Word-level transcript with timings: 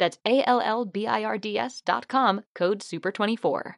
That's 0.00 0.16
A-L-L-B-I-R-D-S 0.24 1.82
dot 1.84 2.08
com, 2.08 2.40
code 2.54 2.80
SUPER24. 2.80 3.74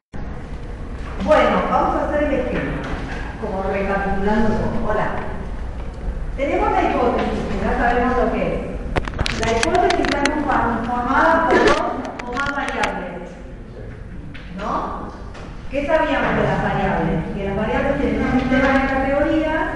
Bueno, 1.24 1.62
vamos 1.68 1.96
a 1.96 2.08
hacer 2.08 2.22
el 2.22 2.32
esquema, 2.32 2.82
como 3.40 3.62
recapitulando. 3.64 4.54
Hola. 4.86 5.16
Tenemos 6.36 6.70
la 6.70 6.82
hipótesis, 6.82 7.40
ya 7.60 7.76
sabemos 7.76 8.16
lo 8.18 8.32
que 8.32 8.54
es. 8.54 9.40
La 9.40 9.50
hipótesis 9.58 10.00
está 10.00 10.22
conformada 10.22 11.48
por 11.48 11.58
dos 11.58 11.82
o 12.28 12.32
más 12.32 12.50
variables. 12.54 13.30
¿No? 14.56 15.08
¿Qué 15.72 15.86
sabíamos 15.86 16.36
de 16.36 16.42
las 16.44 16.62
variables? 16.62 17.34
Que 17.34 17.44
las 17.46 17.56
variables 17.56 18.00
tienen 18.00 18.22
un 18.22 18.40
sistema 18.40 18.68
de 18.68 18.86
categorías 18.86 19.68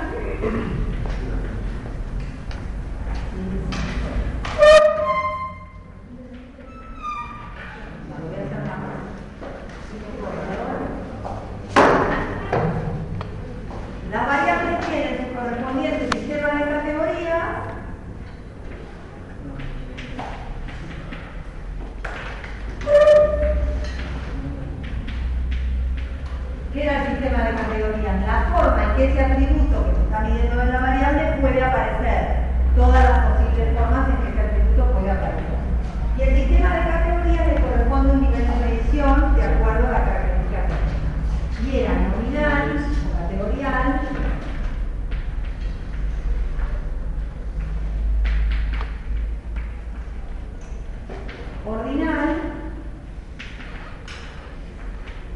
era 26.86 27.02
el 27.02 27.10
sistema 27.10 27.42
de 27.42 27.54
categorías? 27.56 28.26
La 28.26 28.46
forma 28.52 28.84
en 28.84 28.96
que 28.96 29.10
ese 29.10 29.20
atributo 29.20 29.86
que 29.86 29.94
se 29.96 30.02
está 30.02 30.20
midiendo 30.20 30.62
en 30.62 30.72
la 30.72 30.80
variable 30.80 31.36
puede 31.40 31.64
aparecer. 31.64 32.46
Todas 32.76 33.02
las 33.02 33.18
posibles 33.26 33.76
formas 33.76 34.08
en 34.08 34.16
que 34.22 34.28
ese 34.30 34.40
atributo 34.40 34.92
puede 34.92 35.10
aparecer. 35.10 35.58
Y 36.16 36.22
el 36.22 36.36
sistema 36.36 36.74
de 36.76 36.82
categorías 36.90 37.46
le 37.48 37.60
corresponde 37.60 38.12
un 38.12 38.20
nivel 38.22 38.46
de 38.46 38.56
medición 38.64 39.34
de 39.34 39.42
acuerdo 39.42 39.88
a 39.88 39.92
la 39.92 40.04
característica. 40.04 40.60
Y 41.64 41.80
era 41.80 41.92
nominal 41.92 42.86
o 43.02 43.18
categorial 43.18 44.00
ordinal 51.66 52.65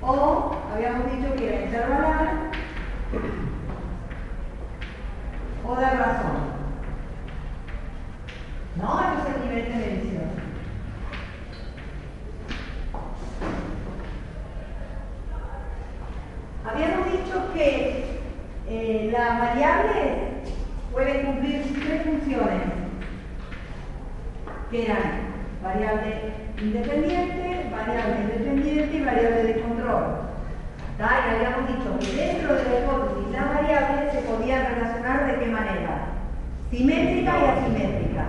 o 0.02 0.56
habíamos 0.72 1.04
dicho 1.12 1.34
que 1.36 1.48
era 1.48 1.64
intervalar 1.64 2.50
o 5.66 5.76
de 5.76 5.90
razón. 5.90 6.50
¿No? 8.76 9.00
Ese 9.00 9.28
es 9.28 9.36
el 9.36 9.48
nivel 9.48 9.64
de 9.64 9.76
medición. 9.76 10.30
Habíamos 16.64 17.06
dicho 17.12 17.52
que 17.52 18.20
eh, 18.68 19.10
las 19.12 19.40
variables 19.40 20.30
pueden 20.92 21.26
cumplir 21.26 21.62
tres 21.84 22.02
funciones, 22.04 22.62
que 24.70 24.84
eran 24.84 25.02
variable 25.62 26.32
independiente, 26.60 27.59
variable 27.86 28.20
independiente 28.22 28.96
y 28.96 29.04
variable 29.04 29.44
de 29.44 29.60
control. 29.60 30.04
¿tá? 30.98 31.10
Y 31.26 31.34
habíamos 31.34 31.68
dicho 31.68 31.98
que 31.98 32.16
dentro 32.16 32.54
de 32.54 32.64
la 32.64 32.80
hipótesis 32.80 33.32
las 33.32 33.54
variables 33.54 34.12
se 34.12 34.20
podían 34.22 34.66
relacionar 34.66 35.26
de 35.26 35.38
qué 35.38 35.46
manera? 35.50 36.10
Simétrica 36.70 37.32
y 37.38 37.44
asimétrica. 37.44 38.24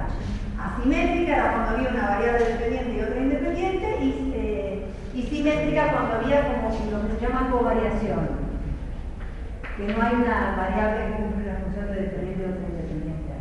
Asimétrica 0.58 1.36
era 1.36 1.52
cuando 1.52 1.70
había 1.72 1.90
una 1.90 2.10
variable 2.10 2.46
dependiente 2.46 2.94
y 2.94 3.02
otra 3.02 3.20
independiente 3.20 3.88
y, 4.02 4.34
eh, 4.36 4.86
y 5.14 5.24
simétrica 5.24 5.92
cuando 5.92 6.16
había 6.16 6.42
como 6.48 6.70
lo 6.70 7.08
que 7.08 7.14
se 7.14 7.22
llama 7.22 7.50
covariación. 7.52 8.52
Que 9.78 9.88
no 9.88 10.02
hay 10.02 10.14
una 10.16 10.56
variable 10.56 11.08
que 11.08 11.24
cumple 11.24 11.46
la 11.46 11.60
función 11.60 11.88
de 11.88 12.02
dependiente 12.02 12.42
y 12.42 12.46
otra 12.46 12.68
independiente. 12.70 13.32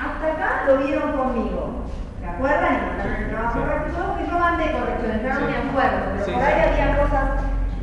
Hasta 0.00 0.32
acá 0.32 0.64
lo 0.66 0.78
vieron 0.78 1.12
conmigo. 1.12 1.84
¿Se 2.20 2.26
acuerdan? 2.26 2.74
Y 2.74 2.86
mandaron 2.86 3.22
el 3.22 3.30
trabajo 3.30 3.62
práctico 3.62 4.16
que 4.16 4.26
yo 4.26 4.38
mandé 4.38 4.72
correcciones, 4.72 5.22
yo 5.22 5.40
no 5.40 5.46
me 5.46 5.59
acuerdo, 5.70 5.98
pero 6.12 6.24
Sí, 6.24 6.32
por 6.32 6.42
ahí 6.42 6.60
había 6.60 7.00
cosas. 7.00 7.24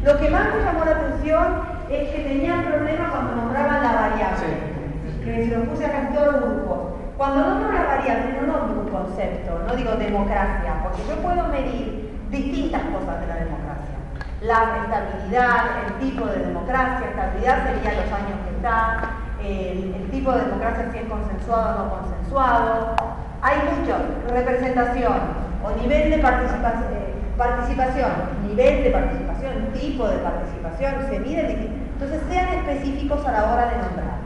Lo 0.04 0.18
que 0.20 0.30
más 0.30 0.46
me 0.54 0.64
llamó 0.64 0.86
la 0.86 0.92
atención 0.92 1.46
es 1.90 2.10
que 2.10 2.20
tenían 2.24 2.64
problemas 2.64 3.10
cuando 3.12 3.36
nombraban 3.36 3.84
la 3.84 3.94
variable. 3.94 4.78
Que 5.24 5.46
se 5.46 5.58
lo 5.58 5.64
puse 5.66 5.86
acá 5.86 6.00
en 6.08 6.14
todo 6.14 6.30
el 6.30 6.42
grupo. 6.42 6.98
Cuando 7.18 7.50
nombro 7.50 7.72
la 7.74 7.84
variable, 7.84 8.38
no 8.40 8.48
nombro 8.48 8.82
un 8.82 8.90
concepto, 8.90 9.60
no 9.68 9.76
digo 9.76 9.92
democracia, 9.96 10.84
porque 10.84 11.02
yo 11.10 11.16
puedo 11.18 11.48
medir 11.48 12.14
distintas 12.30 12.82
cosas 12.94 13.22
de 13.22 13.28
la 13.28 13.36
democracia. 13.36 13.96
La 14.42 14.86
estabilidad, 14.86 15.58
el 15.88 15.94
tipo 15.98 16.28
de 16.28 16.46
democracia, 16.46 17.08
estabilidad 17.10 17.66
sería 17.66 18.02
los 18.02 18.12
años 18.14 18.38
que 18.46 18.56
está, 18.56 19.18
el, 19.42 19.96
el 19.96 20.12
tipo 20.12 20.32
de 20.32 20.46
democracia 20.46 20.90
si 20.92 20.98
es 21.00 21.06
consensuado 21.10 21.74
o 21.74 21.84
no 21.84 21.90
consensuado. 21.90 22.96
Hay 23.42 23.58
mucho, 23.66 23.98
representación 24.30 25.18
o 25.64 25.82
nivel 25.82 26.12
de 26.12 26.18
participación, 26.20 27.07
participación, 27.38 28.12
nivel 28.48 28.84
de 28.84 28.90
participación, 28.92 29.54
tipo 29.74 30.08
de 30.08 30.18
participación, 30.18 30.94
se 31.10 31.20
mide, 31.20 31.44
de- 31.44 31.70
entonces 31.94 32.22
sean 32.30 32.48
específicos 32.50 33.26
a 33.26 33.32
la 33.32 33.54
hora 33.54 33.66
de 33.70 33.78
nombrar. 33.78 34.18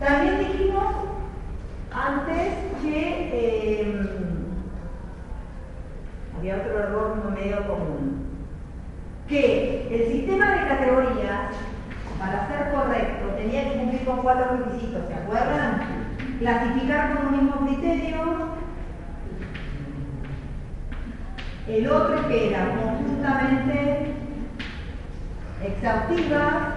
También 0.00 0.38
dijimos 0.38 0.84
antes 1.92 2.48
que 2.82 3.30
eh, 3.32 4.00
había 6.38 6.56
otro 6.56 6.78
error 6.78 7.32
medio 7.34 7.66
común, 7.66 8.26
que 9.28 9.88
el 9.90 10.12
sistema 10.12 10.52
de 10.52 10.68
categorías, 10.68 11.50
para 12.18 12.46
ser 12.48 12.72
correcto, 12.72 13.26
tenía 13.36 13.72
que 13.72 13.78
cumplir 13.78 14.04
con 14.04 14.18
cuatro 14.22 14.56
requisitos, 14.56 15.02
¿se 15.08 15.14
acuerdan? 15.14 15.80
Clasificar 16.38 17.14
con 17.16 17.26
un 17.26 17.32
mismo 17.44 17.66
criterio, 17.66 18.16
el 21.68 21.90
otro 21.90 22.28
que 22.28 22.50
era 22.50 22.76
conjuntamente 22.76 24.12
exhaustiva, 25.64 26.74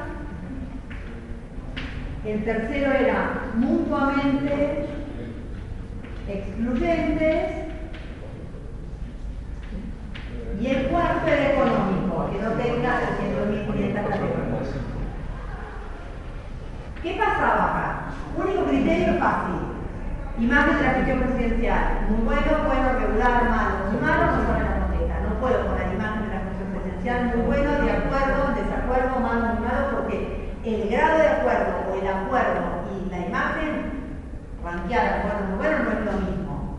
el 2.25 2.43
tercero 2.43 2.91
era 2.91 3.43
mutuamente 3.55 4.87
excluyentes 6.27 7.51
y 10.59 10.67
el 10.67 10.87
cuarto 10.87 11.27
era 11.27 11.53
económico, 11.53 12.29
que 12.31 12.41
no 12.41 12.51
tenga 12.51 12.99
300.500 13.19 13.93
categorías. 13.93 14.39
¿Qué 17.01 17.15
pasaba 17.17 17.63
acá? 17.63 18.01
Único 18.35 18.65
criterio 18.65 19.19
fácil. 19.19 19.55
Imagen 20.37 20.77
de 20.77 20.83
la 20.83 20.93
gestión 20.93 21.19
presidencial. 21.19 22.07
Muy 22.09 22.25
bueno, 22.25 22.63
bueno, 22.65 22.99
regular, 22.99 23.49
malo. 23.49 23.91
Muy 23.91 24.01
malo, 24.01 24.25
no 24.25 24.78
puedo 25.39 25.65
con 25.65 25.75
la 25.75 25.93
imagen 25.93 26.29
de 26.29 26.35
la 26.35 26.41
cuestión 26.43 26.69
presencial, 26.75 27.35
muy 27.35 27.45
bueno, 27.45 27.71
de 27.81 27.91
acuerdo, 27.91 28.53
desacuerdo, 28.55 29.19
malo, 29.19 29.55
muy 29.55 29.67
malo, 29.67 29.87
porque 29.95 30.51
el 30.63 30.89
grado 30.89 31.17
de 31.17 31.27
acuerdo 31.27 31.73
o 31.89 31.95
el 31.95 32.07
acuerdo 32.07 32.61
y 32.91 33.09
la 33.09 33.19
imagen, 33.27 33.71
ranquear 34.63 35.19
acuerdo 35.19 35.47
muy 35.47 35.57
bueno 35.57 35.77
no 35.83 35.91
es 35.91 36.05
lo 36.05 36.11
mismo. 36.11 36.77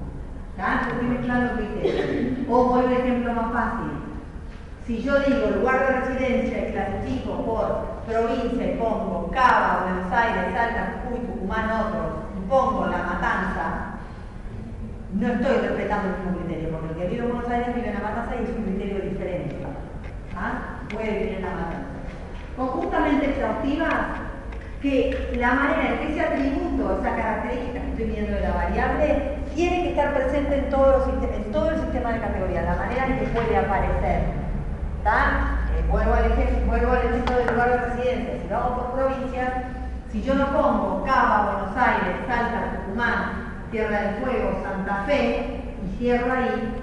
¿Ya? 0.56 0.88
Entonces 0.92 1.24
claro 1.24 1.56
criterio. 1.56 2.44
O 2.50 2.64
voy 2.64 2.84
un 2.84 2.92
ejemplo 2.92 3.32
más 3.32 3.52
fácil. 3.52 3.90
Si 4.86 5.02
yo 5.02 5.20
digo 5.20 5.46
el 5.46 5.60
guarda 5.60 6.00
residencia 6.00 6.68
y 6.68 6.72
clasifico 6.72 7.44
por 7.44 8.02
provincia 8.06 8.72
y 8.72 8.76
pongo 8.76 9.30
Cava, 9.32 9.84
Buenos 9.84 10.12
Aires, 10.12 10.52
Salta, 10.52 11.02
Jujuy, 11.04 11.26
Tucumán, 11.26 11.70
otros, 11.70 12.24
y 12.36 12.48
pongo 12.48 12.86
la 12.86 12.98
matanza, 12.98 13.89
no 15.14 15.26
estoy 15.26 15.56
respetando 15.58 16.08
el 16.08 16.22
mismo 16.22 16.38
criterio, 16.38 16.70
porque 16.70 16.88
el 16.88 16.96
que 16.96 17.06
vive 17.08 17.24
en 17.24 17.32
Buenos 17.32 17.50
Aires 17.50 17.74
vive 17.74 17.88
en 17.88 17.94
La 17.94 18.00
Matanza 18.00 18.36
y 18.36 18.44
es 18.44 18.50
un 18.50 18.64
criterio 18.64 19.00
diferente. 19.00 19.56
¿Ah? 20.36 20.82
Puede 20.92 21.10
vivir 21.10 21.34
en 21.38 21.42
La 21.42 21.50
Matanza. 21.50 21.90
Conjuntamente 22.56 23.30
exhaustiva, 23.30 23.88
que 24.80 25.36
la 25.36 25.54
manera 25.54 25.90
en 25.90 25.98
que 25.98 26.12
ese 26.12 26.20
atributo, 26.20 27.00
esa 27.00 27.16
característica 27.16 27.80
que 27.80 27.90
estoy 27.90 28.06
viendo 28.06 28.32
de 28.32 28.40
la 28.40 28.52
variable, 28.52 29.36
tiene 29.54 29.82
que 29.82 29.90
estar 29.90 30.14
presente 30.14 30.58
en 30.58 30.70
todo, 30.70 31.20
en 31.20 31.52
todo 31.52 31.70
el 31.70 31.80
sistema 31.80 32.12
de 32.12 32.20
categorías, 32.20 32.64
la 32.64 32.76
manera 32.76 33.06
en 33.06 33.18
que 33.18 33.26
puede 33.26 33.56
aparecer. 33.56 34.20
Eh, 35.00 35.84
vuelvo, 35.90 36.14
al 36.14 36.30
ejemplo, 36.30 36.66
vuelvo 36.66 36.92
al 36.92 37.06
ejemplo 37.06 37.36
del 37.36 37.46
lugar 37.48 37.70
de 37.70 37.76
residencia. 37.78 38.34
Si 38.42 38.48
lo 38.48 38.56
hago 38.56 38.76
por 38.76 38.92
provincias, 38.92 39.52
si 40.12 40.22
yo 40.22 40.34
no 40.34 40.46
pongo 40.46 41.04
Cava, 41.04 41.52
Buenos 41.52 41.76
Aires, 41.76 42.16
Salta, 42.26 42.84
Tucumán, 42.86 43.49
Tierra 43.70 44.02
del 44.02 44.14
Fuego, 44.16 44.60
Santa 44.62 45.04
Fe, 45.06 45.76
y 45.82 45.96
cierro 45.98 46.32
ahí, 46.32 46.74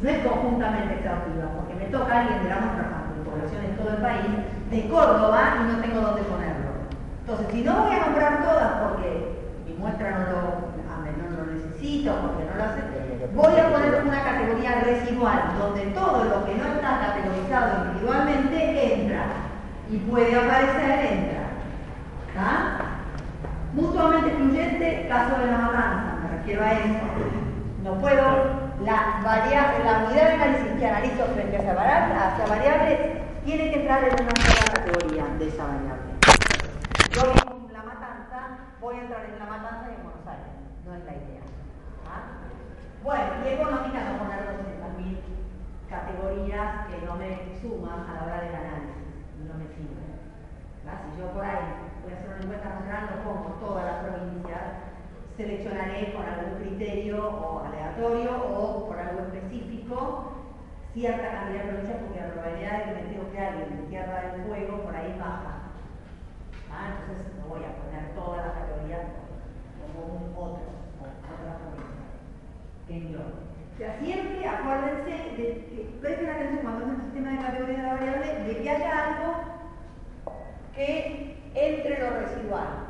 no 0.00 0.08
es 0.08 0.26
conjuntamente 0.26 0.94
exhaustiva, 0.94 1.52
porque 1.56 1.74
me 1.74 1.84
toca 1.92 2.20
alguien 2.20 2.42
de 2.42 2.48
la 2.48 2.60
nuestra 2.60 2.90
población 3.24 3.64
en 3.64 3.76
todo 3.76 3.90
el 3.90 4.02
país, 4.02 4.26
de 4.70 4.88
Córdoba, 4.88 5.56
y 5.60 5.72
no 5.72 5.80
tengo 5.82 6.00
dónde 6.00 6.22
ponerlo. 6.22 6.70
Entonces, 7.20 7.46
si 7.52 7.62
no 7.62 7.82
voy 7.82 7.92
a 7.92 8.06
nombrar 8.06 8.42
todas 8.42 8.72
porque 8.80 9.36
mi 9.68 9.74
muestra 9.74 10.10
no 10.10 10.24
lo, 10.32 10.40
lo 11.36 11.52
necesito, 11.52 12.14
porque 12.22 12.44
no 12.48 12.56
lo 12.56 12.64
hace, 12.64 12.80
voy 13.34 13.60
a 13.60 13.70
poner 13.70 14.02
una 14.02 14.24
categoría 14.24 14.80
residual, 14.80 15.42
donde 15.58 15.86
todo 15.92 16.24
lo 16.24 16.44
que 16.46 16.54
no 16.54 16.64
está 16.64 17.00
categorizado 17.00 17.84
individualmente 17.84 18.94
entra 18.94 19.24
y 19.90 19.98
puede 19.98 20.34
aparecer, 20.34 21.06
entra. 21.12 21.40
Mutuamente 23.74 24.30
excluyente, 24.30 25.06
caso 25.08 25.38
de 25.38 25.46
la 25.46 25.58
matanza, 25.58 26.18
me 26.22 26.36
refiero 26.36 26.64
a 26.64 26.72
eso. 26.72 27.06
No 27.84 27.94
puedo, 28.00 28.22
la, 28.84 29.20
variable, 29.22 29.84
la 29.84 30.06
unidad 30.06 30.26
de 30.26 30.32
análisis 30.34 30.72
que 30.78 30.86
analizo 30.86 31.24
frente 31.34 31.56
a 31.56 31.60
esa 31.60 31.74
variable, 31.74 32.14
a 32.14 32.34
esa 32.34 32.46
variable 32.48 33.22
tiene 33.44 33.70
que 33.70 33.80
entrar 33.80 34.02
en 34.04 34.14
una 34.14 34.34
sola 34.36 34.72
categoría 34.74 35.24
de 35.38 35.48
esa 35.48 35.64
variable. 35.64 36.10
Yo 37.14 37.22
en 37.22 37.72
la 37.72 37.82
matanza, 37.84 38.58
voy 38.80 38.96
a 38.96 39.02
entrar 39.02 39.24
en 39.24 39.38
la 39.38 39.46
matanza 39.46 39.86
y 39.88 39.94
en 39.94 40.02
Buenos 40.02 40.26
Aires, 40.26 40.52
no 40.84 40.94
es 40.94 41.04
la 41.04 41.12
idea. 41.12 41.40
Bueno, 43.04 43.24
y 43.44 43.48
económica 43.48 44.00
no 44.04 44.18
poner 44.18 44.40
200.000 44.50 45.16
categorías 45.88 46.86
que 46.86 47.06
no 47.06 47.16
me 47.16 47.38
suman 47.62 48.04
a 48.04 48.14
la 48.14 48.22
hora 48.26 48.40
del 48.42 48.54
análisis, 48.54 49.14
no 49.46 49.54
me 49.54 49.66
sirven. 49.68 50.09
Si 51.02 51.20
yo 51.20 51.30
por 51.32 51.44
ahí 51.44 51.66
voy 52.02 52.12
a 52.12 52.16
hacer 52.16 52.28
una 52.28 52.42
encuesta 52.42 52.68
nacional, 52.68 53.10
no 53.10 53.24
pongo 53.24 53.48
todas 53.60 53.84
las 53.84 53.98
provincias, 54.04 54.62
seleccionaré 55.36 56.12
con 56.12 56.24
algún 56.26 56.54
criterio 56.60 57.16
o 57.18 57.64
aleatorio 57.64 58.30
o 58.44 58.86
por 58.88 58.98
algo 58.98 59.20
específico 59.20 60.32
cierta 60.92 61.30
cantidad 61.30 61.64
de 61.64 61.68
provincias 61.70 61.98
porque 62.02 62.20
la 62.20 62.32
probabilidad 62.32 62.78
de 62.78 62.84
que 62.84 63.18
me 63.18 63.30
que 63.30 63.38
alguien 63.38 63.76
de 63.76 63.88
Tierra 63.88 64.20
del 64.20 64.42
Fuego 64.42 64.82
por 64.82 64.96
ahí 64.96 65.16
baja. 65.18 65.70
¿Ah? 66.72 66.98
Entonces 67.00 67.34
no 67.38 67.48
voy 67.48 67.62
a 67.62 67.76
poner 67.78 68.14
todas 68.14 68.46
las 68.46 68.54
categorías 68.54 69.06
como 69.78 70.06
un 70.06 70.22
otro, 70.34 70.66
o 70.98 71.06
otra 71.06 71.58
provincia 71.58 72.00
o 72.90 73.78
sea, 73.78 73.98
siempre 74.00 74.46
acuérdense, 74.46 75.10
de, 75.10 75.44
que 75.70 75.98
presten 76.00 76.28
atención 76.28 76.58
cuando 76.62 76.86
es 76.86 76.90
el 76.90 77.00
sistema 77.02 77.30
de 77.30 77.38
categoría 77.38 77.76
de 77.76 77.82
la 77.82 77.94
variable, 77.94 78.44
de 78.44 78.62
que 78.62 78.70
haya 78.70 79.04
algo 79.06 79.59
que 80.80 81.36
entre 81.54 82.00
lo 82.00 82.08
residual. 82.24 82.88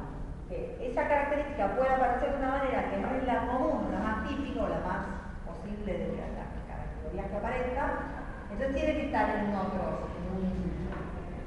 Que 0.48 0.78
esa 0.78 1.08
característica 1.08 1.74
pueda 1.74 1.96
aparecer 1.96 2.30
de 2.30 2.38
una 2.38 2.58
manera 2.58 2.90
que 2.90 2.98
no 3.02 3.08
es 3.18 3.24
la 3.26 3.46
común, 3.46 3.90
la 3.90 3.98
más 3.98 4.28
típica 4.28 4.62
o 4.62 4.68
la 4.68 4.82
más 4.86 5.02
posible 5.42 5.90
de 5.90 6.14
las 6.14 6.30
categorías 6.70 7.26
que 7.30 7.36
aparezca, 7.36 7.84
entonces 8.50 8.76
tiene 8.76 8.94
que 8.94 9.06
estar 9.06 9.26
en 9.30 9.54
otro. 9.54 10.06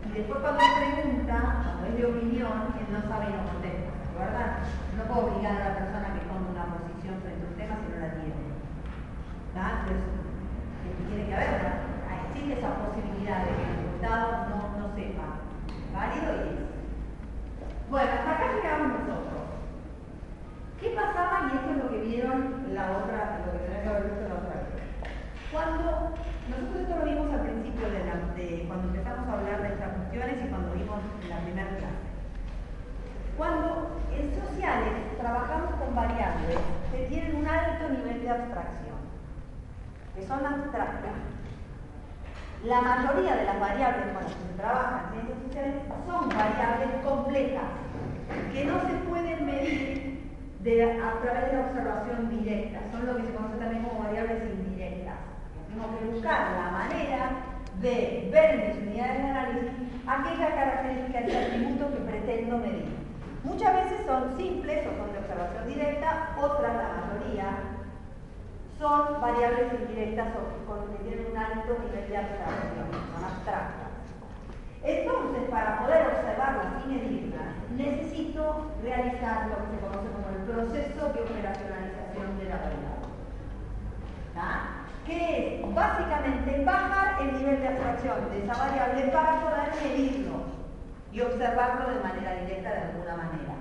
y 0.03 0.11
después 0.11 0.39
cuando 0.39 0.59
pregunta, 0.59 1.37
cuando 1.63 1.87
es 1.87 1.95
de 1.95 2.05
opinión, 2.05 2.75
él 2.75 2.87
no 2.91 3.01
sabe 3.07 3.31
y 3.31 3.35
no 3.39 3.47
contesta, 3.47 3.91
¿verdad? 4.19 4.67
No 4.99 5.03
puedo 5.07 5.27
obligar 5.31 5.55
a 5.55 5.69
la 5.69 5.75
persona 5.79 6.11
que 6.11 6.27
tome 6.27 6.51
una 6.51 6.75
posición 6.75 7.23
frente 7.23 7.43
a 7.43 7.49
un 7.49 7.55
tema 7.55 7.75
si 7.79 7.87
no 7.87 7.97
la 8.03 8.11
tiene. 8.19 8.43
Entonces, 9.47 9.99
tiene 11.07 11.23
que 11.27 11.35
haber, 11.35 11.93
existe 12.27 12.59
esa 12.59 12.71
posibilidad 12.83 13.47
de 13.47 13.51
que 13.51 13.63
el 13.63 13.75
resultado 13.79 14.27
no, 14.51 14.72
válido 15.93 16.33
y 16.33 16.49
es. 16.49 17.89
Bueno, 17.89 18.11
hasta 18.11 18.31
acá 18.31 18.45
llegamos 18.53 18.87
nosotros. 18.99 19.43
¿Qué 20.81 20.89
pasaba? 20.89 21.51
Y 21.53 21.55
esto 21.55 21.69
es 21.71 21.77
lo 21.77 21.89
que 21.89 22.01
vieron 22.01 22.73
la 22.73 22.97
otra, 22.97 23.39
lo 23.45 23.51
que 23.53 23.59
tenés 23.59 23.83
que 23.83 23.89
haber 23.89 24.03
visto 24.03 24.27
la 24.27 24.35
otra 24.35 24.55
vez. 24.59 24.73
Cuando 25.51 25.85
nosotros 26.49 26.81
esto 26.81 26.97
lo 26.97 27.05
vimos 27.05 27.33
al 27.33 27.41
principio 27.45 27.89
de, 27.89 28.65
cuando 28.67 28.87
empezamos 28.89 29.29
a 29.29 29.33
hablar 29.33 29.61
de 29.61 29.67
estas 29.69 29.93
cuestiones 29.93 30.43
y 30.43 30.49
cuando 30.49 30.73
vimos 30.73 30.99
la 31.29 31.37
primera 31.39 31.69
clase. 31.77 32.03
Cuando 33.37 34.01
en 34.11 34.33
sociales 34.33 35.17
trabajamos 35.17 35.71
con 35.75 35.95
variables 35.95 36.57
que 36.91 37.05
tienen 37.07 37.35
un 37.37 37.47
alto 37.47 37.89
nivel 37.89 38.21
de 38.21 38.29
abstracción 38.29 38.97
que 40.15 40.27
son 40.27 40.45
abstractas. 40.45 41.17
La 42.63 42.81
mayoría 42.81 43.35
de 43.35 43.45
las 43.45 43.59
variables 43.59 44.13
con 44.13 44.23
las 44.23 44.33
que 44.63 44.69
se 44.69 44.71
trabaja 44.71 45.11
en 45.13 45.25
ciencias 45.25 45.43
sociales 45.43 45.75
son 46.07 46.29
variables 46.29 46.89
complejas, 47.03 47.69
que 48.53 48.65
no 48.65 48.79
se 48.79 48.93
pueden 49.09 49.45
medir 49.45 50.23
a 51.03 51.19
través 51.21 51.51
de 51.51 51.57
la 51.57 51.67
observación 51.67 52.29
directa, 52.29 52.79
son 52.91 53.05
lo 53.05 53.17
que 53.17 53.23
se 53.23 53.33
conoce 53.33 53.57
también 53.57 53.83
como 53.83 54.03
variables 54.03 54.43
indirectas. 54.43 55.15
Tenemos 55.67 55.99
que 55.99 56.05
buscar 56.05 56.51
la 56.55 56.71
manera 56.71 57.29
de 57.81 58.29
ver 58.31 58.49
en 58.51 58.67
mis 58.67 58.87
unidades 58.87 59.17
de 59.17 59.29
análisis 59.29 59.71
aquella 60.07 60.55
característica 60.55 61.21
de 61.21 61.37
atributo 61.37 61.91
que 61.91 62.09
pretendo 62.09 62.57
medir. 62.59 62.95
Muchas 63.43 63.73
veces 63.73 64.05
son 64.05 64.37
simples 64.37 64.87
o 64.87 64.95
son 64.95 65.11
de 65.11 65.19
observación 65.19 65.67
directa, 65.67 66.29
otras, 66.39 66.73
la 66.73 67.03
mayoría, 67.03 67.47
son 68.79 69.19
variables 69.19 69.73
indirectas 69.81 70.29
o 70.39 70.87
que 70.87 71.03
tienen 71.03 71.31
un 71.31 71.37
alto 71.37 71.75
nivel 71.83 72.07
de 72.07 72.17
abstracción, 72.17 72.87
son 73.13 73.23
abstractas. 73.23 73.82
Entonces, 74.83 75.49
para 75.49 75.79
poder 75.79 76.07
observarlas 76.07 76.83
y 76.85 76.89
medirlas, 76.89 77.55
necesito 77.71 78.71
realizar 78.81 79.47
lo 79.47 79.55
que 79.55 79.75
se 79.75 79.81
conoce 79.81 80.09
como 80.11 80.29
el 80.29 80.43
proceso 80.43 81.13
de 81.13 81.21
operacionalización 81.21 82.37
de 82.37 82.45
la 82.49 82.57
variable. 82.57 82.93
Que 85.05 85.61
es 85.61 85.75
básicamente 85.75 86.63
bajar 86.65 87.21
el 87.21 87.37
nivel 87.37 87.61
de 87.61 87.67
abstracción 87.67 88.29
de 88.29 88.43
esa 88.43 88.53
variable 88.53 89.03
para 89.11 89.41
poder 89.41 89.69
medirlo 89.83 90.33
y 91.11 91.21
observarlo 91.21 91.93
de 91.93 91.99
manera 92.01 92.35
directa 92.41 92.69
de 92.69 92.77
alguna 92.77 93.15
manera. 93.17 93.53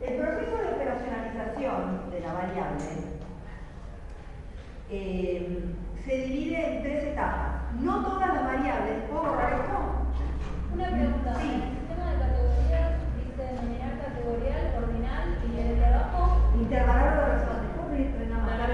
El 0.00 0.16
proceso 0.18 0.56
de 0.56 0.74
operacionalización 0.74 2.10
de 2.10 2.20
la 2.20 2.32
variable 2.32 2.84
eh, 4.90 5.62
se 6.04 6.16
divide 6.16 6.76
en 6.76 6.82
tres 6.82 7.04
etapas. 7.04 7.62
No 7.80 8.02
todas 8.02 8.34
las 8.34 8.44
variables, 8.44 9.04
¿puedo 9.08 9.22
borrar 9.22 9.52
esto? 9.52 9.78
Una 10.74 10.86
pregunta. 10.86 11.34
Sí. 11.40 11.50
El 11.52 11.62
sistema 11.78 12.10
de 12.10 12.18
categorías 12.18 12.88
dice 13.16 13.42
denominar 13.42 13.92
categorial, 14.02 14.62
ordinal 14.82 15.24
y 15.46 15.60
el 15.60 15.78
de 15.78 15.86
abajo. 15.86 16.50
Intervalar 16.58 17.18
o 17.18 17.26
razón. 17.26 17.62
Intervalar. 17.92 18.70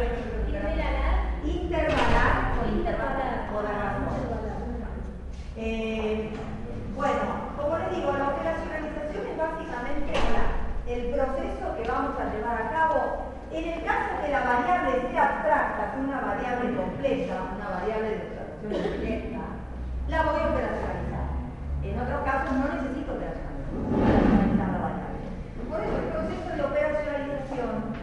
Intervalar 1.44 2.52
o 2.58 2.68
intervalar. 2.68 3.50
O 3.54 3.62
la. 3.62 3.98
Eh, 5.56 6.30
bueno, 6.94 7.22
como 7.56 7.78
les 7.78 7.90
digo, 7.96 8.12
la 8.12 8.28
operacionalización 8.28 9.26
es 9.26 9.36
básicamente 9.36 10.12
el 10.86 11.10
proceso 11.10 11.76
que 11.76 11.88
vamos 11.88 12.14
a 12.18 12.32
llevar 12.32 12.62
a 12.62 12.70
cabo 12.70 13.27
en 13.50 13.64
el 13.64 13.84
caso 13.84 14.20
que 14.22 14.30
la 14.30 14.40
variable 14.44 15.10
sea 15.10 15.24
abstracta, 15.24 15.92
que 15.94 16.00
una 16.00 16.20
variable 16.20 16.76
completa, 16.76 17.34
una 17.56 17.68
variable 17.80 18.08
de 18.08 18.16
observación 18.16 19.00
directa, 19.00 19.40
la 20.08 20.22
voy 20.22 20.40
a 20.40 20.50
operacionalizar. 20.52 21.28
En 21.82 22.00
otros 22.00 22.22
casos 22.24 22.52
no 22.52 22.68
necesito 22.68 23.12
operacionalizar 23.14 24.68
la 24.68 24.78
variable. 24.78 25.28
Por 25.68 25.80
eso 25.80 25.96
el 25.96 26.12
proceso 26.12 26.56
de 26.56 26.62
operacionalización 26.62 27.98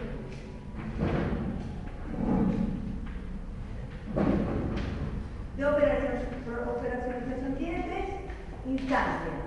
de 5.58 5.66
operacionalización 5.66 7.56
tiene 7.58 7.84
tres 7.84 8.06
instancias. 8.66 9.46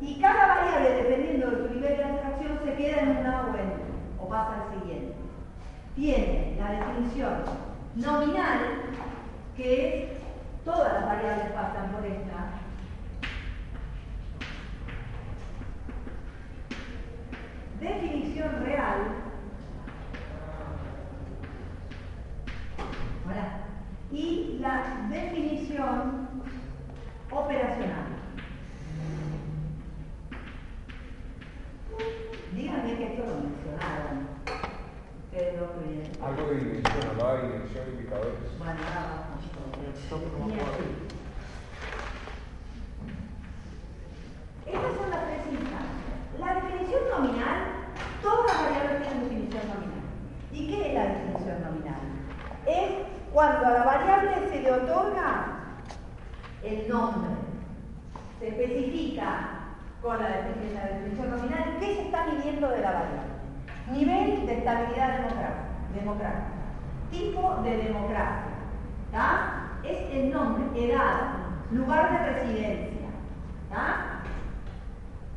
Y 0.00 0.20
cada 0.20 0.46
variable, 0.46 1.02
dependiendo 1.02 1.50
de 1.50 1.56
su 1.56 1.74
nivel 1.74 1.96
de 1.96 2.04
abstracción, 2.04 2.58
se 2.64 2.74
queda 2.74 3.00
en 3.02 3.16
una 3.18 3.42
o 3.42 3.54
en 3.56 3.90
o 4.18 4.28
pasa 4.28 4.54
al 4.54 4.80
siguiente 4.80 5.19
tiene 6.00 6.56
la 6.58 6.70
definición 6.70 7.44
Nominal, 7.94 8.60
que 9.56 10.04
es, 10.04 10.10
todas 10.64 10.92
las 10.94 11.06
variables 11.06 11.52
pasan 11.52 11.90
por 11.90 12.06
esta. 12.06 12.50
Definición 17.80 18.64
real. 18.64 18.96
Y 24.12 24.58
la 24.60 25.06
definición 25.08 26.28
operacional. 27.30 28.06
Díganme 32.52 32.96
que 32.96 33.06
esto 33.06 33.22
lo 33.26 33.34
mencionaron. 33.34 34.30
Ustedes 35.30 35.60
lo 35.60 35.66
creen. 35.74 36.10
Algo 36.24 36.50
de 36.50 36.56
dimensión, 36.56 37.08
hablaba 37.08 37.34
de 37.34 37.42
dimensión 37.42 37.84
y 37.86 37.90
indicadores. 37.92 38.58
Bueno, 38.58 38.80
ahora 38.82 39.02
vamos. 39.14 39.30
Ni 40.48 40.54
así. 40.58 40.86
Estas 44.66 44.92
son 44.96 45.10
las 45.10 45.24
tres 45.26 45.46
instancias. 45.52 46.10
La 46.40 46.54
definición 46.54 47.02
nominal, 47.10 47.58
todas 48.22 48.46
las 48.46 48.62
variables 48.64 49.02
tienen 49.02 49.22
definición 49.22 49.68
nominal. 49.68 50.02
¿Y 50.52 50.66
qué 50.66 50.88
es 50.88 50.94
la 50.94 51.04
definición 51.04 51.62
nominal? 51.62 52.00
Es 52.66 52.90
cuando 53.32 53.66
a 53.66 53.70
la 53.70 53.84
variable 53.84 54.48
se 54.50 54.62
le 54.62 54.72
otorga 54.72 55.28
el 56.64 56.88
nombre, 56.88 57.30
se 58.40 58.48
especifica 58.48 59.60
con 60.02 60.20
la 60.20 60.28
definición, 60.28 61.30
nominal 61.30 61.76
qué 61.78 61.86
se 61.86 62.02
está 62.02 62.26
midiendo 62.26 62.68
de 62.68 62.80
la 62.80 62.90
variable. 62.90 63.30
Nivel 63.92 64.46
de 64.46 64.58
estabilidad 64.58 65.18
democrática, 65.94 66.46
tipo 67.10 67.56
de 67.62 67.76
democracia, 67.76 68.50
es 69.82 70.14
el 70.14 70.30
nombre, 70.30 70.86
edad, 70.86 71.32
lugar 71.72 72.12
de 72.12 72.32
residencia. 72.32 73.08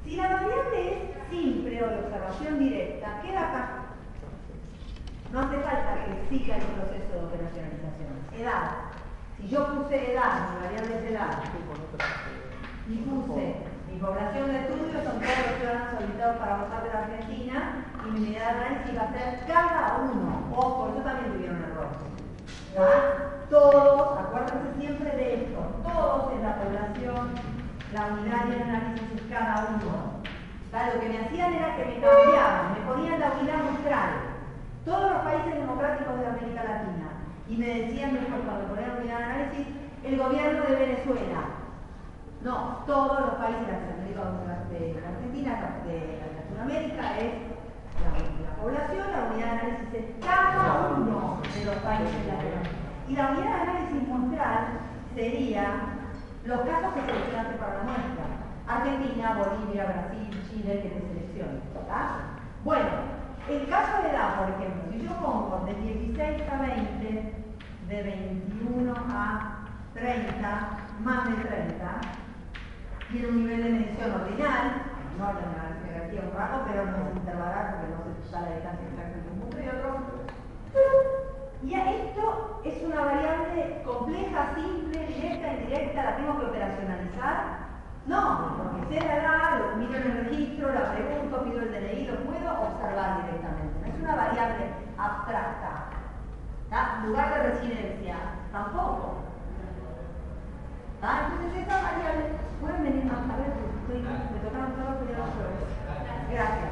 Si 0.04 0.16
la 0.18 0.28
variable 0.28 0.92
es 0.92 1.30
simple 1.30 1.84
o 1.84 1.88
de 1.88 2.00
observación 2.00 2.60
directa, 2.60 3.22
queda 3.22 3.40
acá. 3.40 3.70
No 5.32 5.40
hace 5.40 5.58
falta 5.58 6.06
que 6.06 6.30
siga 6.30 6.58
el 6.58 6.64
proceso 6.64 7.12
de 7.12 7.26
operacionalización. 7.26 8.14
Edad. 8.38 8.72
Si 9.38 9.48
yo 9.50 9.66
puse 9.74 10.14
edad, 10.14 10.50
mi 10.52 10.66
variable 10.68 10.96
es 10.96 11.12
edad, 11.12 11.44
y 12.88 12.96
puse 12.98 13.56
mi 13.92 14.00
población 14.00 14.48
de 14.48 14.60
estudio 14.60 15.04
son 15.04 15.20
todos 15.22 15.38
los 15.38 15.58
ciudadanos 15.58 15.94
habilitados 15.96 16.38
para 16.38 16.58
votar 16.58 16.84
de 16.84 16.90
la 16.90 17.00
Argentina 17.00 17.86
y 18.06 18.12
mi 18.12 18.20
unidad 18.28 18.54
de 18.54 18.66
análisis 18.66 18.98
va 18.98 19.04
a 19.04 19.14
ser 19.14 19.40
cada 19.48 19.98
uno. 19.98 20.50
Ojo, 20.56 20.94
yo 20.96 21.02
también 21.04 21.34
tuvieron 21.34 21.64
error. 21.64 21.90
Todos, 23.50 24.20
acuérdense 24.20 24.80
siempre 24.80 25.12
de 25.12 25.44
esto, 25.44 25.60
todos 25.84 26.34
en 26.34 26.42
la 26.44 26.56
población, 26.56 27.36
la 27.94 28.08
unidad 28.08 28.46
de 28.46 28.62
análisis 28.64 29.06
es 29.16 29.22
cada 29.30 29.70
uno. 29.70 30.24
Lo 30.74 31.00
que 31.00 31.10
me 31.10 31.20
hacían 31.20 31.54
era 31.54 31.76
que 31.78 31.86
me 31.86 32.02
cambiaban, 32.02 32.74
me 32.74 32.86
ponían 32.90 33.20
la 33.20 33.32
unidad 33.34 33.64
muestral. 33.64 34.10
Todos 34.84 35.12
los 35.12 35.22
países 35.22 35.54
democráticos 35.54 36.20
de 36.20 36.28
América 36.28 36.64
Latina. 36.64 37.10
Y 37.48 37.58
me 37.58 37.68
decían 37.68 38.14
después, 38.14 38.42
cuando 38.44 38.74
ponían 38.74 38.98
unidad 38.98 39.18
de 39.18 39.24
análisis, 39.24 39.68
el 40.04 40.18
gobierno 40.18 40.64
de 40.64 40.76
Venezuela. 40.76 41.42
No, 42.42 42.84
todos 42.88 43.20
los 43.22 43.36
países 43.36 43.68
de 43.68 43.72
la 43.72 45.10
Argentina, 45.10 45.52
de 45.86 46.20
Latinoamérica, 46.36 47.18
es 47.20 47.34
la, 48.02 48.56
población, 48.62 49.06
la 49.14 49.30
unidad 49.32 49.46
de 49.46 49.60
análisis 49.60 49.94
es 49.94 50.26
cada 50.26 50.90
uno 50.98 51.40
de 51.54 51.66
los 51.66 51.76
países 51.76 52.26
de 52.26 52.32
Latinoamérica. 52.34 52.70
Y 53.08 53.16
la 53.16 53.30
unidad 53.30 53.46
de 53.46 53.62
análisis 53.62 54.08
muestral 54.08 54.66
sería 55.16 56.03
los 56.46 56.62
casos 56.62 56.94
que 56.94 57.02
seleccionaste 57.02 57.56
para 57.56 57.78
la 57.78 57.84
muestra. 57.84 58.26
Argentina, 58.68 59.38
Bolivia, 59.38 59.86
Brasil, 59.86 60.44
Chile, 60.50 60.82
que 60.82 60.90
te 60.90 61.08
seleccionen. 61.08 61.62
Bueno, 62.64 62.90
el 63.50 63.68
caso 63.68 64.02
de 64.02 64.10
edad, 64.10 64.40
por 64.40 64.50
ejemplo, 64.50 64.84
si 64.92 65.02
yo 65.06 65.14
pongo 65.16 65.66
de 65.66 65.74
16 65.74 66.50
a 66.50 66.62
20, 66.62 67.34
de 67.90 68.04
21 68.04 68.94
a 68.96 69.66
30, 69.94 70.70
más 71.02 71.30
de 71.30 71.44
30, 71.44 72.02
tiene 73.12 73.28
un 73.28 73.44
nivel 73.44 73.64
de 73.64 73.70
medición 73.70 74.12
ordinal, 74.12 74.82
no 75.18 75.30
una 75.30 75.78
jerarquía 75.86 76.22
un 76.22 76.38
rato, 76.38 76.64
pero 76.68 76.86
no 76.86 77.12
se 77.12 77.20
intervalará 77.20 77.72
porque 77.72 77.88
no 77.92 78.00
se 78.24 78.32
sabe 78.32 78.50
la 78.50 78.56
distancia 78.56 78.88
exacta 78.88 79.18
entre 79.18 79.32
un 79.32 79.40
punto 79.40 79.58
y 79.60 79.68
otro. 79.68 81.33
Y 81.64 81.74
esto 81.74 82.62
es 82.66 82.84
una 82.84 83.02
variable 83.06 83.82
compleja, 83.86 84.54
simple, 84.54 85.08
directa, 85.08 85.54
indirecta, 85.54 86.04
la 86.04 86.16
tengo 86.18 86.40
que 86.40 86.46
operacionalizar. 86.48 87.64
No, 88.06 88.58
porque 88.58 89.00
sé 89.00 89.08
la 89.08 89.16
edad, 89.16 89.60
lo 89.60 89.78
miro 89.78 89.96
en 89.96 90.12
el 90.12 90.26
registro, 90.26 90.74
la 90.74 90.92
pregunto, 90.92 91.44
pido 91.46 91.62
el 91.62 91.72
DNI, 91.72 92.08
lo 92.08 92.18
puedo 92.26 92.52
observar 92.52 93.24
directamente. 93.24 93.80
No 93.80 93.88
es 93.88 94.02
una 94.02 94.16
variable 94.16 94.66
abstracta. 94.98 95.90
Lugar 97.06 97.34
de 97.34 97.50
residencia, 97.52 98.16
tampoco. 98.52 99.20
Entonces 101.02 101.62
esta 101.62 101.82
variable, 101.82 102.26
pueden 102.60 102.84
venir 102.84 103.06
más 103.06 103.30
a 103.30 103.38
ver, 103.38 103.54
estoy, 103.82 104.02
me 104.02 104.40
tocaron 104.40 104.74
todos 104.74 105.00
los 105.00 105.10
Gracias. 106.32 106.72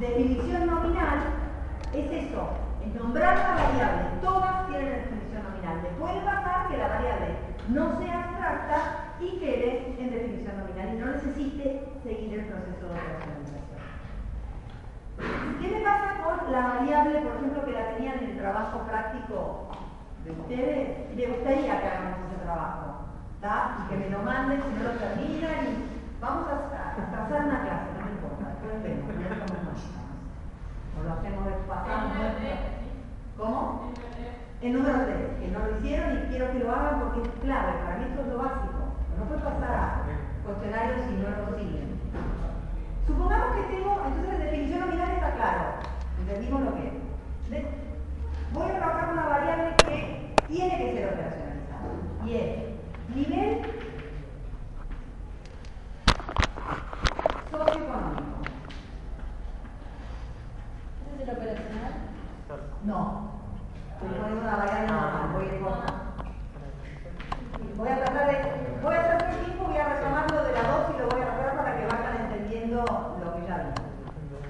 Definición 0.00 0.66
nominal 0.66 1.18
es 1.94 2.10
eso, 2.10 2.67
es 2.84 2.94
nombrar 2.94 3.36
la 3.36 3.54
variable. 3.54 4.02
Todas 4.22 4.66
tienen 4.68 4.90
definición 4.90 5.42
nominal. 5.44 5.82
Le 5.82 5.90
puede 5.90 6.20
pasar 6.20 6.68
que 6.68 6.76
la 6.76 6.88
variable 6.88 7.36
no 7.68 7.98
sea 7.98 8.24
abstracta 8.24 8.78
y 9.20 9.38
quede 9.38 9.96
en 9.98 10.10
definición 10.10 10.58
nominal 10.58 10.94
y 10.94 10.98
no 10.98 11.06
necesite 11.06 11.88
seguir 12.02 12.38
el 12.38 12.46
proceso 12.46 12.86
de 12.86 13.00
operacionalización. 13.00 13.68
¿Qué 15.60 15.68
me 15.68 15.80
pasa 15.80 16.22
con 16.22 16.52
la 16.52 16.60
variable, 16.60 17.20
por 17.20 17.36
ejemplo, 17.36 17.64
que 17.64 17.72
la 17.72 17.96
tenían 17.96 18.18
en 18.18 18.30
el 18.30 18.38
trabajo 18.38 18.80
práctico 18.86 19.68
de 20.24 20.30
ustedes? 20.30 21.16
¿Le 21.16 21.26
gustaría 21.26 21.80
que 21.80 21.86
hagamos 21.86 22.18
ese 22.30 22.44
trabajo? 22.44 23.04
Y 23.40 23.88
que 23.88 23.96
me 23.96 24.10
lo 24.10 24.22
manden 24.22 24.60
si 24.62 24.82
no 24.82 24.92
lo 24.92 24.98
terminan 24.98 25.98
vamos 26.20 26.48
a, 26.50 26.68
trazar 27.10 27.44
una 27.46 27.62
clase, 27.62 27.86
no 27.98 28.04
me 28.04 28.12
importa, 28.12 28.46
después 28.82 29.57
o 30.98 31.04
lo 31.04 31.12
hacemos 31.12 31.44
después. 31.46 31.78
¿Cómo? 33.36 33.92
El 34.60 34.72
número 34.72 35.04
3, 35.04 35.16
que 35.38 35.48
no 35.48 35.58
lo 35.60 35.78
hicieron 35.78 36.18
y 36.18 36.28
quiero 36.30 36.52
que 36.52 36.58
lo 36.58 36.72
hagan 36.72 37.00
porque 37.00 37.22
es 37.22 37.28
clave, 37.42 37.72
para 37.84 37.96
mí 37.98 38.04
esto 38.10 38.22
es 38.22 38.26
lo 38.28 38.38
básico. 38.38 38.78
No 39.16 39.24
puede 39.24 39.40
pasar 39.40 39.72
a 39.74 40.02
cuestionarios 40.44 41.00
si 41.08 41.14
no 41.14 41.30
lo 41.30 41.58
siguen. 41.58 42.00
Supongamos 43.06 43.54
que 43.54 43.62
tengo, 43.74 44.02
entonces 44.04 44.38
la 44.38 44.44
definición 44.44 44.80
nominal 44.80 45.10
está 45.12 45.32
claro, 45.34 45.64
entendimos 46.18 46.60
lo 46.62 46.74
que 46.74 46.86
es. 46.88 47.66
Voy 48.52 48.70
a 48.70 48.76
trabajar 48.76 49.12
una 49.12 49.26
variable 49.26 49.76
que 49.86 50.34
tiene 50.48 50.78
que 50.78 50.92
ser 50.92 51.04
operacionalizada 51.12 51.88
y 52.26 52.34
es 52.34 53.14
nivel 53.14 53.62
socioeconómico. 57.50 58.27
¿Ese 61.28 61.36
es 61.36 61.44
el 61.44 61.50
operacional? 61.52 61.92
No. 62.84 63.00
Una 64.00 64.28
normal, 64.28 65.30
voy 65.34 65.44
a 65.44 65.54
ir 65.54 65.60
Voy 67.76 67.88
a 67.88 67.96
tratar 67.96 68.26
de. 68.28 68.80
Voy 68.82 68.94
a 68.94 69.00
hacer 69.00 69.28
el 69.28 69.44
tiempo, 69.44 69.64
voy 69.66 69.76
a 69.76 69.88
retomarlo 69.90 70.44
de 70.44 70.52
la 70.52 70.62
2 70.62 70.94
y 70.94 70.98
lo 70.98 71.08
voy 71.08 71.20
a 71.20 71.24
reparar 71.26 71.56
para 71.58 71.76
que 71.76 71.84
vayan 71.84 72.16
entendiendo 72.24 72.78
lo 72.78 73.34
que 73.34 73.46
ya 73.46 73.56
vimos. 73.58 73.80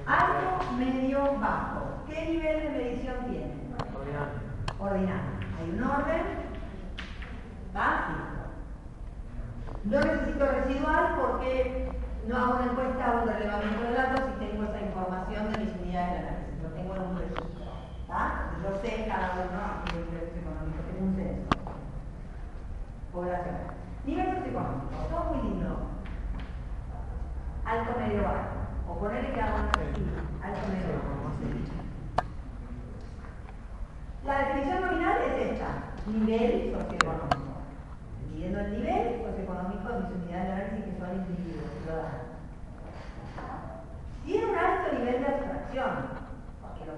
Alto, 0.06 0.72
medio, 0.78 1.18
bajo. 1.40 1.80
¿Qué 2.06 2.26
nivel 2.26 2.62
de 2.62 2.70
medición 2.70 3.16
tiene? 3.28 3.54
Ordinal. 3.98 4.30
Ordinal. 4.78 5.20
Hay 5.58 5.70
un 5.70 5.82
orden. 5.82 6.22
Básico. 7.74 8.38
No 9.82 10.00
necesito 10.00 10.46
residual 10.46 11.16
porque 11.16 11.90
no 12.28 12.36
hago 12.36 12.54
una 12.54 12.70
encuesta 12.70 13.14
o 13.14 13.22
un 13.22 13.28
relevamiento 13.28 13.82
de 13.82 13.94
datos 13.94 14.20
y 14.28 14.44
tengo 14.44 14.62
esa 14.62 14.80
información 14.80 15.52
de 15.52 15.58
mis 15.58 15.74
unidades 15.82 16.12
de 16.12 16.18
análisis. 16.18 16.37
Un 16.88 17.18
registro. 17.18 17.44
Yo 18.64 18.80
sé 18.80 19.04
cada 19.06 19.34
uno 19.34 19.42
de 19.44 19.92
los 19.92 20.06
niveles 20.08 20.32
económicos, 20.40 20.86
tengo 20.88 21.04
un 21.04 21.14
censo. 21.16 21.52
Población. 23.12 23.56
Nivel 24.06 24.26
socioeconómico, 24.34 24.96
todo 25.10 25.24
muy 25.24 25.50
lindo. 25.50 25.70
Alto, 27.66 27.90
medio, 28.00 28.22
bajo. 28.22 28.56
O 28.88 28.98
ponerle 28.98 29.32
que 29.34 29.40
hago 29.40 29.58
alto, 29.58 29.80
medio, 29.80 30.96
bajo. 30.96 31.18
La 34.24 34.38
definición 34.38 34.80
nominal 34.80 35.16
es 35.28 35.52
esta, 35.52 35.68
nivel 36.06 36.72
socioeconómico. 36.72 37.52
Midiendo 38.32 38.60
el 38.60 38.72
nivel 38.72 39.22
socioeconómico 39.24 39.88
de 39.88 40.00
mis 40.00 40.10
unidades 40.24 40.46
de 40.46 40.52
análisis 40.52 40.84
que 40.86 40.98
son 40.98 41.16
individuos, 41.16 41.68
ciudadanos. 41.82 42.28
Tiene 44.24 44.46
un 44.46 44.56
alto 44.56 44.98
nivel 44.98 45.20
de 45.20 45.26
abstracción 45.26 46.27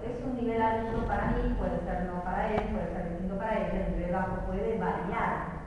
es 0.04 0.24
un 0.24 0.36
nivel 0.36 0.62
alto 0.62 1.06
para 1.06 1.32
mí 1.32 1.54
puede 1.58 1.80
ser 1.84 2.04
no 2.06 2.22
para 2.22 2.52
él, 2.52 2.62
puede 2.72 2.92
ser 2.92 3.10
distinto 3.10 3.36
para 3.36 3.58
ella, 3.58 3.86
el 3.86 3.96
nivel 3.96 4.12
bajo 4.12 4.36
puede 4.46 4.78
variar. 4.78 5.60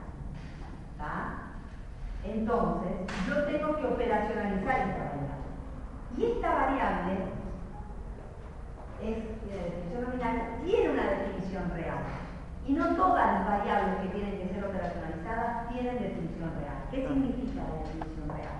¿tá? 0.98 1.44
Entonces, 2.24 2.92
yo 3.28 3.44
tengo 3.44 3.76
que 3.76 3.86
operacionalizar 3.86 4.80
esta 4.80 5.04
variable. 5.04 5.44
Y 6.16 6.24
esta 6.24 6.54
variable 6.54 7.12
eh, 9.02 9.34
tiene 10.64 10.90
una 10.90 11.02
definición 11.10 11.70
real. 11.74 11.98
Y 12.66 12.72
no 12.72 12.96
todas 12.96 13.32
las 13.32 13.46
variables 13.46 14.00
que 14.00 14.08
tienen 14.08 14.38
que 14.38 14.54
ser 14.54 14.64
operacionalizadas 14.64 15.68
tienen 15.68 15.98
definición 15.98 16.50
real. 16.58 16.78
¿Qué 16.90 17.04
ah. 17.04 17.08
significa 17.08 17.62
la 17.62 17.82
definición 17.82 18.28
real? 18.28 18.56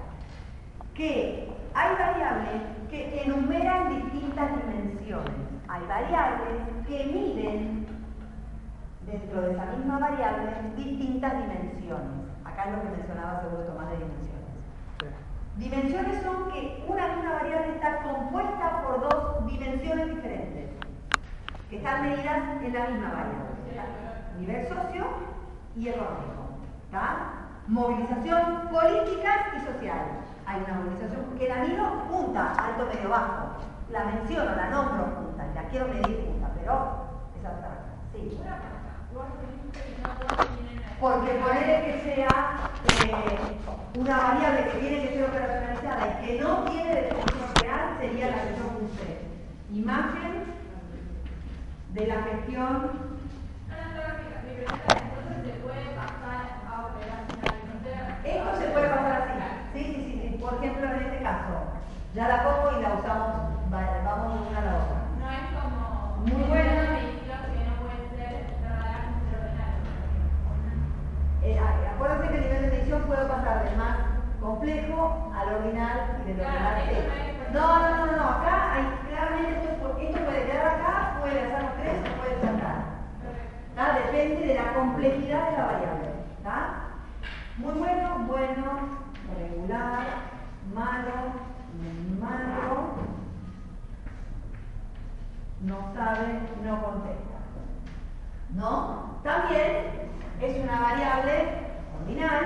Que 0.95 1.49
hay 1.73 1.97
variables 1.97 2.63
que 2.91 3.23
enumeran 3.23 4.03
distintas 4.03 4.51
dimensiones. 4.61 5.54
Hay 5.69 5.87
variables 5.87 6.63
que 6.87 7.05
miden 7.07 7.87
dentro 9.07 9.41
de 9.41 9.53
esa 9.53 9.65
misma 9.67 9.99
variable 9.99 10.53
distintas 10.77 11.33
dimensiones. 11.33 12.29
Acá 12.45 12.65
es 12.65 12.73
lo 12.73 12.83
que 12.83 12.97
mencionaba 12.97 13.41
seguro 13.41 13.65
Tomás 13.65 13.91
de 13.91 13.97
dimensiones. 13.97 14.45
Dimensiones 15.57 16.23
son 16.23 16.51
que 16.53 16.85
una 16.87 17.09
misma 17.09 17.33
variable 17.35 17.75
está 17.75 18.03
compuesta 18.03 18.83
por 18.83 19.01
dos 19.01 19.47
dimensiones 19.47 20.15
diferentes, 20.15 20.71
que 21.71 21.77
están 21.77 22.03
medidas 22.03 22.43
en 22.63 22.73
la 22.75 22.87
misma 22.87 23.11
variable. 23.11 23.45
Nivel 24.39 24.69
socio 24.69 25.05
y 25.77 25.89
económico. 25.89 26.45
Movilización 27.67 28.69
política 28.71 29.55
y 29.57 29.61
social. 29.61 30.21
Hay 30.45 30.63
una 30.63 30.75
movilización 30.75 31.25
que 31.39 31.49
la 31.49 31.65
miro 31.65 32.05
punta, 32.11 32.53
alto, 32.53 32.87
medio, 32.93 33.09
bajo. 33.09 33.57
La 33.91 34.05
menciono, 34.05 34.55
la 34.57 34.71
nombro 34.71 35.34
la 35.55 35.63
quiero 35.69 35.89
medir 35.89 36.25
punta, 36.25 36.51
pero 36.59 36.73
es 37.39 37.45
abstracta. 37.45 37.95
Sí. 38.13 38.41
Porque 41.01 41.31
poner 41.35 41.85
que 41.85 42.15
sea 42.15 42.71
eh, 43.05 43.39
una 43.99 44.17
variable 44.19 44.71
que 44.71 44.79
tiene 44.79 45.03
que 45.03 45.15
ser 45.15 45.25
operacionalizada 45.25 46.21
y 46.23 46.27
que 46.27 46.41
no 46.41 46.65
tiene 46.65 46.95
definición 46.95 47.55
real 47.61 47.97
sería 47.99 48.31
la 48.31 48.43
que 48.43 48.57
yo 48.57 48.69
puse. 48.79 49.25
Imagen 49.73 50.45
de 51.91 52.07
la 52.07 52.23
gestión. 52.23 53.15
Esto 58.25 58.57
se 58.59 58.69
puede 58.69 58.89
pasar 58.89 59.23
así. 59.23 59.33
Sí, 59.75 59.85
sí, 59.85 60.21
sí. 60.23 60.39
Por 60.41 60.55
ejemplo, 60.55 60.87
en 60.87 61.03
este 61.03 61.23
caso, 61.23 61.53
ya 62.15 62.29
la 62.29 62.43
pongo 62.43 62.79
y 62.79 62.83
la 62.83 62.95
usamos, 62.95 63.71
vamos 63.71 64.41
de 64.41 64.49
una 64.49 64.59
a 64.59 64.65
la 64.65 64.77
otra. 64.77 65.04
Muy 66.25 66.43
buena. 66.45 66.99
Eh, 71.43 71.61
acuérdense 71.61 72.29
que 72.29 72.35
el 72.37 72.43
nivel 72.45 72.63
de 72.63 72.77
medición 72.79 73.03
puede 73.03 73.27
pasar 73.27 73.65
del 73.65 73.77
más 73.77 73.97
complejo 74.41 75.33
al 75.37 75.55
ordinal 75.57 76.19
y 76.25 76.33
del 76.33 76.41
ordinal 76.41 76.79
eso 76.89 77.03
no 77.53 77.61
No, 77.61 78.07
no, 78.07 78.17
no, 78.17 78.29
acá 78.31 78.73
hay 78.73 78.85
claramente 79.07 79.73
esto, 79.73 79.99
esto 80.01 80.25
puede 80.25 80.47
quedar 80.47 80.67
acá, 80.67 81.19
puede 81.21 81.41
hacer 81.41 81.63
los 81.63 81.75
tres 81.75 82.01
o 82.01 82.21
puede 82.21 82.41
sacar. 82.41 82.85
¿Tá? 83.77 83.99
Depende 84.07 84.47
de 84.47 84.55
la 84.55 84.73
complejidad 84.73 85.51
de 85.51 85.57
la 85.59 85.65
variable. 85.67 86.09
¿tá? 86.43 86.85
Muy 87.59 87.73
bueno, 87.75 88.25
bueno, 88.27 88.89
regular, 89.39 90.01
malo, 90.73 91.35
malo, 92.19 93.24
no 95.65 95.93
sabe, 95.95 96.41
no 96.63 96.83
contesta. 96.83 97.39
¿No? 98.55 99.21
También 99.23 100.11
es 100.41 100.63
una 100.63 100.81
variable 100.81 101.33
ordinal, 102.01 102.45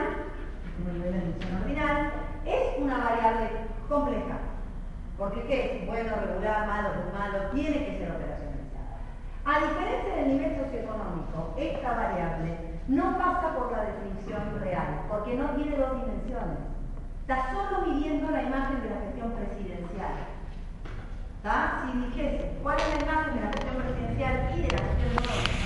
un 0.79 0.93
nivel 0.95 1.39
de 1.39 1.57
ordinal, 1.57 2.13
es 2.45 2.79
una 2.79 2.99
variable 2.99 3.51
compleja. 3.89 4.39
Porque 5.19 5.43
¿qué? 5.43 5.85
Bueno, 5.87 6.15
regular, 6.15 6.67
malo, 6.67 6.91
malo, 7.13 7.51
tiene 7.53 7.85
que 7.85 7.99
ser 7.99 8.13
operacionalizada. 8.13 9.03
A 9.45 9.59
diferencia 9.67 10.15
del 10.15 10.29
nivel 10.29 10.57
socioeconómico, 10.63 11.55
esta 11.59 11.93
variable 11.93 12.79
no 12.87 13.19
pasa 13.19 13.55
por 13.57 13.73
la 13.73 13.83
definición 13.83 14.61
real, 14.61 15.03
porque 15.09 15.35
no 15.35 15.51
tiene 15.51 15.77
dos 15.77 15.91
dimensiones. 16.01 16.59
Está 17.23 17.53
solo 17.53 17.87
midiendo 17.87 18.31
la 18.31 18.45
imagen 18.45 18.81
de 18.81 18.91
la 18.91 19.01
gestión 19.01 19.33
presidencial. 19.33 20.38
Si 21.49 21.99
dijese 21.99 22.59
cuál 22.63 22.77
es 22.79 22.89
la 22.91 23.03
imagen 23.07 23.35
de 23.37 23.41
la 23.41 23.53
gestión 23.53 23.77
presidencial 23.83 24.59
y 24.59 24.63
de 24.63 24.73
la 24.73 24.79
gestión 24.85 25.17
eh, 25.17 25.65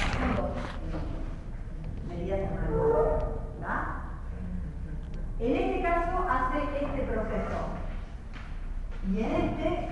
medidas. 2.08 2.40
En 5.40 5.56
este 5.56 5.82
caso 5.82 6.24
hace 6.30 6.58
este 6.84 7.02
proceso. 7.02 7.58
Y 9.08 9.22
en 9.24 9.32
este 9.32 9.88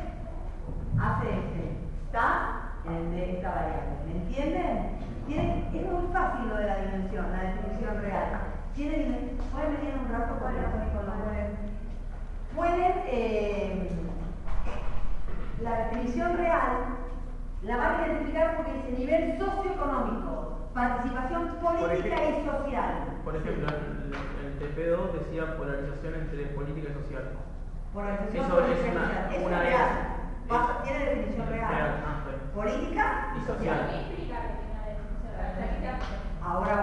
hace 1.01 1.29
este. 1.29 1.77
¿Está? 2.07 2.73
El 2.87 3.11
de 3.11 3.33
esta 3.37 3.51
variable. 3.51 3.97
¿Me 4.07 4.13
entienden? 4.13 5.01
Tiene- 5.27 5.71
es 5.75 5.93
muy 5.93 6.13
fácil 6.13 6.49
lo 6.51 6.55
de 6.57 6.67
la 6.67 6.77
dimensión, 6.77 7.33
la 7.33 7.43
definición 7.51 8.01
real. 8.01 8.29
Tiene 8.77 9.41
Pueden 9.51 9.77
venir 9.77 9.95
un 10.01 10.13
rato 10.13 10.39
con 10.39 10.55
los 10.55 10.65
pueden. 10.71 11.57
Pueden. 12.55 12.93
eh, 13.07 14.00
la 15.63 15.77
definición 15.79 16.37
real 16.37 16.97
la 17.63 17.77
van 17.77 17.95
a 18.01 18.07
identificar 18.07 18.57
porque 18.57 18.73
dice 18.73 18.93
nivel 18.99 19.39
socioeconómico, 19.39 20.59
participación 20.73 21.49
política 21.61 22.17
y 22.25 22.45
social. 22.45 22.95
Por 23.25 23.37
ejemplo, 23.37 23.67
el, 23.69 24.15
el 24.47 24.59
TP2 24.59 25.13
decía 25.13 25.57
polarización 25.59 26.15
entre 26.15 26.45
política 26.47 26.89
y 26.91 26.95
social. 27.03 27.25
Polarización 27.93 28.45
Eso 28.47 28.55
política 28.55 28.81
es 28.81 28.93
una- 28.93 29.03
social. 29.05 29.33
Es 29.35 29.47
una 29.47 29.59
real. 29.61 29.89
es- 30.49 30.57
es- 30.57 30.83
tiene 30.85 31.05
definición 31.05 31.49
real. 31.51 31.71
real, 31.75 31.91
ah. 32.07 32.17
Política 32.55 33.35
Y 33.37 33.47
social. 33.47 33.79
Ahora 36.43 36.75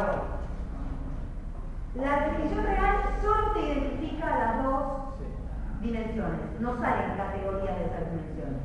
voy. 1.96 2.04
La 2.04 2.20
definición 2.28 2.64
real 2.66 2.96
solo 3.22 3.52
te 3.54 3.60
identifica 3.62 4.26
las 4.38 4.64
dos. 4.64 4.84
Dimensiones, 5.88 6.60
no 6.60 6.78
salen 6.80 7.18
categorías 7.18 7.80
de 7.80 7.86
esas 7.86 8.12
dimensiones. 8.12 8.62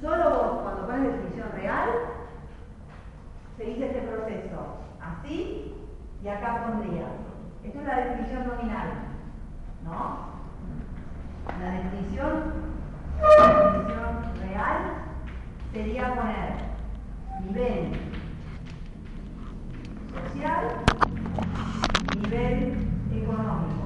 Solo 0.00 0.30
vos, 0.30 0.62
cuando 0.62 0.86
pones 0.86 1.12
definición 1.12 1.52
real, 1.52 1.88
seguís 3.56 3.82
este 3.82 4.00
proceso 4.02 4.78
así 5.00 5.74
y 6.22 6.28
acá 6.28 6.66
pondría. 6.66 7.06
Esto 7.62 7.78
es 7.78 7.86
la 7.86 7.96
definición 7.96 8.48
nominal, 8.48 8.88
¿no? 9.84 10.32
La 11.60 11.70
definición, 11.70 12.32
la 13.20 13.46
definición 13.46 14.48
real 14.48 14.78
sería 15.72 16.14
poner 16.14 16.72
nivel 17.46 17.92
social, 20.14 20.64
nivel 22.18 22.88
económico. 23.12 23.81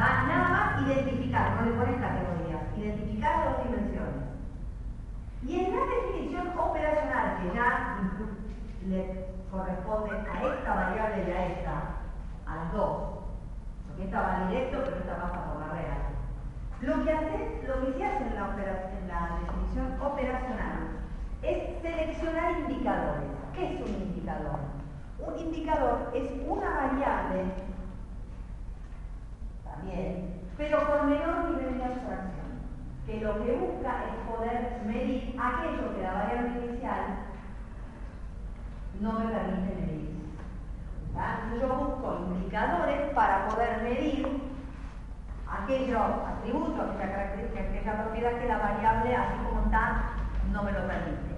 Da- 0.00 0.24
Nada 0.28 0.50
más 0.50 0.80
identificar, 0.80 1.56
no 1.56 1.62
le 1.62 1.72
pones 1.74 2.00
categorías, 2.00 2.62
identificar 2.76 3.44
dos 3.44 3.64
dimensiones. 3.64 4.24
Y 5.42 5.58
en 5.58 5.72
la 5.72 5.80
definición 5.96 6.58
operacional, 6.58 7.36
que 7.36 7.52
ya 7.54 7.90
le 8.82 9.24
corresponde 9.50 10.12
a 10.34 10.44
esta 10.44 10.74
variable 10.74 11.24
y 11.26 11.30
a 11.30 11.46
esta, 11.46 11.92
a 12.46 12.56
las 12.56 12.72
dos, 12.72 12.92
porque 13.86 14.04
esta 14.04 14.22
va 14.22 14.36
directo, 14.36 14.78
pero 14.86 14.98
esta 14.98 15.18
pasa 15.18 15.44
por 15.44 15.58
la 15.58 15.68
real. 15.70 16.00
Lo 16.80 17.04
que, 17.04 17.12
hace, 17.12 17.58
lo 17.62 17.80
que 17.80 17.92
se 17.98 18.04
hace 18.04 18.24
en 18.24 19.08
la 19.08 19.36
definición 19.40 20.00
operacional 20.00 20.88
es 21.42 21.58
seleccionar 21.82 22.50
indicadores. 22.52 23.28
¿Qué 23.54 23.64
es 23.66 23.80
un 23.80 23.94
indicador? 23.94 24.60
Un 25.18 25.36
indicador 25.36 26.00
es 26.12 26.26
una 26.40 26.72
variable 26.72 27.50
también, 29.80 30.40
pero 30.56 30.86
con 30.86 31.10
menor 31.10 31.50
nivel 31.50 31.78
de 31.78 31.84
abstracción, 31.84 32.50
que 33.06 33.20
lo 33.20 33.44
que 33.44 33.52
busca 33.52 34.04
es 34.08 34.36
poder 34.36 34.82
medir 34.86 35.36
aquello 35.40 35.94
que 35.94 36.02
la 36.02 36.12
variable 36.12 36.66
inicial 36.66 37.04
no 39.00 39.12
me 39.12 39.26
permite 39.26 39.74
medir. 39.74 40.10
Entonces 41.08 41.60
Yo 41.60 41.68
busco 41.68 42.26
indicadores 42.34 43.12
para 43.14 43.48
poder 43.48 43.82
medir 43.82 44.50
aquellos 45.50 46.00
atributos, 46.00 46.90
aquella 46.90 47.12
característica, 47.12 47.60
aquella 47.60 48.04
propiedad 48.04 48.38
que 48.38 48.48
la 48.48 48.58
variable, 48.58 49.16
así 49.16 49.38
como 49.44 49.62
está, 49.62 50.02
no 50.52 50.62
me 50.62 50.72
lo 50.72 50.86
permite. 50.86 51.30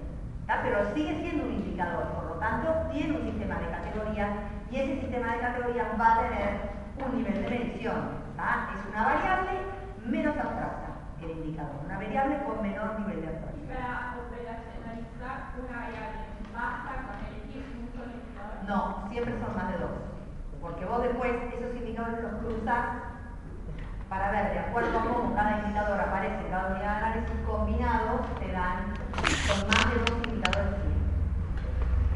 Pero 0.45 0.93
sigue 0.93 1.19
siendo 1.21 1.45
un 1.45 1.53
indicador, 1.53 2.03
por 2.09 2.25
lo 2.25 2.33
tanto, 2.35 2.71
tiene 2.91 3.17
un 3.17 3.25
sistema 3.25 3.55
de 3.55 3.67
categorías 3.69 4.29
y 4.69 4.77
ese 4.77 5.01
sistema 5.01 5.33
de 5.33 5.39
categorías 5.39 5.87
va 5.99 6.13
a 6.13 6.19
tener 6.19 6.73
un 7.03 7.17
nivel 7.17 7.43
de 7.43 7.49
medición. 7.49 8.22
Es 8.43 8.91
una 8.91 9.05
variable 9.05 9.51
menos 10.03 10.35
abstracta 10.35 10.99
que 11.17 11.31
el 11.31 11.31
indicador, 11.31 11.79
una 11.85 11.95
variable 11.95 12.43
con 12.43 12.61
menor 12.61 12.99
nivel 12.99 13.21
de 13.21 13.27
abstracción. 13.31 13.67
Para 13.71 14.19
operacionalizar 14.19 15.55
una 15.63 15.79
variable, 15.79 16.19
basta 16.51 16.91
con 17.07 17.15
elegir 17.23 17.63
un 17.71 17.87
solo 17.95 18.11
indicador. 18.11 18.59
No, 18.67 19.07
siempre 19.07 19.39
son 19.39 19.55
más 19.55 19.71
de 19.71 19.77
dos. 19.79 19.95
Porque 20.59 20.83
vos 20.83 21.03
después 21.03 21.31
esos 21.55 21.71
indicadores 21.71 22.19
los 22.19 22.35
cruzas 22.43 22.83
para 24.09 24.31
ver 24.31 24.51
de 24.51 24.59
acuerdo 24.59 24.99
a 24.99 25.03
cómo 25.03 25.33
cada 25.35 25.59
indicador 25.59 25.99
aparece 26.01 26.43
en 26.43 26.51
cada 26.51 26.67
unidad 26.75 26.99
de 26.99 26.99
análisis 26.99 27.39
combinados, 27.47 28.21
te 28.43 28.51
dan 28.51 28.91
con 29.47 29.59
más 29.71 29.87
de 29.87 29.99
dos 30.03 30.19
indicadores. 30.27 30.83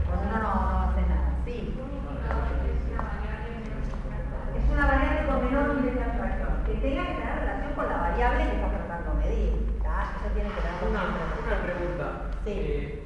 Cuando 0.05 0.27
uno 0.27 0.37
no, 0.43 0.71
no 0.71 0.79
hace 0.91 1.01
nada. 1.07 1.39
Sí. 1.45 1.73
Una 4.77 4.85
variable 4.85 5.25
con 5.25 5.43
menor 5.43 5.73
nivel 5.73 5.95
de 5.95 6.03
abstracción, 6.03 6.49
que 6.67 6.73
tenga 6.75 7.07
que 7.07 7.13
tener 7.17 7.39
relación 7.39 7.73
con 7.73 7.89
la 7.89 7.97
variable 7.97 8.43
que 8.45 8.55
está 8.57 8.69
tratando 8.69 9.09
de 9.09 9.17
medir. 9.25 9.81
¿tá? 9.81 10.13
Eso 10.21 10.33
tiene 10.35 10.49
que 10.53 10.61
tener 10.61 10.85
Una, 10.85 11.63
pregunta. 11.65 12.05
Sí. 12.45 12.51
Eh, 12.53 13.03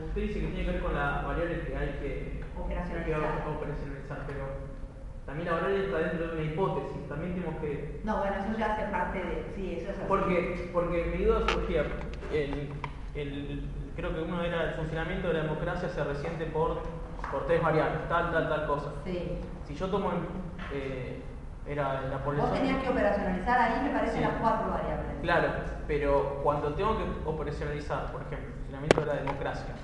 usted 0.00 0.22
dice 0.22 0.40
que 0.40 0.46
tiene 0.46 0.64
que 0.64 0.70
ver 0.72 0.80
con 0.80 0.94
la 0.94 1.20
variable 1.28 1.60
que 1.60 1.76
hay 1.76 1.88
que 2.00 2.40
Operacionalizar. 2.58 3.44
que 3.44 3.50
operacionalizar, 3.52 4.18
pero 4.26 4.44
también 5.26 5.44
la 5.46 5.52
variable 5.60 5.84
está 5.84 5.98
dentro 5.98 6.26
de 6.26 6.32
una 6.40 6.42
hipótesis. 6.50 7.08
También 7.10 7.34
tenemos 7.34 7.56
que. 7.60 8.00
No, 8.04 8.16
bueno, 8.16 8.36
eso 8.40 8.58
ya 8.58 8.72
hace 8.72 8.84
parte 8.90 9.18
de. 9.18 9.52
Sí, 9.54 9.76
eso 9.76 9.90
es 9.90 9.98
así. 9.98 10.06
Porque, 10.08 10.70
porque 10.72 11.04
mi 11.18 11.22
duda 11.24 11.40
surgía. 11.52 11.84
El, 12.32 12.72
el- 13.14 13.68
creo 13.94 14.14
que 14.14 14.22
uno 14.22 14.40
era 14.42 14.62
el 14.70 14.74
funcionamiento 14.76 15.28
de 15.28 15.34
la 15.34 15.42
democracia 15.42 15.90
se 15.90 16.02
resiente 16.02 16.46
por, 16.46 16.80
por 17.30 17.46
tres 17.46 17.62
variables, 17.62 18.08
tal, 18.08 18.32
tal, 18.32 18.48
tal 18.48 18.66
cosa. 18.66 18.90
Sí. 19.04 19.40
Si 19.66 19.74
yo 19.74 19.88
tomo. 19.88 20.10
eh, 20.72 21.22
era 21.66 22.00
la 22.02 22.16
Vos 22.18 22.24
población. 22.24 22.52
tenías 22.54 22.78
que 22.82 22.88
operacionalizar 22.90 23.58
ahí, 23.60 23.82
me 23.82 23.90
parece, 23.90 24.16
Sí. 24.18 24.20
las 24.22 24.34
cuatro 24.40 24.70
variables. 24.70 25.06
Claro, 25.22 25.48
pero 25.88 26.40
cuando 26.44 26.74
tengo 26.74 26.96
que 26.96 27.04
operacionalizar, 27.24 28.12
por 28.12 28.22
ejemplo, 28.22 28.46
el 28.46 28.54
funcionamiento 28.54 29.00
de 29.00 29.06
la 29.06 29.14
democracia, 29.14 29.74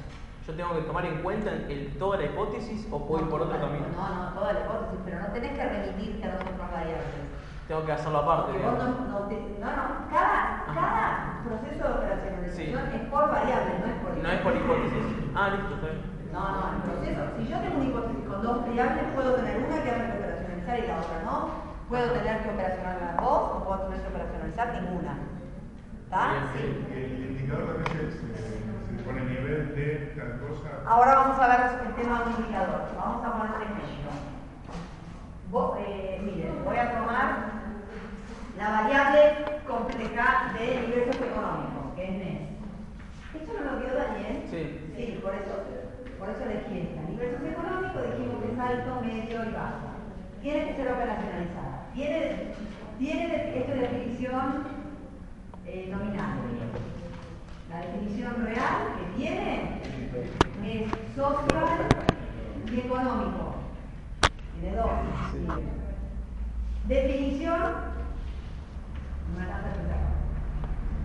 ¿yo 0.47 0.55
tengo 0.55 0.75
que 0.75 0.83
tomar 0.83 1.05
en 1.07 1.23
cuenta 1.23 1.51
el- 1.51 1.97
toda 1.99 2.19
la 2.19 2.25
hipótesis 2.27 2.87
o 2.91 3.05
puedo 3.07 3.25
ir 3.25 3.31
por 3.31 3.43
otro 3.43 3.59
No, 3.59 3.67
camino? 3.67 3.87
No, 3.97 4.09
no, 4.15 4.31
toda 4.31 4.53
la 4.53 4.61
hipótesis, 4.61 4.99
pero 5.05 5.21
no 5.21 5.27
tenés 5.33 5.53
que 5.59 5.65
remitirte 5.69 6.23
a 6.25 6.35
las 6.35 6.43
otras 6.43 6.71
variables. 6.71 7.07
Tengo 7.67 7.85
que 7.87 7.93
hacerlo 7.93 8.19
aparte. 8.19 8.53
Vos 8.59 8.79
no, 8.79 8.89
no, 9.11 9.19
te- 9.27 9.57
no, 9.59 9.67
no, 9.67 9.83
cada, 10.11 10.65
cada 10.75 11.43
proceso 11.45 11.83
de 11.89 11.95
operacionalización 11.95 12.87
es 12.95 13.01
por 13.11 13.29
variable, 13.29 13.73
no 13.81 13.87
es 13.87 13.99
por 14.03 14.17
No 14.23 14.29
es 14.31 14.41
por 14.41 14.55
hipótesis. 14.57 15.03
Ah, 15.35 15.49
listo, 15.51 15.75
está 15.75 15.87
bien. 15.89 16.12
No, 16.33 16.41
no, 16.41 16.73
el 16.73 16.83
proceso, 16.83 17.21
si 17.37 17.47
yo 17.47 17.59
tengo 17.61 17.77
una 17.77 17.85
hipótesis 17.85 18.25
con 18.25 18.43
dos 18.43 18.63
variables, 18.63 19.05
puedo 19.15 19.35
tener 19.35 19.59
una 19.59 19.83
que 19.83 19.91
haya 19.91 20.07
que 20.07 20.19
operacionalizar 20.19 20.79
y 20.79 20.87
la 20.87 20.97
otra 20.97 21.23
no. 21.27 21.51
Puedo 21.91 22.11
tener 22.13 22.43
que 22.43 22.49
operacionar 22.49 22.97
las 23.03 23.17
dos 23.19 23.43
o 23.53 23.65
puedo 23.65 23.81
tener 23.83 24.01
que 24.01 24.09
operacionalizar 24.09 24.81
ninguna. 24.81 25.19
¿Está? 26.05 26.49
Sí. 26.57 26.87
El 26.91 27.37
indicador 27.37 27.85
también 27.85 28.11
se, 28.13 28.97
se, 28.97 29.03
pone 29.05 29.21
nivel 29.25 29.75
de 29.77 30.15
tal 30.17 30.41
cosa. 30.41 30.71
Ahora 30.87 31.15
vamos 31.17 31.39
a 31.39 31.49
ver 31.49 31.87
el 31.87 31.95
tema 31.97 32.19
de 32.21 32.25
un 32.25 32.41
indicador. 32.41 32.81
Vamos 32.97 33.25
a 33.27 33.33
poner 33.33 33.57
un 33.57 33.63
ejemplo. 33.63 34.11
Vos, 35.51 35.79
eh, 35.87 36.19
miren, 36.25 36.65
voy 36.65 36.77
a 36.79 36.97
tomar 36.97 37.37
la 38.57 38.71
variable 38.71 39.61
compleja 39.69 40.53
de 40.59 40.81
nivel 40.81 41.13
socioeconómico, 41.13 41.95
que 41.95 42.05
es 42.05 42.13
NES. 42.17 42.43
¿Esto 43.35 43.53
no 43.53 43.73
lo 43.73 43.81
vio 43.81 43.95
Daniel? 43.95 44.45
Sí. 44.51 44.93
Sí, 44.97 45.21
por 45.23 45.35
eso, 45.35 45.65
por 46.23 46.31
eso 46.31 46.45
elegí 46.45 46.87
esta. 46.87 47.03
Nivel 47.11 47.35
socioeconómico 47.35 47.99
dijimos 48.01 48.45
que 48.45 48.53
es 48.53 48.59
alto, 48.59 49.01
medio 49.01 49.45
y 49.45 49.53
bajo. 49.53 49.91
Tiene 50.41 50.69
que 50.69 50.77
ser 50.77 50.93
operacionalizada. 50.93 51.87
Tiene, 51.95 52.55
tiene 52.97 53.59
esta 53.59 53.75
definición 53.75 54.65
eh, 55.67 55.89
nominal. 55.91 56.39
La 57.71 57.79
definición 57.79 58.47
real 58.47 58.79
que 58.99 59.17
tiene 59.17 59.81
es 60.65 60.91
social 61.17 61.89
y 62.73 62.79
económico. 62.79 63.57
Tiene 64.61 64.77
dos. 64.77 64.91
Definición. 66.87 67.63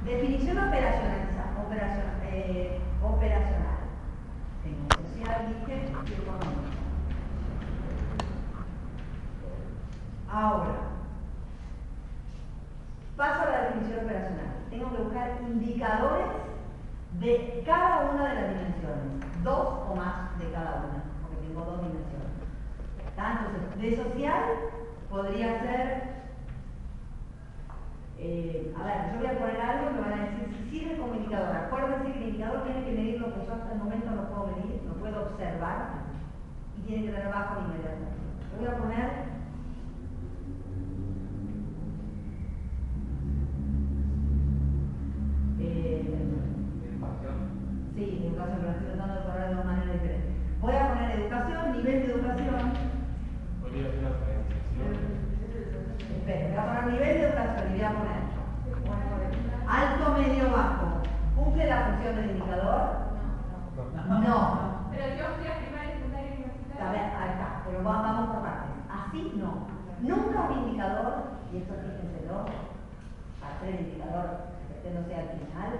Definición 0.06 0.58
operacionalizada. 0.60 1.64
Operacional. 1.66 2.22
eh, 2.32 2.80
operacional. 3.02 3.77
Ahora, 10.30 10.76
paso 13.16 13.42
a 13.42 13.50
la 13.50 13.62
definición 13.62 14.06
operacional. 14.06 14.66
Tengo 14.70 14.92
que 14.92 15.04
buscar 15.04 15.42
indicadores 15.42 16.28
de 17.20 17.64
cada 17.66 18.12
una 18.12 18.28
de 18.28 18.36
las 18.36 18.50
dimensiones, 18.50 19.44
dos 19.44 19.68
o 19.90 19.96
más 19.96 20.38
de 20.38 20.52
cada 20.52 20.86
una, 20.86 21.04
porque 21.22 21.48
tengo 21.48 21.66
dos 21.66 21.82
dimensiones. 21.82 22.28
Entonces, 23.18 23.82
de 23.82 24.04
social 24.04 24.44
podría 25.10 25.60
ser, 25.62 26.04
eh, 28.20 28.76
a 28.78 28.84
ver, 28.84 29.14
yo 29.14 29.20
voy 29.20 29.28
a 29.28 29.40
poner 29.40 29.62
algo 29.62 29.94
que 29.94 30.02
van 30.02 30.20
a 30.20 30.24
decir 30.24 30.56
si 30.56 30.70
sirve 30.70 30.98
como 30.98 31.16
indicador. 31.16 31.56
Acuérdense 31.56 32.12
que 32.12 32.20
el 32.20 32.30
indicador 32.30 32.64
tiene 32.64 32.84
que 32.86 32.92
medir 32.92 33.22
lo 33.22 33.34
que 33.34 33.46
yo 33.46 33.54
hasta 33.54 33.74
el 33.74 33.80
momento 33.80 34.12
no 34.12 34.30
puedo 34.30 34.48
medir, 34.56 34.87
no 35.08 35.14
puedo 35.14 35.30
observar, 35.32 35.90
y 36.78 36.82
tiene 36.82 37.06
que 37.06 37.12
tener 37.12 37.30
bajo 37.30 37.62
nivel 37.62 37.82
de. 37.82 37.88
Yo 38.52 38.58
voy 38.60 38.68
a 38.68 38.78
poner 38.78 39.10
eh, 45.60 46.24
Sí, 47.96 48.28
educación, 48.28 48.58
pero 48.60 48.72
estoy 48.72 48.88
tratando 48.88 49.16
de 49.16 49.22
poner 49.22 49.48
de 49.48 49.54
una 49.54 49.64
manera 49.64 49.94
diferente. 49.94 50.30
Voy 50.62 50.76
a 50.76 50.88
poner 50.88 51.20
educación, 51.20 51.72
nivel 51.78 52.06
de 52.06 52.14
educación. 52.14 52.74
Espera, 56.18 56.48
voy 56.48 56.58
a 56.58 56.66
poner 56.66 56.94
nivel 56.94 57.18
de 57.18 57.24
educación 57.24 57.68
y 57.68 57.74
voy 57.74 57.82
a 57.82 57.92
poner 57.92 58.18
alto, 59.68 60.12
medio, 60.14 60.52
bajo. 60.52 61.02
¿Cumple 61.36 61.68
la 61.68 61.86
función 61.86 62.16
del 62.16 62.30
indicador? 62.32 63.08
No. 64.08 64.77
Pero 64.98 65.16
yo 65.16 65.26
fui 65.38 65.48
a 65.48 65.58
primaria, 65.62 65.94
secundaria 65.94 66.28
y 66.28 66.34
A 66.34 66.38
universitaria. 66.42 66.90
ver, 66.92 67.14
ahí 67.22 67.30
está, 67.30 67.62
pero 67.66 67.84
va- 67.84 68.02
vamos 68.02 68.30
por 68.34 68.42
partes. 68.42 68.72
Así 68.90 69.32
no. 69.38 69.62
Nunca 70.02 70.42
un 70.42 70.54
indicador, 70.54 71.14
y 71.54 71.58
esto 71.58 71.74
fíjenselo, 71.76 72.46
hacer 73.46 73.70
el 73.76 73.80
indicador 73.82 74.32
que 74.82 74.90
no 74.90 75.06
sea 75.08 75.20
al 75.20 75.28
final, 75.30 75.80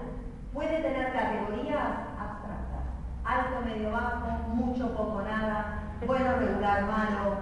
puede 0.52 0.82
tener 0.82 1.12
categorías 1.12 1.94
abstractas. 2.16 2.82
Alto, 3.24 3.60
medio, 3.62 3.90
bajo, 3.90 4.28
mucho, 4.46 4.92
poco, 4.94 5.20
nada, 5.22 5.66
bueno, 6.06 6.36
regular, 6.36 6.86
malo, 6.86 7.38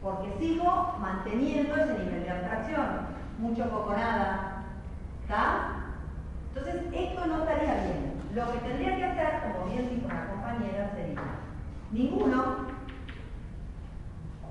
porque 0.00 0.36
sigo 0.38 0.94
manteniendo 1.00 1.74
ese 1.76 1.94
nivel 1.94 2.22
de 2.22 2.30
abstracción. 2.30 2.98
Mucho, 3.38 3.68
poco, 3.68 3.92
nada. 3.92 4.38
¿Está? 5.22 5.58
Entonces, 6.54 6.82
esto 6.92 7.26
no 7.26 7.38
estaría 7.38 7.74
bien. 7.74 8.15
Lo 8.36 8.52
que 8.52 8.58
tendría 8.58 8.96
que 8.96 9.04
hacer, 9.04 9.40
como 9.50 9.72
bien 9.72 9.88
dijo 9.88 10.08
la 10.08 10.28
compañera, 10.28 10.92
sería 10.94 11.22
ninguno, 11.90 12.68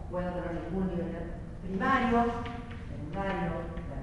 puedo 0.10 0.28
tener 0.28 0.54
ningún 0.56 0.88
nivel 0.88 1.34
primario, 1.62 2.26
secundario, 2.90 3.52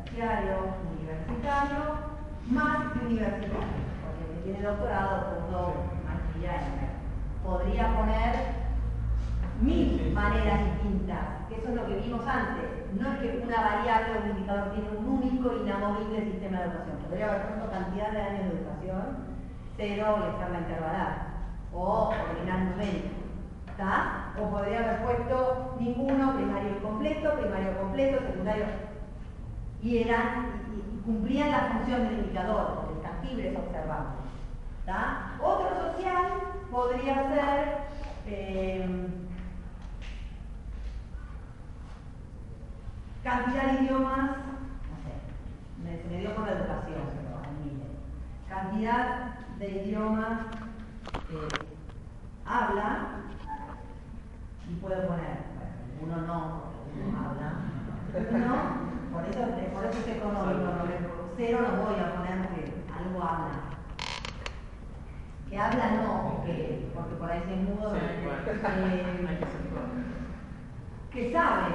terciario, 0.07 0.55
universitario, 0.87 1.99
más 2.47 2.93
que 2.93 3.07
universitario, 3.07 3.83
porque 4.07 4.23
el 4.23 4.39
que 4.39 4.45
tiene 4.45 4.63
doctorado, 4.63 5.35
punto, 5.35 5.75
maestría, 6.07 6.63
etc. 6.63 6.91
Podría 7.43 7.97
poner 7.99 8.35
mil 9.63 10.13
maneras 10.15 10.61
distintas, 10.75 11.27
que 11.49 11.57
eso 11.57 11.71
es 11.71 11.75
lo 11.75 11.87
que 11.89 11.97
vimos 11.97 12.25
antes. 12.25 12.71
No 13.01 13.15
es 13.15 13.19
que 13.19 13.43
una 13.43 13.61
variable 13.61 14.15
o 14.15 14.23
un 14.23 14.31
indicador 14.31 14.75
tiene 14.75 14.91
un 14.97 15.09
único 15.09 15.57
inamovible 15.57 16.31
sistema 16.31 16.59
de 16.59 16.65
educación. 16.67 16.99
Podría 17.09 17.27
haber 17.27 17.71
cantidad 17.73 18.13
de 18.13 18.23
años 18.23 18.45
de 18.45 18.59
educación, 18.61 19.32
cero 19.83 20.17
y 20.21 20.29
externa 20.31 20.59
intervalar, 20.61 21.27
o 21.75 22.11
ordinal 22.11 22.71
numérico. 22.71 23.09
¿Está? 23.67 24.33
O 24.39 24.49
podría 24.49 24.79
haber 24.79 25.03
puesto 25.03 25.77
ninguno, 25.81 26.35
primario 26.35 26.77
incompleto, 26.77 27.35
primario 27.35 27.79
completo, 27.79 28.21
secundario. 28.27 28.67
Y 29.83 29.99
eran, 29.99 30.63
y, 30.73 31.05
cumplían 31.05 31.51
la 31.51 31.73
función 31.73 32.05
del 32.05 32.19
indicador, 32.21 32.75
porque 32.77 32.95
el 32.95 33.03
tangible 33.03 33.49
es. 33.49 33.59
Otro 35.41 35.69
social 35.71 36.25
podría 36.71 37.15
ser 37.29 37.79
eh, 38.27 39.09
cantidad 43.25 43.73
de 43.73 43.85
idiomas, 43.85 44.31
no 44.31 44.97
sé, 45.03 45.13
me, 45.83 46.11
me 46.11 46.21
dio 46.21 46.35
por 46.35 46.47
la 46.47 46.53
educación, 46.53 47.03
pero 47.17 47.39
admire. 47.39 47.87
Cantidad 48.49 49.42
de 49.63 49.69
idiomas 49.85 50.41
que 51.29 51.69
habla 52.45 53.21
y 54.69 54.75
puedo 54.81 55.07
poner, 55.07 55.39
bueno, 56.01 56.17
uno 56.17 56.27
no, 56.27 56.63
porque 56.75 57.09
uno 57.09 57.19
habla, 57.19 57.53
uno, 58.13 59.13
por 59.13 59.25
eso, 59.25 59.41
por 59.73 59.85
eso 59.85 59.99
es 60.01 60.17
económico, 60.17 61.33
cero 61.37 61.61
no 61.63 61.83
voy 61.85 61.95
a 62.01 62.17
poner 62.17 62.49
porque 62.49 62.85
algo 62.93 63.23
habla. 63.23 63.55
Que 65.49 65.59
habla 65.59 65.91
no, 65.93 66.35
porque, 66.39 66.91
porque 66.95 67.15
por 67.15 67.31
ahí 67.31 67.43
se 67.43 67.57
mudo. 67.57 67.95
Sí, 67.95 67.99
eh, 68.03 68.21
bueno, 68.25 69.39
que 71.13 71.29
eh, 71.29 71.29
que 71.29 71.33
sabe. 71.33 71.71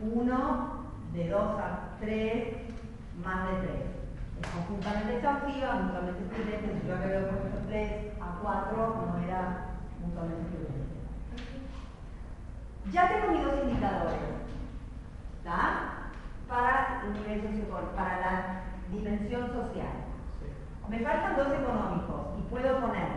1 0.00 0.84
de 1.12 1.28
2 1.28 1.58
a 1.60 1.96
3 2.00 2.56
más 3.22 3.50
de 3.50 3.56
3. 3.68 3.93
Conjuntamente 4.42 5.16
exhaustiva, 5.16 5.74
mutuamente 5.74 6.22
excluyente. 6.24 6.80
Si 6.80 6.88
yo 6.88 6.98
veo 6.98 7.28
puesto 7.28 7.58
3 7.68 8.12
a 8.20 8.38
4, 8.42 8.76
no 8.76 9.18
era 9.24 9.40
mutuamente 10.00 10.42
excluyente. 10.42 10.94
Ya 12.92 13.08
tengo 13.08 13.32
mis 13.32 13.44
dos 13.44 13.54
indicadores. 13.64 14.20
¿Está? 15.38 16.12
Para 16.48 17.02
el 17.04 17.12
nivel 17.14 17.42
socioeconómico, 17.42 17.96
para 17.96 18.20
la 18.20 18.64
dimensión 18.90 19.52
social. 19.52 20.04
Me 20.88 21.00
faltan 21.00 21.36
dos 21.36 21.48
económicos 21.48 22.38
y 22.38 22.42
puedo 22.50 22.80
poner 22.80 23.08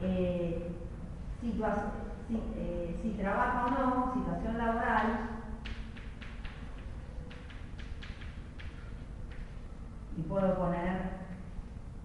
eh, 0.00 0.72
si, 1.40 1.60
eh, 2.56 3.00
si 3.02 3.10
trabaja 3.10 3.66
o 3.66 3.70
no, 3.70 4.14
situación 4.14 4.58
laboral, 4.58 5.41
y 10.22 10.28
puedo 10.28 10.56
poner 10.58 11.02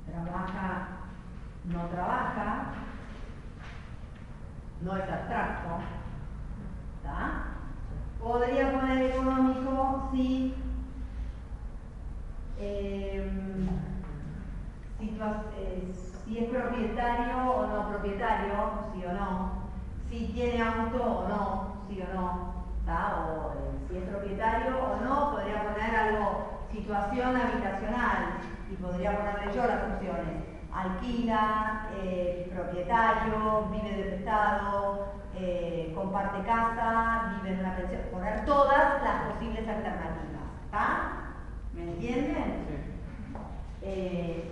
trabaja, 0.08 0.82
no 1.66 1.88
trabaja, 1.90 2.64
no 4.82 4.98
es 4.98 5.10
abstracto, 5.10 5.78
¿está? 6.98 7.34
Podría 8.20 8.72
poner 8.74 9.04
económico 9.04 10.10
si 10.12 10.54
em, 12.60 13.68
situa- 15.00 15.38
eh, 15.54 15.88
si 16.26 16.40
es 16.40 16.50
propietario 16.50 17.38
o 17.40 17.68
no 17.68 17.88
propietario, 17.88 18.72
sí 18.94 19.06
o 19.06 19.14
no, 19.14 19.52
si 20.10 20.26
tiene 20.34 20.62
auto 20.62 21.04
o 21.04 21.28
no, 21.28 21.60
sí 21.88 22.02
o 22.02 22.08
no, 22.16 22.34
¿tá? 22.86 23.16
o 23.16 23.52
eh, 23.54 23.88
si 23.90 23.98
es 23.98 24.06
propietario 24.06 24.76
o 24.80 24.96
no, 24.98 25.32
podría 25.32 25.62
poner 25.62 25.96
algo, 25.96 26.42
situación 26.74 27.38
habitacional, 27.38 28.26
y 28.70 28.76
podría 28.98 29.16
ponerle 29.16 29.54
yo 29.54 29.68
las 29.68 29.94
opciones, 29.94 30.44
alquila, 30.74 31.88
eh, 32.02 32.52
propietario, 32.52 33.68
vive 33.72 33.96
de 33.96 34.04
prestado, 34.06 35.06
eh, 35.36 35.92
comparte 35.94 36.42
casa, 36.48 37.36
vive 37.36 37.54
en 37.54 37.60
una 37.60 37.76
pensión, 37.76 38.02
poner 38.12 38.44
todas 38.46 39.04
las 39.04 39.34
posibles 39.34 39.68
alternativas, 39.68 40.50
¿está? 40.66 41.34
¿Me 41.74 41.84
entienden? 41.84 42.66
Eh, 43.84 44.52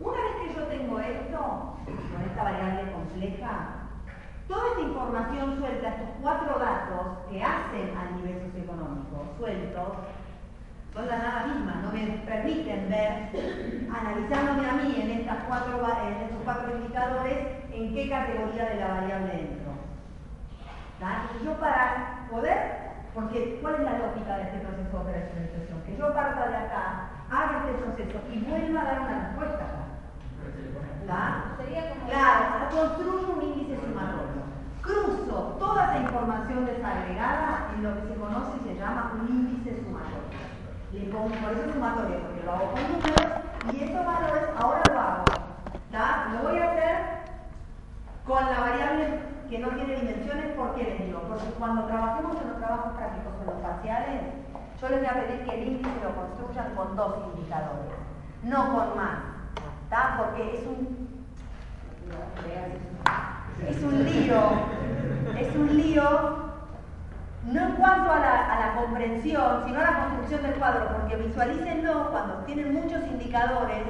una 0.00 0.18
vez 0.22 0.32
que 0.42 0.54
yo 0.54 0.66
tengo 0.66 0.98
esto, 0.98 1.38
con 1.84 2.22
esta 2.26 2.42
variable 2.42 2.90
compleja, 2.90 3.68
toda 4.48 4.70
esta 4.70 4.80
información 4.80 5.56
suelta, 5.56 5.88
estos 5.88 6.08
cuatro 6.20 6.58
datos 6.58 7.18
que 7.30 7.40
hacen 7.44 7.96
al 7.96 8.16
nivel 8.16 8.42
socioeconómico 8.42 9.24
sueltos, 9.38 9.88
son 10.94 11.06
la 11.06 11.18
nada 11.18 11.46
misma, 11.46 11.74
no 11.82 11.92
me 11.92 12.06
permiten 12.26 12.88
ver, 12.88 13.12
analizándome 13.92 14.68
a 14.68 14.72
mí 14.74 15.00
en, 15.00 15.10
estas 15.20 15.44
cuatro, 15.46 15.80
va- 15.82 16.08
en 16.08 16.14
estos 16.24 16.42
cuatro 16.44 16.76
indicadores, 16.76 17.38
en 17.72 17.94
qué 17.94 18.08
categoría 18.10 18.64
de 18.70 18.76
la 18.76 18.88
variable 18.88 19.32
entro. 19.40 19.72
Entonces 21.00 21.42
yo 21.44 21.52
para 21.60 22.26
poder, 22.30 22.58
porque 23.14 23.58
¿cuál 23.62 23.74
es 23.76 23.80
la 23.82 23.98
lógica 23.98 24.36
de 24.36 24.42
este 24.44 24.58
proceso 24.58 24.90
de 24.90 24.98
operacionalización? 25.02 25.82
Que 25.86 25.96
yo 25.96 26.12
parta 26.14 26.48
de 26.48 26.56
acá, 26.56 27.10
haga 27.30 27.64
este 27.66 27.82
proceso 27.82 28.18
y 28.32 28.38
vuelva 28.44 28.80
a 28.80 28.84
dar 28.84 29.00
una 29.02 29.18
respuesta 29.28 29.64
acá. 29.64 29.84
Claro, 32.06 32.70
construyo 32.72 33.34
un 33.36 33.42
índice 33.42 33.80
sumatorio. 33.80 34.42
Cruzo 34.82 35.56
toda 35.58 35.84
esa 35.84 35.98
información 36.00 36.66
desagregada 36.66 37.70
en 37.74 37.82
lo 37.82 37.94
que 37.94 38.08
se 38.08 38.18
conoce 38.18 38.52
y 38.64 38.68
se 38.68 38.74
llama 38.80 39.12
un 39.20 39.28
índice 39.28 39.84
sumatorio. 39.84 40.27
Le 40.92 41.00
pongo, 41.12 41.28
por 41.28 41.52
eso 41.52 41.64
es 41.66 41.72
sumatorio, 41.72 42.20
porque 42.20 42.42
lo 42.44 42.52
hago 42.52 42.72
con 42.72 42.82
números 42.82 43.32
y 43.72 43.84
esos 43.84 44.06
valores 44.06 44.44
ahora 44.56 44.82
lo 44.88 45.00
hago. 45.00 45.24
¿tá? 45.92 46.28
Lo 46.32 46.48
voy 46.48 46.58
a 46.58 46.70
hacer 46.70 46.96
con 48.26 48.44
la 48.44 48.60
variable 48.60 49.20
que 49.50 49.58
no 49.58 49.68
tiene 49.70 49.96
dimensiones, 49.96 50.56
¿por 50.56 50.74
qué 50.74 50.84
les 50.84 51.06
digo? 51.06 51.20
Porque 51.28 51.46
cuando 51.58 51.84
trabajemos 51.84 52.36
en 52.40 52.48
los 52.48 52.58
trabajos 52.58 52.92
prácticos 52.94 53.32
en 53.40 53.46
los 53.46 53.62
parciales, 53.62 54.22
yo 54.80 54.88
les 54.88 54.98
voy 55.00 55.08
a 55.08 55.26
pedir 55.26 55.44
que 55.44 55.54
el 55.54 55.68
índice 55.68 55.90
lo 56.02 56.14
construyan 56.14 56.74
con 56.74 56.96
dos 56.96 57.16
indicadores, 57.34 57.92
no 58.42 58.74
con 58.74 58.96
más. 58.96 59.18
¿tá? 59.90 60.14
Porque 60.18 60.56
es 60.56 60.66
un 60.66 61.08
es 63.66 63.82
un 63.82 64.04
lío, 64.04 64.40
es 65.36 65.56
un 65.56 65.76
lío, 65.76 66.47
no 67.46 67.60
en 67.60 67.72
cuanto 67.72 68.12
a 68.12 68.18
la, 68.18 68.74
comprensión, 68.76 69.62
sino 69.64 69.80
a 69.80 69.82
la 69.82 69.98
construcción 70.00 70.42
del 70.42 70.54
cuadro, 70.54 70.88
porque 70.88 71.16
visualícenlo 71.16 72.10
cuando 72.10 72.34
tienen 72.44 72.74
muchos 72.74 73.02
indicadores, 73.06 73.82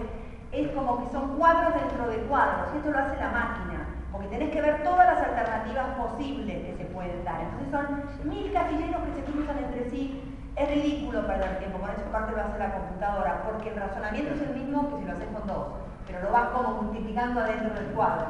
es 0.53 0.69
como 0.73 1.05
que 1.05 1.13
son 1.13 1.37
cuadros 1.37 1.75
dentro 1.75 2.09
de 2.09 2.19
cuadros, 2.29 2.69
y 2.73 2.79
esto 2.79 2.91
lo 2.91 2.99
hace 2.99 3.17
la 3.17 3.31
máquina, 3.31 3.87
porque 4.13 4.29
tenés 4.29 4.51
que 4.51 4.63
ver 4.63 4.83
todas 4.83 5.07
las 5.07 5.23
alternativas 5.23 5.87
posibles 5.97 6.65
que 6.65 6.77
se 6.79 6.85
pueden 6.87 7.25
dar. 7.25 7.41
Entonces 7.41 7.71
son 7.71 8.29
mil 8.29 8.53
casilleros 8.53 9.03
que 9.03 9.15
se 9.15 9.31
cruzan 9.31 9.59
entre 9.59 9.91
sí. 9.91 10.35
Es 10.57 10.69
ridículo 10.69 11.25
perder 11.25 11.59
tiempo, 11.59 11.79
con 11.79 11.91
eso 11.91 12.03
parte 12.11 12.33
lo 12.33 12.43
hace 12.43 12.59
la 12.59 12.75
computadora, 12.75 13.43
porque 13.45 13.71
el 13.71 13.77
razonamiento 13.77 14.35
es 14.35 14.43
el 14.43 14.57
mismo 14.57 14.91
que 14.91 14.99
si 14.99 15.05
lo 15.07 15.13
haces 15.13 15.29
con 15.29 15.47
dos, 15.47 15.67
pero 16.05 16.21
lo 16.21 16.33
vas 16.33 16.49
como 16.49 16.83
multiplicando 16.83 17.41
adentro 17.41 17.75
del 17.75 17.87
cuadro. 17.95 18.27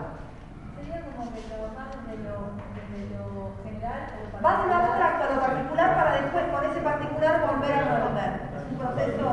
Sería 0.77 1.01
como 1.17 1.33
que 1.33 1.41
trabajar 1.41 1.89
desde 2.05 2.29
lo, 2.29 2.53
desde 2.99 3.17
lo 3.19 3.55
general 3.63 4.11
a 4.11 4.17
lo 4.33 4.43
Vas 4.43 4.63
de 4.63 4.69
lo 4.69 4.75
abstracto 4.75 5.25
a 5.25 5.35
lo 5.35 5.41
particular 5.41 5.95
para 5.95 6.21
después 6.21 6.45
con 6.51 6.65
ese 6.71 6.81
particular 6.81 7.47
volver 7.47 7.73
a 7.73 7.83
resolver. 7.83 8.31
Es 8.55 8.63
un 8.71 8.79
proceso. 8.79 9.29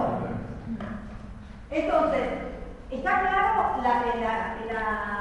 Entonces, 1.72 2.30
está 2.92 3.20
claro 3.20 3.82
la, 3.82 3.94
la, 4.22 4.56
la, 4.72 5.20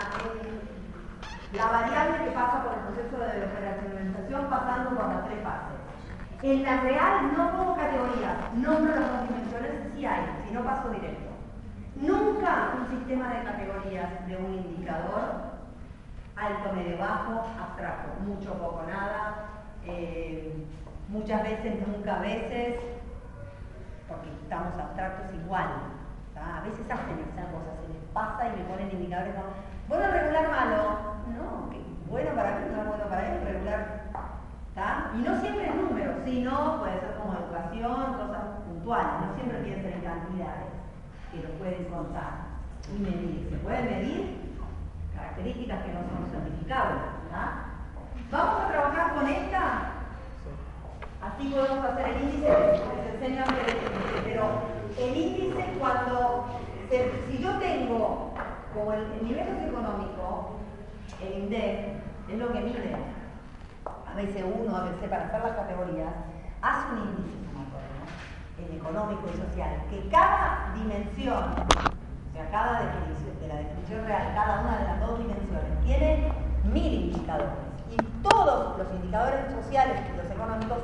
la 1.53 1.67
variable 1.67 2.25
que 2.25 2.31
pasa 2.31 2.63
por 2.63 2.73
el 2.75 2.81
proceso 2.81 3.17
de 3.19 3.45
operacionalización 3.47 4.47
pasando 4.51 4.91
por 4.91 5.09
las 5.09 5.25
tres 5.27 5.43
fases. 5.43 5.79
En 6.43 6.63
la 6.63 6.81
real 6.81 7.33
no 7.37 7.51
pongo 7.53 7.77
categorías, 7.77 8.37
nombro 8.55 8.95
las 8.95 9.11
dos 9.11 9.29
dimensiones, 9.29 9.71
sí 9.95 10.05
hay, 10.05 10.45
si 10.47 10.55
no 10.55 10.63
paso 10.63 10.91
directo. 10.91 11.31
Nunca 11.97 12.75
un 12.77 12.99
sistema 12.99 13.33
de 13.33 13.45
categorías 13.45 14.27
de 14.27 14.37
un 14.37 14.55
indicador 14.55 15.54
alto, 16.37 16.73
medio, 16.73 16.99
bajo, 16.99 17.45
abstracto, 17.61 18.21
mucho, 18.21 18.53
poco, 18.55 18.83
nada, 18.89 19.47
eh, 19.85 20.53
muchas 21.09 21.43
veces, 21.43 21.87
nunca 21.87 22.19
veces, 22.19 22.77
porque 24.09 24.29
estamos 24.43 24.77
abstractos 24.79 25.35
igual. 25.35 25.69
A 26.37 26.61
veces 26.61 26.91
hacen 26.91 27.19
esas 27.21 27.47
cosas, 27.47 27.79
se 27.81 27.93
les 27.95 28.03
pasa 28.13 28.49
y 28.49 28.59
me 28.59 28.65
ponen 28.65 28.91
indicadores 28.91 29.35
como, 29.35 29.55
bueno, 29.89 30.13
regular 30.13 30.51
malo, 30.51 30.83
no, 31.33 31.71
bueno 32.11 32.31
para 32.35 32.59
mí, 32.59 32.67
no 32.71 32.83
es 32.83 32.89
bueno 32.89 33.05
para 33.09 33.29
él, 33.29 33.45
regular. 33.45 34.05
¿tá? 34.75 35.11
Y 35.15 35.19
no 35.19 35.41
siempre 35.41 35.69
es 35.69 35.75
número, 35.75 36.15
sino 36.25 36.81
puede 36.81 37.01
ser 37.01 37.15
como 37.17 37.35
educación, 37.35 38.15
cosas 38.15 38.45
puntuales, 38.67 39.13
no 39.21 39.35
siempre 39.37 39.59
piensen 39.59 39.93
en 39.93 40.01
cantidades, 40.01 40.73
que 41.33 41.43
lo 41.43 41.55
pueden 41.59 41.85
contar 41.85 42.33
y 42.95 42.99
medir. 42.99 43.49
Se 43.51 43.57
pueden 43.59 43.85
medir 43.87 44.44
características 45.35 45.83
que 45.85 45.93
no 45.93 46.01
son 46.01 46.31
certificables. 46.31 47.03
¿verdad? 47.25 47.51
Vamos 48.31 48.65
a 48.65 48.69
trabajar 48.69 49.15
con 49.15 49.29
esta. 49.29 49.91
Así 51.21 51.49
podemos 51.49 51.85
hacer 51.85 52.07
el 52.09 52.23
índice, 52.23 52.47
de 52.47 53.29
índice, 53.29 54.21
pero 54.25 54.45
el 54.99 55.17
índice 55.17 55.77
cuando, 55.79 56.45
se- 56.89 57.27
si 57.31 57.43
yo 57.43 57.59
tengo 57.59 58.35
como 58.75 58.93
el, 58.93 59.11
el 59.13 59.25
nivel 59.25 59.47
socioeconómico, 59.49 60.57
el 61.23 61.45
INDEC, 61.45 62.03
es 62.29 62.39
lo 62.39 62.53
que 62.53 62.61
mide, 62.61 62.97
ABC1, 63.85 64.69
ABC 64.77 65.09
para 65.09 65.25
hacer 65.27 65.41
las 65.43 65.57
categorías, 65.57 66.13
hace 66.61 66.93
un 66.93 66.99
índice 67.09 67.35
el 68.57 68.77
económico 68.77 69.23
y 69.35 69.37
social, 69.37 69.83
que 69.91 70.09
cada 70.11 70.73
dimensión 70.75 71.43
sea, 72.35 72.51
cada 72.51 72.83
definición, 72.83 73.41
de 73.41 73.49
la 73.49 73.57
definición 73.57 74.07
real, 74.07 74.33
cada 74.35 74.61
una 74.61 74.79
de 74.79 74.85
las 74.85 75.01
dos 75.01 75.19
dimensiones, 75.19 75.81
tiene 75.85 76.33
mil 76.65 76.93
indicadores. 76.93 77.63
Y 77.91 77.97
todos 78.29 78.79
los 78.79 78.91
indicadores 78.93 79.53
sociales 79.55 80.01
y 80.13 80.17
los 80.17 80.31
económicos 80.31 80.79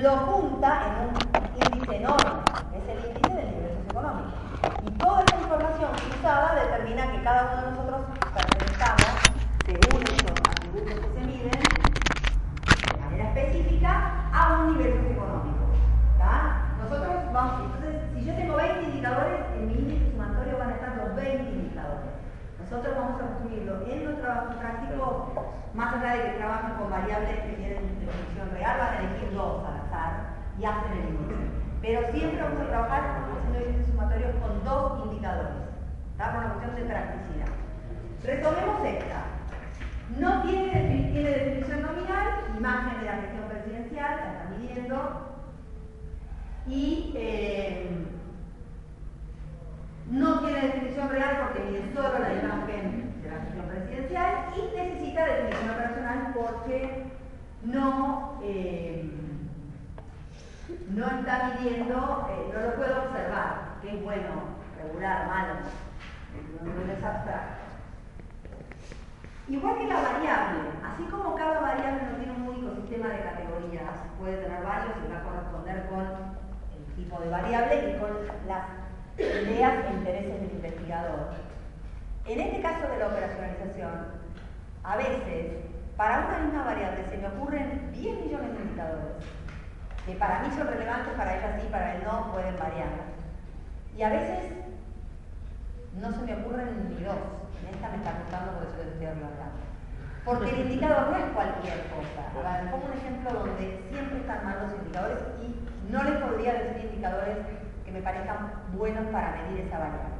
lo 0.00 0.16
junta 0.16 0.82
en 0.86 1.08
un 1.08 1.14
índice 1.54 1.96
enorme. 1.96 2.40
Es 2.74 2.88
el 2.88 3.10
índice 3.10 3.34
del 3.34 3.50
nivel 3.50 3.70
socioeconómico. 3.76 4.32
Y 4.86 4.90
toda 4.92 5.24
esa 5.24 5.36
información 5.36 5.90
cruzada 5.92 6.54
determina 6.54 7.12
que 7.12 7.22
cada 7.22 7.52
uno 7.52 7.62
de 7.62 7.70
nosotros 7.70 8.00
pertenezcamos, 8.32 9.06
según 9.66 10.02
estos 10.02 10.40
atributos 10.48 10.94
que 10.94 11.20
se 11.20 11.26
miden, 11.26 11.62
de 12.92 13.00
manera 13.00 13.28
específica, 13.28 14.30
a 14.32 14.58
un 14.58 14.78
nivel 14.78 14.94
socioeconómico. 14.94 15.64
¿tá? 16.18 16.63
Entonces, 16.94 18.02
si 18.14 18.24
yo 18.24 18.34
tengo 18.34 18.54
20 18.56 18.82
indicadores, 18.84 19.40
en 19.58 19.66
mi 19.66 19.74
índice 19.74 20.12
sumatorio 20.12 20.58
van 20.58 20.70
a 20.70 20.74
estar 20.74 20.96
los 20.96 21.16
20 21.16 21.50
indicadores. 21.50 22.14
Nosotros 22.60 22.94
vamos 22.94 23.20
a 23.20 23.26
construirlo 23.26 23.82
en 23.90 24.04
los 24.04 24.20
trabajos 24.20 24.54
prácticos, 24.54 25.12
más 25.74 25.94
allá 25.94 26.14
de 26.14 26.22
que 26.22 26.38
trabajen 26.38 26.74
con 26.78 26.90
variables 26.90 27.40
que 27.40 27.58
tienen 27.58 27.98
definición 27.98 28.50
real, 28.54 28.78
van 28.78 28.94
a 28.94 28.98
elegir 28.98 29.34
dos 29.34 29.66
al 29.66 29.80
azar, 29.82 30.12
y 30.58 30.64
hacen 30.64 30.92
el 30.92 31.08
índice. 31.10 31.34
Pero 31.82 32.12
siempre 32.12 32.42
vamos 32.42 32.60
a 32.60 32.68
trabajar 32.68 33.02
haciendo 33.02 33.58
índices 33.58 33.90
sumatorios 33.90 34.34
con 34.36 34.64
dos 34.64 35.04
indicadores. 35.06 35.74
Está 36.12 36.30
por 36.30 36.38
una 36.38 36.54
cuestión 36.54 36.76
de 36.76 36.84
practicidad. 36.84 37.50
Retomemos 38.22 38.84
esta. 38.86 39.20
No 40.18 40.42
tiene, 40.42 41.10
tiene 41.12 41.30
definición 41.30 41.82
nominal, 41.82 42.54
imagen 42.56 43.00
de 43.00 43.06
la 43.06 43.16
gestión 43.18 43.44
presidencial, 43.50 44.16
la 44.16 44.32
está 44.32 44.44
midiendo. 44.56 45.33
Y 46.66 47.12
eh, 47.14 47.86
no 50.10 50.40
tiene 50.40 50.60
definición 50.60 51.08
real 51.10 51.38
porque 51.42 51.70
mide 51.70 51.92
solo 51.94 52.18
la 52.18 52.34
imagen 52.34 53.22
de 53.22 53.30
la 53.30 53.40
gestión 53.40 53.66
presidencial 53.66 54.46
y 54.56 54.76
necesita 54.76 55.24
definición 55.26 55.70
operacional 55.70 56.34
porque 56.34 57.04
no, 57.64 58.40
eh, 58.42 59.10
no 60.90 61.06
está 61.06 61.58
midiendo, 61.58 62.28
eh, 62.30 62.52
no 62.54 62.60
lo 62.60 62.74
puedo 62.76 63.02
observar, 63.04 63.78
que 63.82 63.96
es 63.96 64.02
bueno, 64.02 64.30
regular, 64.82 65.26
malo, 65.26 65.54
no 66.62 66.92
es 66.92 67.04
abstracto. 67.04 67.64
Igual 69.46 69.76
que 69.76 69.86
la 69.86 70.00
variable, 70.00 70.60
así 70.82 71.02
como 71.10 71.34
cada 71.34 71.60
variable 71.60 72.02
no 72.02 72.16
tiene 72.16 72.32
un 72.32 72.48
único 72.48 72.74
sistema 72.76 73.08
de 73.08 73.20
categorías, 73.20 73.90
puede 74.18 74.38
tener 74.38 74.62
varios 74.64 74.96
y 75.04 75.12
va 75.12 75.18
a 75.18 75.22
corresponder 75.22 75.86
con 75.90 76.33
tipo 76.96 77.20
de 77.20 77.30
variable 77.30 77.90
y 77.90 77.98
con 77.98 78.10
las 78.46 78.64
ideas 79.18 79.84
e 79.88 79.94
intereses 79.94 80.40
del 80.40 80.50
investigador. 80.50 81.34
En 82.26 82.40
este 82.40 82.62
caso 82.62 82.88
de 82.88 82.98
la 82.98 83.08
operacionalización, 83.08 83.90
a 84.82 84.96
veces, 84.96 85.52
para 85.96 86.26
una 86.26 86.38
misma 86.38 86.64
variable 86.64 87.04
se 87.08 87.18
me 87.18 87.28
ocurren 87.28 87.92
10 87.92 88.24
millones 88.24 88.52
de 88.52 88.62
indicadores, 88.62 89.16
que 90.06 90.14
para 90.14 90.40
mí 90.40 90.48
son 90.56 90.66
relevantes, 90.66 91.14
para 91.14 91.36
ella 91.36 91.58
sí, 91.60 91.68
para 91.70 91.94
él 91.94 92.02
no, 92.04 92.32
pueden 92.32 92.58
variar. 92.58 92.88
Y 93.96 94.02
a 94.02 94.08
veces 94.08 94.52
no 96.00 96.12
se 96.12 96.22
me 96.22 96.34
ocurren 96.34 96.88
ni 96.88 97.04
dos 97.04 97.44
esta 97.74 97.88
me 97.88 97.96
está 97.96 98.12
contando 98.12 98.52
por 98.52 98.62
eso 98.66 98.82
estoy 98.82 99.06
hablando. 99.06 99.44
Porque 100.24 100.50
el 100.50 100.60
indicador 100.70 101.10
no 101.10 101.16
es 101.16 101.28
cualquier 101.34 101.78
cosa. 101.92 102.22
A 102.32 102.62
ver, 102.62 102.70
pongo 102.70 102.86
un 102.86 102.96
ejemplo 102.96 103.32
donde 103.32 103.84
siempre 103.90 104.18
están 104.18 104.44
mal 104.44 104.58
los 104.62 104.78
indicadores 104.78 105.18
y 105.42 105.63
no 105.90 106.02
les 106.02 106.16
podría 106.16 106.54
decir 106.54 106.84
indicadores 106.86 107.38
que 107.84 107.92
me 107.92 108.00
parezcan 108.02 108.52
buenos 108.72 109.06
para 109.08 109.36
medir 109.42 109.66
esa 109.66 109.78
variable. 109.78 110.14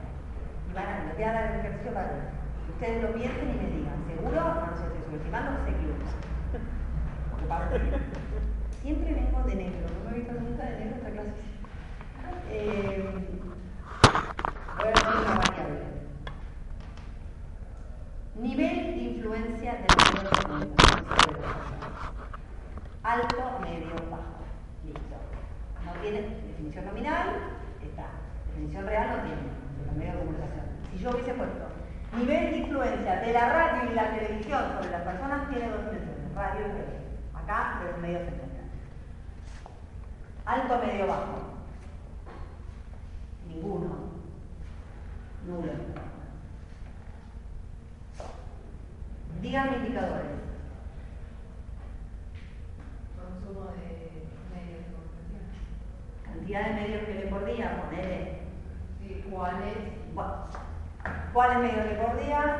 Y 0.70 0.74
van 0.74 0.87
a, 0.87 1.05
les 1.05 1.14
voy 1.14 1.24
a 1.24 1.33
dar 1.33 1.53
el 1.53 1.61
ejercicio 1.61 1.94
para 1.94 2.09
que 2.09 2.72
ustedes 2.72 3.03
lo 3.03 3.12
piensen 3.14 3.50
y 3.50 3.55
me 3.55 3.70
digan, 3.77 4.05
¿seguro? 4.07 4.37
No 4.37 4.77
sé, 4.77 4.85
estoy 4.85 5.03
subestimando, 5.07 5.64
se. 5.64 5.72
Porque 7.31 7.46
pasa 7.46 7.68
Siempre 8.83 9.14
vengo 9.14 9.42
de 9.44 9.55
negro, 9.55 9.87
no 10.05 10.11
me 10.11 10.16
he 10.16 10.20
visto 10.20 10.35
nunca 10.35 10.64
de 10.64 10.79
negro 10.79 10.96
esta 10.96 11.11
clase. 11.11 11.33
Eh, 12.50 13.09
voy 14.77 14.87
a 14.87 14.90
decir 14.90 15.09
una 15.24 15.37
variable. 15.37 15.81
Nivel 18.37 18.77
de 18.77 18.96
influencia 18.96 19.72
de 19.72 19.81
los 19.81 20.35
Alto, 23.03 23.61
medio, 23.61 23.94
bajo. 24.11 24.34
No 25.85 25.92
tiene 26.01 26.23
definición 26.23 26.87
nominal, 26.87 27.29
está. 27.83 28.07
Definición 28.49 28.87
real 28.87 29.09
no 29.09 29.23
tiene, 29.23 29.42
de 29.79 29.87
los 29.87 29.97
medios 29.97 30.14
de 30.14 30.20
comunicación. 30.20 30.64
Si 30.90 30.99
yo 30.99 31.11
hubiese 31.11 31.35
puesto 31.35 31.75
nivel 32.16 32.51
de 32.51 32.59
influencia 32.59 33.20
de 33.20 33.33
la 33.33 33.49
radio 33.49 33.90
y 33.90 33.94
la 33.94 34.11
televisión 34.11 34.62
sobre 34.77 34.90
las 34.90 35.03
personas, 35.03 35.49
tiene 35.49 35.68
dos 35.68 35.85
dimensiones, 35.85 36.35
radio 36.35 36.61
y 36.61 36.70
televisión. 36.70 37.03
Acá 37.35 37.83
los 37.85 37.99
medios 38.01 38.23
se 38.23 38.29
encuentran. 38.29 38.68
Alto, 40.47 40.87
medio, 40.87 41.07
bajo. 41.07 41.42
Ninguno. 43.49 44.05
Nulo. 45.47 45.73
Díganme 49.40 49.77
indicadores. 49.77 50.27
Consumo 53.16 53.70
de 53.73 53.88
de. 53.88 54.13
Cantidad 56.35 56.66
de 56.66 56.75
medios 56.75 57.05
que 57.05 57.14
ve 57.14 57.27
por 57.31 57.44
día, 57.44 57.81
ponele. 57.81 58.40
Sí, 58.99 59.25
¿Cuáles? 59.31 59.75
¿Cuáles 61.33 61.59
medios 61.59 61.85
ve 61.87 61.94
por 61.94 62.20
día? 62.20 62.57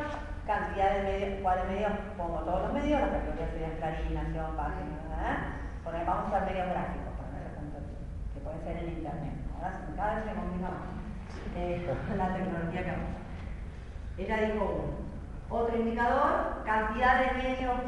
Cantidad 0.47 0.95
de 0.95 1.03
medios, 1.03 1.43
¿cuáles 1.43 1.67
medios? 1.67 1.93
Pongo 2.17 2.39
todos 2.41 2.63
los 2.63 2.73
medios, 2.73 3.01
las 3.01 3.11
categorías 3.11 3.51
serían 3.51 3.77
Clarín, 3.79 4.15
Nación, 4.15 4.57
Página, 4.57 4.95
¿eh? 5.27 5.37
Ponele, 5.83 6.05
vamos 6.05 6.25
a 6.25 6.29
usar 6.29 6.45
medios 6.47 6.69
gráficos, 6.69 7.13
para 7.19 7.29
no 7.35 7.55
tanto 7.55 7.79
que 8.33 8.41
puede 8.41 8.63
ser 8.63 8.77
en 8.77 8.93
internet. 8.95 9.35
Ahora 9.57 9.81
cada 9.97 10.15
vez 10.15 10.25
se 10.25 10.35
complica 10.35 10.69
más 10.71 10.95
eh, 11.57 11.97
la 12.17 12.35
tecnología 12.35 12.85
que 12.85 12.91
vamos. 12.91 13.15
Ella 14.19 14.37
dijo 14.37 14.65
uno. 14.65 15.61
Otro 15.61 15.77
indicador, 15.77 16.63
cantidad 16.65 17.21
de 17.21 17.43
medios 17.43 17.81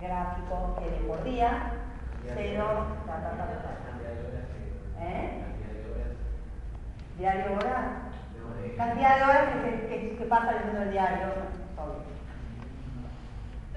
gráficos 0.00 0.78
que 0.78 0.84
hay 0.84 1.04
por 1.06 1.24
día, 1.24 1.72
cero, 2.22 2.86
ta, 3.06 3.14
ta, 3.20 3.30
ta, 3.30 3.46
ta. 3.46 3.87
¿Eh? 5.00 5.42
Diario 7.18 7.52
hora. 7.54 8.02
Cantidad 8.76 9.16
de 9.16 9.22
horas 9.24 9.48
que, 9.62 9.86
que, 9.88 10.16
que 10.16 10.24
pasa 10.24 10.52
leyendo 10.52 10.82
el 10.82 10.90
diario. 10.90 11.26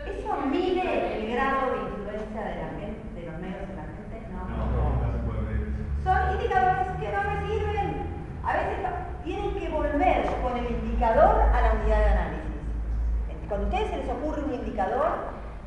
¿Eso 0.06 0.36
mide 0.48 1.18
el 1.18 1.34
grado 1.34 1.72
de 1.72 1.82
influencia 1.90 2.42
de 2.42 2.56
la 2.56 2.70
gente, 2.80 3.20
de 3.20 3.32
los 3.32 3.40
medios 3.40 3.70
en 3.70 3.76
la 3.76 3.84
gente? 3.84 4.28
No. 4.32 4.42
Son 6.04 6.34
indicadores 6.34 6.88
que 7.00 7.12
no 7.12 7.24
me 7.24 7.48
sirven. 7.48 7.88
A 8.44 8.54
veces 8.54 8.78
tienen 9.24 9.54
que 9.54 9.70
volver 9.70 10.26
con 10.42 10.58
el 10.58 10.72
indicador 10.72 11.42
a 11.42 11.62
la 11.62 11.74
unidad 11.74 12.00
de 12.00 12.06
análisis 12.06 12.52
cuando 13.52 13.68
a 13.68 13.70
ustedes 13.70 13.92
se 13.92 13.98
les 13.98 14.10
ocurre 14.10 14.44
un 14.46 14.54
indicador, 14.54 15.12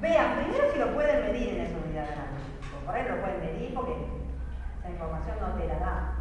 vean 0.00 0.36
primero 0.36 0.72
si 0.72 0.78
lo 0.78 0.94
pueden 0.94 1.20
medir 1.20 1.48
en 1.50 1.66
esa 1.66 1.76
unidad 1.84 2.08
de 2.08 2.12
análisis. 2.16 2.80
Por 2.86 2.94
ahí 2.94 3.04
lo 3.06 3.20
pueden 3.20 3.40
medir 3.40 3.74
porque 3.74 3.92
esa 4.80 4.88
información 4.88 5.36
no 5.38 5.48
te 5.48 5.66
la 5.68 5.78
da. 5.80 6.12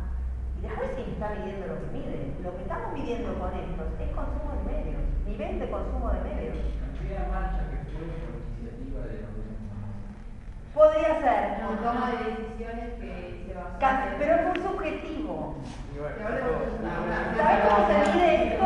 Y 0.59 0.61
después 0.67 0.91
si 0.93 1.12
está 1.23 1.39
midiendo 1.39 1.67
lo 1.67 1.79
que 1.79 1.88
mide. 1.95 2.36
Lo 2.43 2.55
que 2.57 2.63
estamos 2.63 2.93
midiendo 2.93 3.33
con 3.39 3.53
esto 3.55 3.83
es 3.99 4.09
consumo 4.12 4.51
de 4.59 4.63
medios, 4.67 5.01
nivel 5.25 5.59
de 5.59 5.69
consumo 5.69 6.12
de 6.12 6.19
medios. 6.27 6.57
Podría 10.73 11.21
ser. 11.21 11.63
No, 11.63 11.69
toma 11.79 12.12
de 12.12 12.17
decisiones 12.31 12.93
que 12.99 13.45
se 13.47 13.53
basa 13.53 14.15
Pero 14.17 14.36
es 14.36 14.45
muy 14.47 14.59
subjetivo. 14.67 15.55
¿Sabes 17.38 17.59
cómo 17.63 17.88
se 17.88 17.95
mide 18.12 18.47
esto? 18.47 18.65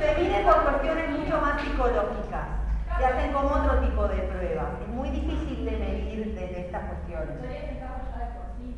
Se 0.00 0.22
mide 0.22 0.42
por 0.42 0.62
cuestiones 0.64 1.10
mucho 1.10 1.40
más 1.40 1.60
psicológicas. 1.60 2.46
Se 2.98 3.04
hacen 3.04 3.32
como 3.32 3.50
otro 3.50 3.78
tipo 3.80 4.08
de 4.08 4.16
pruebas. 4.16 4.80
Es 4.80 4.88
muy 4.88 5.10
difícil 5.10 5.64
de 5.64 5.70
medir 5.72 6.34
desde 6.34 6.60
estas 6.60 6.82
cuestiones. 6.84 7.36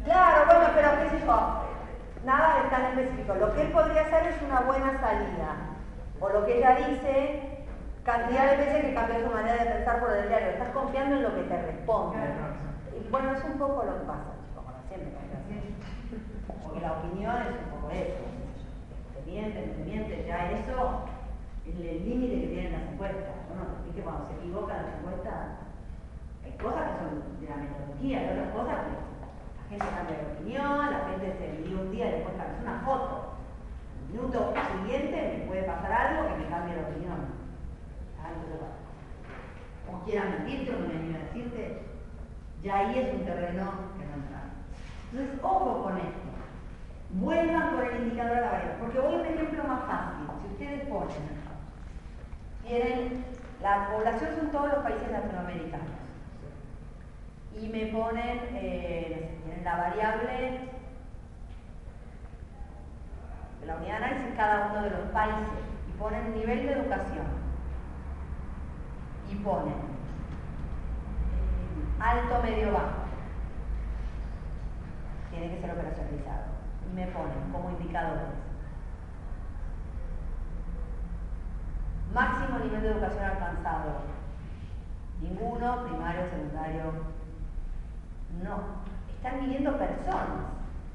Claro, 0.05 0.47
bueno, 0.47 0.67
pero 0.75 0.89
qué 1.03 1.11
sé 1.11 1.27
yo, 1.27 1.78
nada 2.25 2.63
de 2.63 2.71
tan 2.71 2.85
específico. 2.87 3.35
Lo 3.35 3.55
que 3.55 3.63
él 3.63 3.73
podría 3.73 4.03
hacer 4.03 4.27
es 4.29 4.43
una 4.43 4.61
buena 4.61 4.99
salida. 5.01 5.57
O 6.21 6.29
lo 6.29 6.45
que 6.45 6.59
ella 6.59 6.77
dice, 6.77 7.65
cantidad 8.05 8.51
de 8.51 8.57
veces 8.57 8.85
que 8.85 8.95
cambió 8.95 9.21
su 9.21 9.31
manera 9.31 9.65
de 9.65 9.71
pensar 9.71 10.01
por 10.01 10.13
el 10.13 10.29
diario. 10.29 10.49
Estás 10.51 10.71
confiando 10.71 11.17
en 11.17 11.23
lo 11.23 11.35
que 11.35 11.43
te 11.43 11.63
responde. 11.63 12.19
Y 12.99 13.11
bueno, 13.11 13.33
es 13.33 13.45
un 13.45 13.59
poco 13.59 13.85
lo 13.85 14.01
que 14.01 14.07
pasa, 14.07 14.35
chicos, 14.43 14.65
como 14.65 14.83
siempre. 14.89 15.13
Porque 16.63 16.81
la 16.81 16.93
opinión 16.93 17.37
es 17.43 17.55
un 17.65 17.81
poco 17.81 17.91
eso. 17.91 18.25
Te 19.15 19.31
mienten, 19.31 19.75
te 19.75 19.85
mienten, 19.85 20.27
ya 20.27 20.51
eso 20.53 21.05
es 21.67 21.75
el 21.75 22.05
límite 22.09 22.41
que 22.41 22.47
tienen 22.49 22.73
las 22.73 22.93
encuestas. 22.93 23.35
Bueno, 23.49 23.79
que 23.99 24.05
cuando 24.05 24.29
se 24.29 24.35
equivocan 24.39 24.77
las 24.79 24.95
encuestas, 24.99 25.35
hay 26.45 26.53
cosas 26.53 26.83
que 26.87 26.99
son 27.03 27.41
de 27.41 27.49
la 27.51 27.57
metodología, 27.57 28.19
hay 28.21 28.31
otras 28.31 28.51
cosas 28.55 28.77
que 28.87 29.08
gente 29.69 29.87
cambia 29.95 30.17
de 30.17 30.33
opinión, 30.33 30.91
la 30.91 31.09
gente 31.11 31.37
se 31.39 31.49
envía 31.57 31.81
un 31.81 31.91
día 31.91 32.09
y 32.09 32.13
después 32.13 32.37
cambia 32.37 32.61
una 32.63 32.81
foto. 32.81 33.35
El 34.09 34.15
minuto 34.15 34.55
siguiente 34.79 35.39
me 35.39 35.47
puede 35.47 35.63
pasar 35.63 35.93
algo 35.93 36.29
que 36.29 36.43
me 36.43 36.49
cambie 36.49 36.77
la 36.77 36.89
opinión. 36.89 37.39
O 39.91 40.05
quieran 40.05 40.31
mentirte 40.31 40.75
o 40.75 40.79
no 40.79 40.85
animan 40.85 41.17
a 41.17 41.25
decirte, 41.25 41.83
ya 42.63 42.77
ahí 42.77 42.99
es 42.99 43.15
un 43.15 43.25
terreno 43.25 43.73
que 43.97 44.05
no 44.05 44.15
entra. 44.15 44.41
Entonces, 45.11 45.39
ojo 45.43 45.83
con 45.83 45.97
esto. 45.97 46.29
Vuelvan 47.11 47.75
por 47.75 47.85
el 47.85 48.03
indicador 48.03 48.37
a 48.37 48.41
la 48.41 48.51
variable, 48.51 48.77
porque 48.81 49.01
voy 49.01 49.15
a 49.15 49.19
un 49.19 49.27
ejemplo 49.27 49.65
más 49.65 49.81
fácil. 49.85 50.27
Si 50.43 50.53
ustedes 50.53 50.89
ponen, 50.89 51.17
tienen, 52.67 53.25
la 53.63 53.89
población 53.91 54.37
son 54.37 54.51
todos 54.51 54.73
los 54.73 54.83
países 54.83 55.11
latinoamericanos, 55.11 55.87
y 57.61 57.69
me 57.69 57.87
ponen, 57.87 58.39
eh, 58.55 59.41
tienen 59.45 59.65
la 59.65 59.77
variable, 59.77 60.61
la 63.67 63.77
unidad 63.77 63.99
de 63.99 64.05
análisis 64.05 64.37
cada 64.37 64.67
uno 64.71 64.83
de 64.83 64.91
los 64.91 65.11
países, 65.11 65.65
y 65.89 65.99
ponen 65.99 66.35
nivel 66.35 66.67
de 66.67 66.73
educación, 66.73 67.27
y 69.31 69.35
ponen 69.37 69.75
eh, 69.75 69.79
alto, 72.01 72.43
medio, 72.43 72.73
bajo 72.73 73.09
tiene 75.31 75.55
que 75.55 75.61
ser 75.61 75.71
operacionalizado. 75.71 76.45
Y 76.91 76.95
me 76.95 77.07
ponen 77.09 77.53
como 77.53 77.71
indicadores. 77.71 78.35
Máximo 82.13 82.59
nivel 82.59 82.83
de 82.83 82.89
educación 82.89 83.25
alcanzado. 83.25 84.03
Ninguno, 85.21 85.85
primario, 85.85 86.23
secundario. 86.31 87.18
No. 88.43 88.61
Están 89.17 89.41
midiendo 89.41 89.77
personas. 89.79 90.47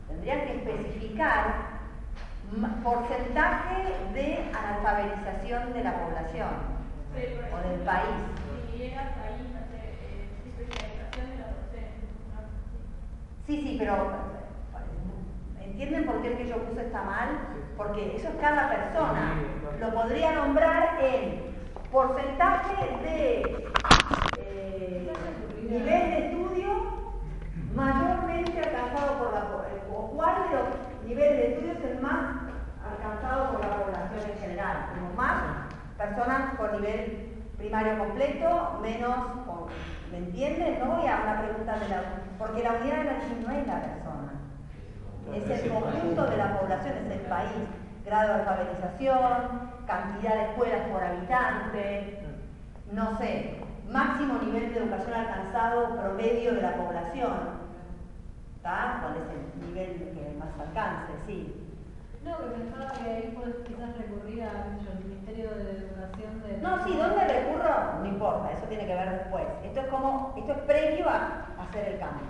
Tendrían 0.07 0.41
que 0.41 0.55
especificar 0.57 1.73
porcentaje 2.83 3.93
de 4.13 4.51
analfabetización 4.53 5.73
de 5.73 5.83
la 5.83 5.93
población 5.99 6.49
o 7.51 7.69
del 7.69 7.79
país. 7.79 8.09
Eh. 8.75 8.99
Sí, 13.47 13.61
sí, 13.61 13.75
pero 13.77 14.11
¿entienden 15.61 16.05
por 16.05 16.21
qué 16.21 16.29
el 16.29 16.37
que 16.37 16.47
yo 16.47 16.57
puse 16.63 16.85
está 16.85 17.03
mal? 17.03 17.29
Porque 17.75 18.15
eso 18.15 18.29
es 18.29 18.35
cada 18.35 18.69
persona. 18.69 19.35
Lo 19.79 19.93
podría 19.93 20.33
nombrar 20.33 20.99
en 21.01 21.41
porcentaje 21.91 22.73
de 23.03 23.67
eh, 24.37 25.13
nivel 25.69 25.85
de 25.85 26.27
estudio 26.27 26.92
mayormente 27.75 28.59
alcanzado 28.59 29.17
por 29.19 29.33
la 29.33 29.41
población. 29.49 29.81
O 29.93 30.07
cuál 30.11 30.35
de 30.43 30.55
los 30.55 30.67
niveles 31.05 31.37
de 31.37 31.53
estudio 31.53 31.71
es 31.73 31.83
el 31.83 32.01
más 32.01 32.43
alcanzado 32.83 33.51
por 33.51 33.61
la 33.61 33.77
población 33.77 34.31
en 34.31 34.39
general. 34.39 34.77
Como 34.93 35.13
más 35.13 35.41
personas 35.97 36.55
con 36.57 36.71
nivel 36.73 37.43
primario 37.57 37.97
completo, 37.97 38.79
menos. 38.81 39.17
¿Me 40.11 40.17
entienden? 40.19 40.79
No 40.79 40.97
voy 40.97 41.07
a 41.07 41.21
una 41.23 41.41
pregunta 41.41 41.79
de 41.79 41.89
la... 41.89 42.03
Porque 42.37 42.61
la 42.61 42.73
unidad 42.73 42.95
de 42.95 43.09
análisis 43.09 43.47
no 43.47 43.51
es 43.51 43.65
la 43.65 43.81
persona. 43.81 44.33
Es 45.33 45.49
el 45.49 45.71
conjunto 45.71 46.25
de 46.27 46.37
la 46.37 46.59
población, 46.59 46.93
es 46.97 47.11
el 47.11 47.25
país. 47.25 47.49
Grado 48.05 48.27
de 48.27 48.39
alfabetización, 48.41 49.71
cantidad 49.87 50.35
de 50.35 50.43
escuelas 50.43 50.81
por 50.89 51.03
habitante, 51.03 52.19
no 52.91 53.17
sé, 53.17 53.59
máximo 53.89 54.39
nivel 54.43 54.73
de 54.73 54.79
educación 54.79 55.13
alcanzado 55.13 55.95
promedio 55.95 56.53
de 56.53 56.61
la 56.61 56.75
población. 56.75 57.62
¿Está? 58.63 58.99
¿Cuál 59.01 59.17
es 59.17 59.27
el 59.27 59.67
nivel 59.67 60.15
que 60.15 60.39
más 60.39 60.57
alcance? 60.57 61.11
Sí. 61.27 61.67
No, 62.23 62.37
que 62.37 62.63
pensaba 62.63 62.93
que 62.93 63.09
ahí 63.11 63.33
puedes 63.35 63.57
quizás 63.67 63.97
recurrir 63.97 64.41
al 64.41 64.79
Ministerio 65.03 65.49
de 65.51 65.83
Educación 65.83 66.41
de... 66.41 66.57
No, 66.61 66.81
sí, 66.85 66.95
¿dónde 66.95 67.27
recurro? 67.27 67.99
No 67.99 68.05
importa, 68.05 68.53
eso 68.53 68.65
tiene 68.69 68.85
que 68.85 68.95
ver 68.95 69.19
después. 69.19 69.43
Esto 69.65 69.81
es 69.81 69.87
como, 69.87 70.33
esto 70.37 70.53
es 70.53 70.59
previo 70.59 71.09
a 71.09 71.43
hacer 71.59 71.89
el 71.89 71.99
cambio. 71.99 72.25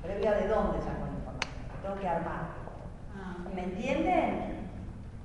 Previo 0.00 0.30
a 0.30 0.34
de 0.36 0.48
dónde 0.48 0.78
saco 0.78 1.04
la 1.04 1.12
información. 1.12 1.52
Tengo 1.82 1.96
que 1.96 2.08
armar. 2.08 2.40
Ah, 3.14 3.36
¿Me 3.54 3.64
entienden? 3.64 4.70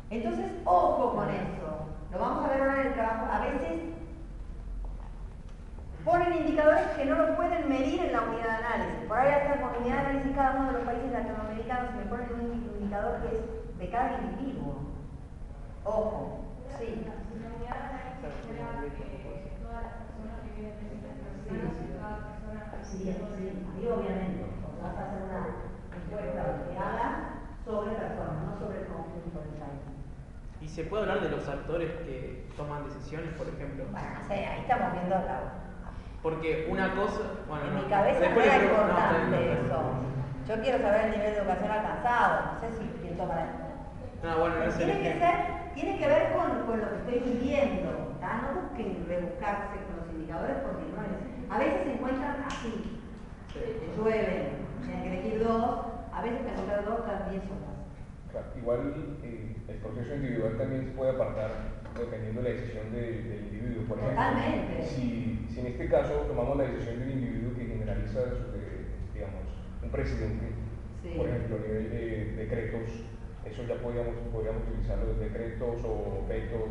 Entonces, 0.09 0.51
ojo 0.65 1.15
con 1.15 1.29
eso. 1.29 1.87
Lo 2.11 2.19
vamos 2.19 2.43
a 2.43 2.49
ver 2.49 2.61
ahora 2.61 2.81
en 2.81 2.87
el 2.87 2.93
trabajo. 2.93 3.25
A 3.31 3.39
veces 3.39 3.90
ponen 6.05 6.33
indicadores 6.33 6.87
que 6.97 7.05
no 7.05 7.15
lo 7.15 7.35
pueden 7.35 7.69
medir 7.69 8.01
en 8.01 8.13
la 8.13 8.21
unidad 8.21 8.59
de 8.59 8.65
análisis. 8.65 9.07
Por 9.07 9.17
ahí 9.17 9.31
hasta 9.33 9.61
con 9.61 9.81
unidad 9.81 9.95
de 9.95 10.09
análisis 10.09 10.35
cada 10.35 10.51
uno 10.57 10.67
de 10.67 10.73
los 10.73 10.83
países 10.83 11.11
latinoamericanos 11.11 11.95
me 11.95 12.05
ponen 12.09 12.27
un 12.33 12.51
indicador 12.79 13.21
que 13.21 13.37
es 13.37 13.77
de 13.77 13.89
cada 13.89 14.17
individuo. 14.19 14.81
Ojo, 15.83 16.45
sí. 16.77 16.85
Si 16.85 17.05
la 17.05 17.49
unidad 17.53 17.77
de 17.77 17.85
análisis 17.85 18.33
fuera 18.45 18.81
todas 19.61 19.83
las 19.83 19.93
personas 20.01 20.37
que 20.41 20.49
viven 20.57 20.73
en 20.81 20.89
esta 20.97 21.09
situación, 21.21 21.93
cada 22.01 22.17
persona... 22.25 22.61
Sí, 22.81 22.97
sí, 23.05 23.87
obviamente, 23.87 24.45
vas 24.81 24.97
a 24.97 25.01
hacer 25.05 25.21
una 25.21 25.41
encuesta 25.93 26.41
que 26.65 26.81
sobre 27.65 27.91
personas, 27.93 28.35
no 28.45 28.57
sobre 28.57 28.81
el 28.81 28.87
conjunto 28.87 29.39
del 29.39 29.55
país. 29.61 29.85
¿Y 30.61 30.67
se 30.67 30.83
puede 30.83 31.03
hablar 31.03 31.21
de 31.21 31.29
los 31.29 31.47
actores 31.47 31.91
que 32.05 32.49
toman 32.57 32.85
decisiones, 32.85 33.33
por 33.33 33.47
ejemplo? 33.47 33.85
Bueno, 33.91 34.19
ahí 34.29 34.61
estamos 34.61 34.93
viendo 34.93 35.15
la, 35.15 35.60
Porque 36.21 36.67
una 36.69 36.93
cosa. 36.93 37.21
Bueno, 37.47 37.65
en 37.65 37.73
no, 37.75 37.81
mi 37.81 37.89
cabeza 37.89 38.29
no 38.29 38.41
era 38.41 38.57
no, 38.57 38.63
importante 38.63 39.53
eso. 39.53 39.81
Yo 40.47 40.61
quiero 40.61 40.79
saber 40.79 41.05
el 41.05 41.11
nivel 41.11 41.31
de 41.33 41.37
educación 41.39 41.71
alcanzado, 41.71 42.41
no 42.53 42.59
sé 42.59 42.67
si 43.01 43.09
toma 43.15 43.35
la... 43.35 43.71
No, 44.23 44.39
bueno, 44.39 44.55
Tiene 44.77 44.99
que, 44.99 45.19
ser, 45.19 45.35
tiene 45.73 45.97
que 45.97 46.07
ver 46.07 46.33
con, 46.33 46.65
con 46.65 46.79
lo 46.79 46.89
que 46.89 46.97
estoy 46.97 47.33
midiendo. 47.33 47.89
¿tá? 48.19 48.41
No 48.41 48.61
busquen 48.61 49.05
rebuscarse 49.07 49.81
con 49.87 49.97
los 49.97 50.13
indicadores 50.13 50.57
porque 50.61 50.83
no 50.93 51.01
es. 51.01 51.49
A 51.49 51.57
veces 51.57 51.83
se 51.83 51.93
encuentran 51.93 52.45
así. 52.45 52.99
Te 53.53 53.97
llueven, 53.97 54.67
tienen 54.85 55.03
que 55.03 55.09
elegir 55.09 55.43
dos, 55.43 55.85
a 56.13 56.21
veces 56.21 56.39
te 56.45 56.51
encuentran 56.51 56.85
dos 56.85 56.99
10 57.31 57.43
horas. 57.43 57.71
Claro, 58.31 58.47
Igual 58.57 59.17
eh, 59.23 59.55
el 59.67 59.77
proceso 59.77 60.15
individual 60.15 60.57
también 60.57 60.85
se 60.85 60.91
puede 60.91 61.11
apartar 61.11 61.49
dependiendo 61.99 62.41
de 62.41 62.49
la 62.49 62.55
decisión 62.55 62.91
de- 62.91 63.21
del 63.23 63.41
individuo. 63.41 63.83
Por 63.87 63.99
ejemplo, 63.99 64.21
Totalmente. 64.23 64.83
Si, 64.83 65.45
si 65.49 65.59
en 65.59 65.67
este 65.67 65.87
caso 65.89 66.13
tomamos 66.27 66.57
la 66.57 66.63
decisión 66.63 66.99
del 66.99 67.11
individuo 67.11 67.53
que 67.55 67.65
generaliza, 67.65 68.19
digamos, 69.13 69.43
un 69.83 69.89
presidente, 69.89 70.45
Sí. 71.03 71.13
por 71.17 71.27
ejemplo, 71.27 71.55
a 71.57 71.59
nivel 71.59 71.89
de 71.89 72.33
decretos, 72.35 72.89
eso 73.45 73.63
ya 73.63 73.75
podríamos, 73.81 74.15
podríamos 74.31 74.63
utilizarlo 74.69 75.13
de 75.15 75.29
decretos 75.29 75.81
o 75.83 76.23
vetos, 76.27 76.69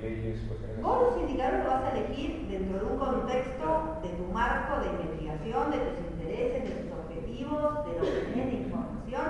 leyes, 0.00 0.40
cuestiones. 0.48 0.80
Vos 0.80 1.12
los 1.12 1.20
indicadores 1.22 1.64
los 1.64 1.68
vas 1.74 1.84
a 1.84 1.96
elegir 1.98 2.46
dentro 2.48 2.78
de 2.78 2.84
un 2.86 2.98
contexto 2.98 4.00
de 4.02 4.08
tu 4.10 4.24
marco 4.32 4.80
de 4.80 4.86
investigación, 4.98 5.70
de 5.70 5.78
tus 5.78 5.98
intereses, 6.10 6.64
de 6.64 6.70
tus 6.82 6.92
objetivos, 6.92 7.84
de 7.86 7.92
lo 7.92 8.02
que 8.02 8.22
tenés 8.32 8.46
de 8.50 8.58
información, 8.66 9.26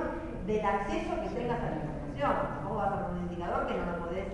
del 0.46 0.64
acceso 0.64 1.10
que 1.22 1.28
tengas 1.36 1.60
a 1.60 1.70
la 1.70 1.76
información. 1.82 2.32
Vos 2.64 2.76
vas 2.76 2.92
a 2.92 3.06
poner 3.08 3.20
un 3.20 3.28
indicador 3.28 3.66
que 3.66 3.74
no 3.74 3.84
lo 3.84 3.98
podés 4.06 4.26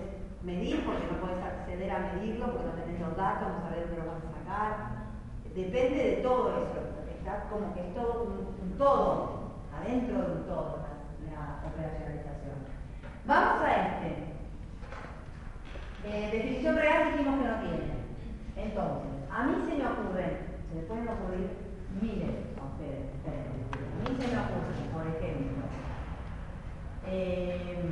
medir 0.43 0.85
porque 0.85 1.07
no 1.11 1.21
podés 1.21 1.43
acceder 1.43 1.91
a 1.91 1.99
medirlo, 2.13 2.53
porque 2.53 2.67
no 2.67 2.73
tenés 2.73 2.99
los 3.01 3.17
datos, 3.17 3.47
no 3.49 3.61
sabés 3.61 3.89
dónde 3.89 4.03
lo 4.03 4.11
vas 4.11 4.23
a 4.23 4.39
sacar. 4.39 4.71
Depende 5.55 5.97
de 5.97 6.15
todo 6.23 6.49
eso. 6.49 6.79
Está 7.09 7.49
como 7.49 7.73
que 7.73 7.81
es 7.81 7.95
todo 7.95 8.23
un, 8.23 8.77
todo, 8.77 9.51
adentro 9.75 10.17
de 10.17 10.31
un 10.31 10.43
todo, 10.45 10.79
la, 11.25 11.35
la 11.35 11.67
operacionalización. 11.67 12.57
Vamos 13.25 13.61
a 13.63 13.75
este. 13.75 14.29
Eh, 16.05 16.29
definición 16.31 16.75
real 16.77 17.11
dijimos 17.11 17.39
que 17.39 17.47
no 17.47 17.59
tiene. 17.59 17.99
Entonces, 18.55 19.11
a 19.31 19.43
mí 19.43 19.55
se 19.67 19.77
me 19.77 19.85
ocurre, 19.85 20.37
se 20.69 20.75
me 20.75 20.81
pueden 20.83 21.07
ocurrir 21.09 21.49
miles 22.01 22.35
a 22.59 22.65
ustedes, 22.65 23.13
esperen, 23.15 23.45
a 23.71 24.09
mí 24.09 24.17
se 24.19 24.27
me 24.27 24.41
ocurre, 24.41 24.73
por 24.93 25.07
ejemplo, 25.07 25.63
eh, 27.05 27.83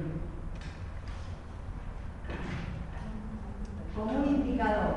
como 3.96 4.12
un 4.12 4.26
indicador. 4.26 4.96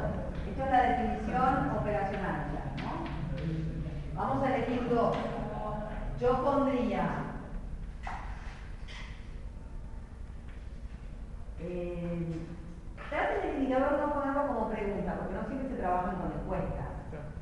Esto 0.48 0.64
es 0.64 0.70
la 0.70 0.82
definición 0.82 1.70
operacional, 1.78 2.46
ya, 2.52 2.84
¿no? 2.84 2.92
Vamos 4.14 4.44
a 4.44 4.56
elegir 4.56 4.88
dos. 4.88 5.16
Yo 6.20 6.44
pondría 6.44 7.30
eh, 11.60 12.46
traten 13.10 13.50
el 13.50 13.56
indicador 13.56 13.98
no 13.98 14.14
ponerlo 14.14 14.46
como 14.46 14.70
pregunta, 14.70 15.14
porque 15.18 15.34
no 15.34 15.46
siempre 15.46 15.68
se 15.68 15.82
trabajan 15.82 16.16
con 16.16 16.32
encuestas. 16.32 16.86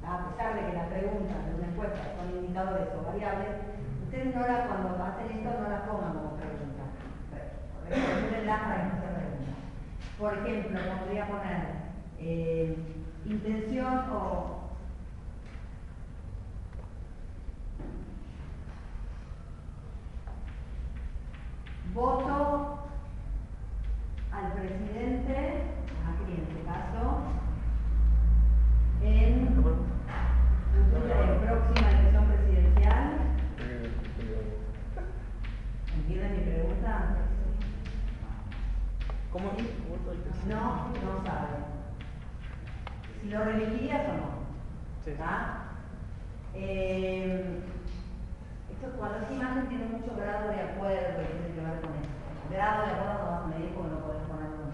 A 0.03 0.25
pesar 0.31 0.55
de 0.55 0.65
que 0.65 0.73
las 0.73 0.89
preguntas 0.89 1.45
de 1.45 1.55
una 1.55 1.69
encuesta 1.69 2.01
son 2.17 2.37
indicadores 2.41 2.89
o 2.97 3.05
variables, 3.05 3.61
ustedes 4.05 4.35
no 4.35 4.41
la, 4.41 4.67
cuando 4.67 5.05
hacen 5.05 5.37
esto 5.37 5.61
no 5.61 5.69
las 5.69 5.83
pongan 5.83 6.17
como 6.17 6.37
pregunta. 6.41 6.85
Formúlenlas 7.85 8.61
para 8.61 8.77
que 8.77 8.89
no 8.89 9.01
sea 9.01 9.13
pregunta. 9.21 9.53
Por 10.19 10.35
ejemplo, 10.35 10.81
podría 10.99 11.29
poner 11.29 11.75
eh, 12.19 12.77
intención 13.25 14.11
o 14.11 14.73
voto 21.95 22.79
al 24.33 24.53
presidente, 24.55 25.63
aquí 26.05 26.33
en 26.33 26.43
este 26.49 26.65
caso, 26.65 27.23
en 29.03 29.63
la 31.09 31.41
próxima 31.41 31.91
elección 31.91 32.25
presidencial. 32.27 33.19
Eh, 33.61 33.91
eh, 34.19 34.59
¿Entienden 35.97 36.33
mi 36.33 36.53
pregunta? 36.53 37.19
¿Cómo 39.39 39.51
es? 39.51 39.69
¿Cómo 39.87 40.13
es? 40.13 40.47
No, 40.47 40.89
no 40.89 41.25
saben. 41.25 41.63
Si 43.23 43.29
lo 43.31 43.45
reelegirías 43.45 44.09
o 44.09 44.13
no. 44.15 44.29
Sí. 45.05 45.11
¿Está? 45.13 45.63
Eh, 46.55 47.61
esto 48.73 48.97
cuando 48.99 49.19
esta 49.19 49.33
imagen 49.33 49.69
tiene 49.69 49.85
mucho 49.85 50.17
grado 50.17 50.49
de 50.49 50.61
acuerdo 50.61 51.23
y 51.23 51.27
tiene 51.27 51.55
que 51.55 51.61
ver 51.61 51.81
con 51.81 51.95
esto. 51.95 52.09
Grado 52.51 52.87
de 52.87 52.93
acuerdo 52.93 53.15
no 53.15 53.31
vas 53.31 53.43
a 53.43 53.47
medir 53.47 53.75
porque 53.75 53.91
no 53.91 54.01
podés 54.01 54.23
poner 54.23 54.51
un 54.59 54.73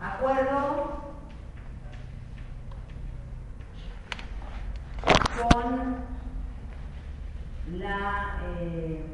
acuerdo 0.00 1.02
con 5.36 5.96
la 7.78 8.40
eh, 8.58 9.04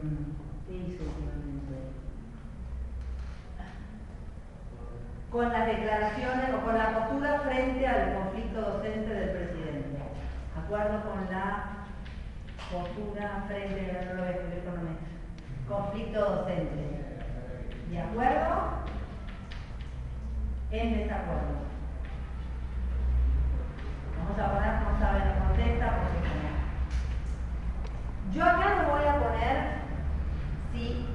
con 5.30 5.52
las 5.52 5.66
declaraciones 5.66 6.54
o 6.54 6.64
con 6.64 6.78
la 6.78 6.98
postura 6.98 7.40
frente 7.40 7.86
al 7.86 8.14
conflicto 8.14 8.60
docente 8.60 9.14
del 9.14 9.30
presidente. 9.30 9.98
Acuerdo 10.56 11.02
con 11.02 11.30
la 11.30 11.64
postura 12.70 13.44
frente 13.46 14.06
no 14.08 14.14
lo 14.14 14.22
voy 14.22 14.28
a 14.28 14.32
escribir 14.32 14.58
conflicto 15.68 16.20
docente. 16.20 16.98
¿De 17.90 18.00
acuerdo? 18.00 18.84
En 20.70 20.98
desacuerdo. 20.98 21.58
Vamos 24.18 24.38
a 24.38 24.52
poner, 24.52 24.82
no 24.82 24.98
sabe 24.98 25.18
la 25.20 25.46
contesta 25.46 25.98
porque. 25.98 26.18
Yo 28.32 28.44
acá 28.44 28.82
no 28.82 28.90
voy 28.90 29.04
a 29.06 29.18
poner 29.18 29.78
si, 30.72 31.06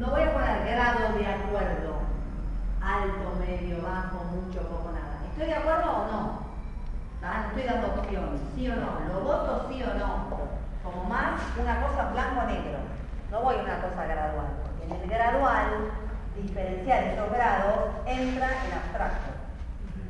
no 0.00 0.10
voy 0.10 0.22
a 0.22 0.32
poner 0.32 0.66
grado 0.66 1.14
de 1.16 1.26
acuerdo, 1.26 2.00
alto, 2.82 3.38
medio, 3.38 3.82
bajo, 3.82 4.24
mucho, 4.24 4.60
poco, 4.68 4.90
nada. 4.92 5.22
¿Estoy 5.30 5.46
de 5.46 5.54
acuerdo 5.54 5.90
o 5.90 6.12
no? 6.12 6.38
¿Ah? 7.22 7.46
Estoy 7.48 7.62
dando 7.62 7.88
opción, 7.88 8.40
sí 8.54 8.68
o 8.68 8.76
no. 8.76 8.90
Lo 9.08 9.20
voto 9.20 9.66
sí 9.68 9.82
o 9.82 9.94
no. 9.94 10.26
Como 10.82 11.04
más 11.04 11.40
una 11.58 11.80
cosa 11.80 12.10
blanco-negro. 12.10 12.78
No 13.30 13.40
voy 13.40 13.56
a 13.56 13.62
una 13.62 13.80
cosa 13.80 14.04
gradual, 14.04 14.48
porque 14.62 14.84
en 14.84 15.02
el 15.02 15.08
gradual 15.08 15.92
diferenciar 16.36 17.04
esos 17.04 17.30
grados 17.30 17.90
entra 18.06 18.48
en 18.66 18.72
abstracto. 18.72 19.30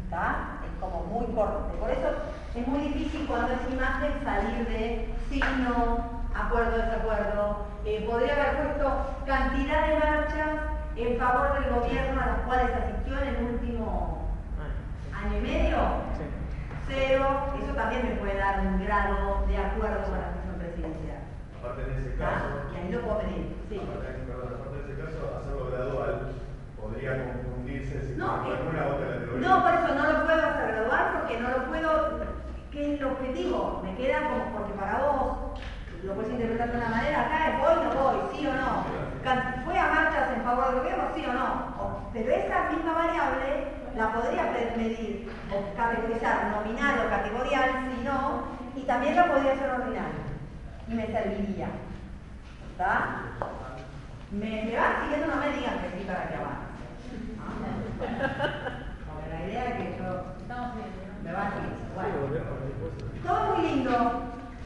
¿Está? 0.05 0.59
como 0.83 1.05
muy 1.05 1.27
corto. 1.35 1.69
Por 1.79 1.91
eso 1.91 2.09
es 2.55 2.67
muy 2.67 2.81
difícil 2.81 3.27
cuando 3.27 3.53
es 3.53 3.73
imagen 3.73 4.13
salir 4.25 4.67
de 4.67 5.15
signo, 5.31 6.25
acuerdo, 6.35 6.77
desacuerdo. 6.77 7.67
Eh, 7.85 8.07
podría 8.11 8.35
haber 8.35 8.57
puesto 8.57 8.93
cantidad 9.25 9.87
de 9.87 9.99
marchas 9.99 10.73
en 10.97 11.19
favor 11.19 11.55
del 11.55 11.75
gobierno 11.75 12.21
a 12.21 12.27
las 12.27 12.39
cuales 12.41 12.71
asistió 12.77 13.19
en 13.19 13.29
el 13.29 13.45
último 13.45 14.29
año 15.13 15.39
y 15.39 15.41
medio. 15.41 15.79
Cero, 16.89 17.55
eso 17.63 17.75
también 17.75 18.03
me 18.05 18.17
puede 18.17 18.37
dar 18.37 18.61
un 18.61 18.85
grado 18.85 19.47
de 19.47 19.57
acuerdo 19.57 20.03
con 20.05 20.19
la 20.19 20.33
gestión 20.35 20.57
presidencial. 20.59 21.23
Aparte 21.59 21.85
de 21.85 21.99
ese 21.99 22.17
caso, 22.17 22.45
ah, 22.53 22.73
y 22.75 22.77
ahí 22.77 22.93
lo 22.93 23.01
puedo 23.01 23.23
medir. 23.23 23.57
Sí. 23.71 23.81
Aparte, 23.81 24.13
aparte 24.29 24.77
de 24.77 24.93
ese 24.93 25.01
caso, 25.01 25.19
hacerlo 25.39 25.71
gradual 25.71 26.33
podría 26.77 27.25
confundirse 27.25 28.03
si 28.03 28.19
no, 28.19 28.43
con 28.43 28.53
alguna 28.53 28.87
otra 28.87 29.09
categoría. 29.15 29.49
No, 29.49 29.63
por 29.63 29.73
eso 29.73 29.95
no 29.95 30.13
lo 30.13 30.25
puedo 30.27 30.43
hacer 30.43 30.67
graduar 30.69 31.13
porque 31.21 31.41
no 31.41 31.49
lo 31.49 31.65
puedo. 31.71 32.43
¿Qué 32.73 32.95
es 32.95 33.01
el 33.01 33.07
objetivo? 33.07 33.81
Me 33.85 33.95
queda 33.97 34.29
como 34.29 34.59
porque 34.59 34.73
para 34.75 34.99
vos 34.99 35.61
lo 36.03 36.15
puedes 36.15 36.33
interpretar 36.33 36.73
de 36.73 36.79
una 36.79 36.89
manera, 36.89 37.21
acá 37.21 37.49
es 37.49 37.59
voy 37.61 37.75
o 37.79 37.85
no 37.85 38.03
voy, 38.03 38.17
sí 38.35 38.47
o 38.47 38.53
no. 38.55 39.12
¿Fue 39.23 39.79
a 39.79 39.87
marchas 39.87 40.37
en 40.37 40.43
favor 40.43 40.67
del 40.67 40.79
gobierno, 40.81 41.05
sí 41.15 41.25
o 41.25 41.33
no? 41.33 42.11
pero 42.13 42.31
esa 42.31 42.71
misma 42.71 42.93
variable 42.93 43.69
la 43.97 44.13
podría 44.13 44.51
medir 44.77 45.33
o 45.51 45.77
categorizar 45.77 46.51
nominal 46.51 47.07
o 47.07 47.11
categorial, 47.11 47.71
si 47.95 48.05
no, 48.05 48.49
y 48.75 48.83
también 48.83 49.17
la 49.17 49.29
podría 49.29 49.53
hacer 49.53 49.71
ordinal. 49.71 50.11
Y 50.89 50.95
me 50.95 51.07
serviría. 51.07 51.69
¿Está? 52.73 53.23
Me, 54.33 54.65
me 54.65 54.77
van 54.77 55.03
siguiendo, 55.03 55.27
no 55.29 55.41
me 55.41 55.53
digan 55.53 55.79
que 55.79 55.99
sí 55.99 56.05
para 56.05 56.29
que 56.29 56.35
avance. 56.35 56.73
Porque 59.07 59.31
la 59.31 59.47
idea 59.47 59.65
es 59.69 59.75
que 59.75 59.99
yo 59.99 60.33
me 61.23 61.33
va 61.33 61.47
a 61.47 61.51
Bueno, 61.95 62.17
todo 63.25 63.55
muy 63.55 63.69
lindo. 63.69 64.23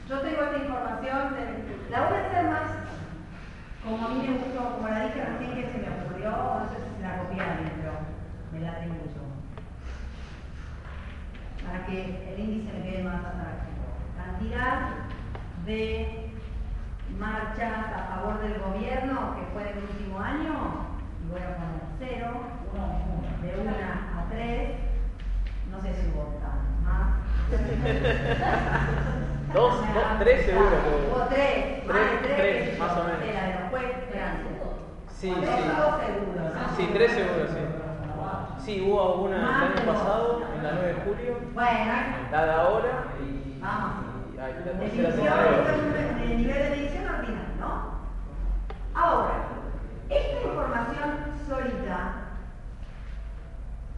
Yo 0.08 0.20
tengo 0.20 0.42
esta 0.42 0.58
información. 0.58 1.36
la 1.90 2.00
voy 2.00 2.16
a 2.16 2.26
hacer 2.26 2.44
más 2.44 2.85
como 3.86 4.04
a 4.04 4.08
mí 4.08 4.26
me 4.26 4.38
gustó, 4.38 4.74
como 4.74 4.88
la 4.88 5.04
dije 5.04 5.24
recién 5.24 5.54
que 5.54 5.70
se 5.70 5.78
me 5.78 5.88
ocurrió, 5.94 6.30
no 6.30 6.68
sé 6.68 6.74
si 6.74 6.96
se 6.96 7.02
la 7.02 7.18
copié 7.18 7.40
alguien, 7.40 7.72
pero 7.76 7.92
me 8.50 8.60
la 8.60 8.80
tengo 8.80 8.96
yo. 9.14 9.22
Para 11.64 11.86
que 11.86 12.34
el 12.34 12.40
índice 12.40 12.72
me 12.72 12.82
quede 12.82 13.04
más 13.04 13.24
atractivo. 13.24 13.86
Cantidad 14.16 14.90
de 15.64 16.32
marchas 17.16 17.86
a 17.94 18.16
favor 18.16 18.40
del 18.40 18.58
gobierno 18.58 19.36
que 19.36 19.46
fue 19.52 19.62
en 19.62 19.78
el 19.78 19.84
último 19.84 20.18
año, 20.18 20.52
y 21.22 21.28
voy 21.30 21.40
a 21.40 21.56
poner 21.56 21.82
cero, 22.00 22.40
de 23.40 23.60
una 23.60 24.20
a 24.20 24.28
tres, 24.28 24.70
no 25.70 25.80
sé 25.80 25.94
si 25.94 26.08
hubo 26.08 26.40
más. 26.82 27.14
dos, 29.56 29.74
dos, 29.80 30.04
tres 30.18 30.44
seguro. 30.44 30.68
Hubo 31.10 31.26
tres, 31.28 31.82
tres, 31.82 31.86
más 31.86 32.22
tres, 32.22 32.36
tres 32.36 32.78
más 32.78 32.92
o 32.98 33.04
menos. 33.04 33.22
Era 33.22 33.42
de 33.46 33.54
los 33.54 33.70
jueces, 33.70 33.96
Sí, 35.08 35.34
sí. 35.34 35.46
Sí, 36.76 36.90
tres 36.92 37.12
seguros, 37.12 37.50
sí. 37.50 37.60
Sí, 38.64 38.80
hubo 38.86 39.22
una 39.22 39.36
el 39.36 39.44
año 39.44 39.92
pasado, 39.92 40.42
en 40.56 40.62
la 40.62 40.72
9 40.72 40.88
de 40.88 40.94
julio. 40.94 41.38
Bueno. 41.54 41.92
La 42.32 42.44
de 42.44 42.52
ahora 42.52 43.04
y. 43.20 43.58
Vamos. 43.60 43.92
Y, 44.34 44.36
la 44.36 44.46
tercera 45.00 46.22
El 46.22 46.36
nivel 46.36 46.62
de 46.62 46.70
medición 46.70 47.06
ordinario, 47.06 47.56
¿no? 47.58 48.00
Ahora, 48.94 49.48
esta 50.10 50.48
información 50.48 51.10
solita 51.48 52.12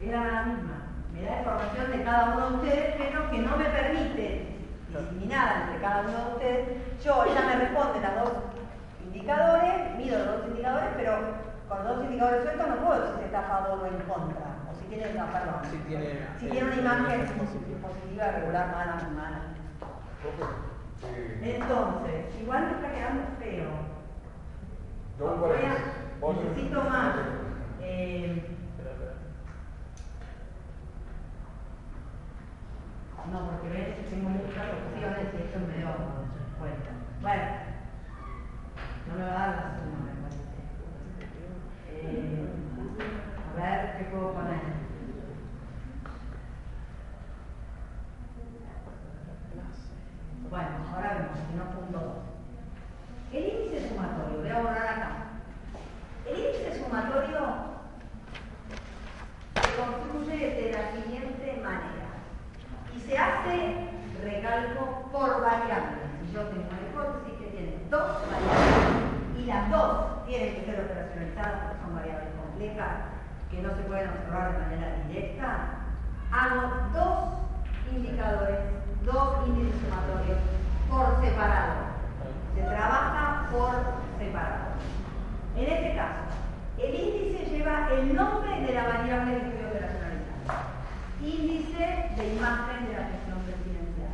era 0.01 0.25
la 0.25 0.43
misma. 0.43 0.83
Me 1.15 1.23
da 1.23 1.39
información 1.39 1.91
de 1.91 2.05
cada 2.05 2.35
uno 2.35 2.51
de 2.51 2.55
ustedes, 2.57 2.95
pero 2.99 3.31
que 3.31 3.39
no 3.39 3.57
me 3.57 3.65
permite, 3.65 4.58
discriminada 4.89 5.65
entre 5.65 5.81
cada 5.81 6.01
uno 6.03 6.11
de 6.11 6.33
ustedes, 6.33 7.05
yo, 7.05 7.25
ella 7.25 7.43
me 7.47 7.57
responde 7.57 8.01
las 8.01 8.15
dos 8.17 8.33
indicadores, 9.05 9.97
mido 9.97 10.19
los 10.19 10.27
dos 10.27 10.47
indicadores, 10.49 10.89
pero 10.97 11.13
con 11.69 11.79
los 11.79 11.97
dos 11.97 12.05
indicadores 12.05 12.43
sueltos 12.43 12.69
no 12.69 12.77
puedo 12.77 13.01
decir 13.01 13.17
si 13.19 13.25
está 13.25 13.39
a 13.41 13.43
favor 13.43 13.81
o 13.83 13.87
en 13.87 14.01
contra, 14.09 14.47
o 14.71 14.75
si 14.75 14.85
tiene, 14.89 15.15
no, 15.15 15.27
perdón, 15.27 15.61
si 15.71 15.77
tiene, 15.89 16.27
si 16.39 16.47
tiene 16.47 16.67
una 16.67 16.77
imagen 16.77 17.27
positiva, 17.27 18.31
regular, 18.33 18.67
mala, 18.73 19.09
mala. 19.15 19.41
Entonces, 21.43 22.41
igual 22.41 22.67
me 22.67 22.73
está 22.73 22.93
quedando 22.93 23.23
feo. 23.39 23.71
Voy 25.19 25.57
a, 25.65 26.33
necesito 26.33 26.83
más. 26.83 27.15
Eh, 27.81 28.58
No, 33.27 33.51
porque 33.51 33.69
ves, 33.69 34.09
tengo 34.09 34.31
muchas 34.31 34.73
opciones 34.73 35.35
y 35.35 35.37
esto 35.37 35.59
me 35.59 35.77
dio 35.77 35.89
cuenta. 36.59 36.91
Bueno, 37.21 37.45
no 39.07 39.15
me 39.15 39.23
va 39.23 39.29
a 39.29 39.47
dar 39.47 39.57
la 39.57 39.77
suma, 39.77 39.99
me 40.07 40.13
parece. 40.23 40.49
Eh, 41.91 42.49
a 43.45 43.61
ver 43.61 43.99
qué 43.99 44.05
puedo 44.05 44.33
poner. 44.33 44.79
Bueno, 50.49 50.69
ahora 50.95 51.15
vemos, 51.15 51.39
si 51.51 51.57
no 51.59 51.65
punto 51.75 51.99
2. 51.99 53.35
El 53.35 53.45
índice 53.45 53.89
sumatorio, 53.91 54.39
voy 54.41 54.49
a 54.49 54.61
borrar 54.61 54.89
acá. 54.89 55.11
El 56.25 56.39
índice 56.39 56.83
sumatorio 56.83 57.41
se 59.55 59.77
construye 59.77 60.51
de 60.55 60.73
la 60.73 60.93
siguiente 60.93 61.61
manera 61.63 62.09
se 63.09 63.17
hace, 63.17 63.89
recalco, 64.23 65.09
por 65.11 65.41
variables. 65.41 66.05
Si 66.21 66.35
yo 66.35 66.43
tengo 66.43 66.69
una 66.69 66.89
hipótesis 66.89 67.39
que 67.41 67.47
tiene 67.57 67.77
dos 67.89 68.21
variables 68.29 69.39
y 69.39 69.47
las 69.47 69.71
dos 69.71 70.27
tienen 70.27 70.55
que 70.55 70.65
ser 70.67 70.81
operacionalizadas 70.85 71.61
porque 71.63 71.81
son 71.81 71.95
variables 71.95 72.29
complejas 72.37 72.93
que 73.51 73.63
no 73.63 73.71
se 73.71 73.83
pueden 73.89 74.11
observar 74.11 74.53
de 74.53 74.59
manera 74.59 74.95
directa, 75.09 75.47
hago 76.31 76.71
dos 76.93 77.97
indicadores, 77.97 78.59
dos 79.07 79.49
índices 79.49 79.81
sumatorios 79.81 80.39
por 80.91 81.25
separado. 81.25 81.97
Se 82.55 82.61
trabaja 82.61 83.49
por 83.51 83.73
separado. 84.19 84.77
En 85.57 85.65
este 85.65 85.97
caso, 85.97 86.29
el 86.77 86.95
índice 86.95 87.57
lleva 87.57 87.89
el 87.91 88.15
nombre 88.15 88.61
de 88.61 88.75
la 88.75 88.85
variable 88.85 89.41
que 89.41 89.49
estoy 89.49 89.65
operacionalizando 89.65 89.99
índice 91.21 92.11
de 92.17 92.35
imagen 92.35 92.87
de 92.87 92.93
la 92.93 93.09
gestión 93.09 93.39
presidencial. 93.41 94.13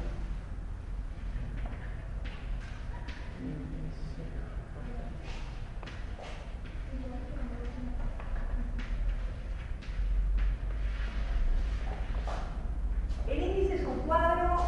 El 13.28 13.42
índice 13.42 13.74
es 13.74 13.86
un 13.86 13.98
cuadro 14.00 14.64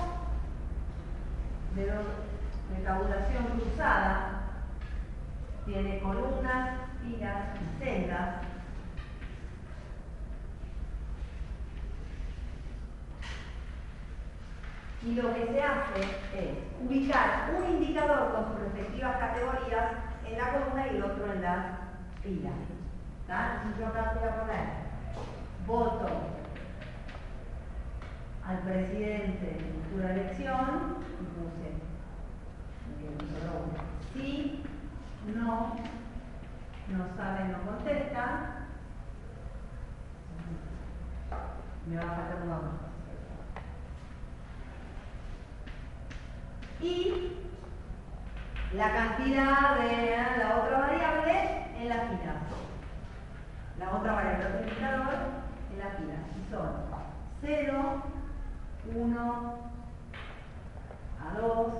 de, 1.75 1.85
de 1.85 2.85
tabulación 2.85 3.45
cruzada, 3.59 4.43
tiene 5.65 6.01
columnas, 6.01 6.81
filas 7.03 7.57
y 7.61 7.85
celdas 7.85 8.47
y 15.06 15.06
lo 15.17 15.35
que 15.35 15.47
se 15.47 15.63
hace 15.63 16.01
es 16.35 16.59
ubicar 16.85 17.51
un 17.57 17.75
indicador 17.75 18.33
con 18.33 18.53
sus 18.53 18.61
respectivas 18.61 19.17
categorías 19.17 19.93
en 20.27 20.39
la 20.39 20.53
columna 20.53 20.87
y 20.87 20.97
el 20.97 21.05
otro 21.05 21.33
en 21.33 21.43
la 21.43 21.79
fila. 22.23 22.51
Entonces 23.29 23.79
yo 23.81 23.87
acá 23.87 24.15
voy 24.15 24.29
a 24.29 24.41
poner 24.41 24.67
voto 25.67 26.07
al 28.47 28.59
presidente 28.59 29.59
en 29.59 29.83
futura 29.83 30.13
elección 30.13 30.97
y 31.21 31.25
puse 31.35 31.69
eh, 33.03 33.41
solo 33.41 33.65
uno. 33.65 33.83
sí, 34.15 34.63
no, 35.35 35.77
no 36.89 37.17
sabe, 37.17 37.49
no 37.49 37.63
contesta. 37.63 38.53
Me 41.87 41.97
va 41.97 42.03
a 42.03 42.17
faltar 42.17 42.43
un 42.43 42.49
nombre. 42.49 42.71
Y 46.81 47.33
la 48.75 48.93
cantidad 48.93 49.77
de 49.77 50.17
la 50.39 50.57
otra 50.63 50.79
variable 50.79 51.33
en 51.79 51.89
la 51.89 51.95
fila. 51.95 52.35
La 53.79 53.91
otra 53.91 54.13
variable, 54.13 54.45
el 54.45 54.53
otro 54.53 54.69
indicador 54.69 55.15
en 55.73 55.79
la 55.79 55.91
fila. 55.97 56.15
Y 56.37 56.51
son 56.51 56.71
0, 57.41 58.03
1, 58.95 59.55
a 61.21 61.41
2. 61.41 61.73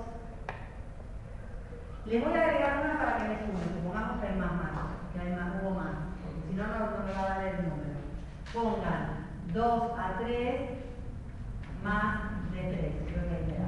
Les 2.05 2.23
voy 2.23 2.33
a 2.33 2.41
agregar 2.41 2.85
una 2.85 2.97
para 2.97 3.17
que 3.17 3.23
me 3.23 3.39
sumen. 3.39 3.75
Supongamos 3.75 4.21
que 4.21 4.27
hay 4.27 4.35
más 4.35 4.53
más, 4.53 4.71
que 5.13 5.19
hay 5.19 5.31
más, 5.33 5.61
hubo 5.61 5.71
más. 5.71 5.91
Porque 6.23 6.41
si 6.49 6.55
no, 6.55 6.67
no, 6.67 6.79
no 6.79 7.05
me 7.05 7.13
va 7.13 7.23
a 7.23 7.29
dar 7.29 7.43
el 7.47 7.55
número. 7.57 7.97
Pongan 8.53 9.27
2 9.53 9.91
a 9.99 10.17
3 10.19 10.69
más 11.83 12.51
de 12.51 12.61
3. 12.61 12.73
Creo 13.11 13.23
que 13.27 13.35
ahí 13.35 13.45
me 13.45 13.57
da. 13.57 13.67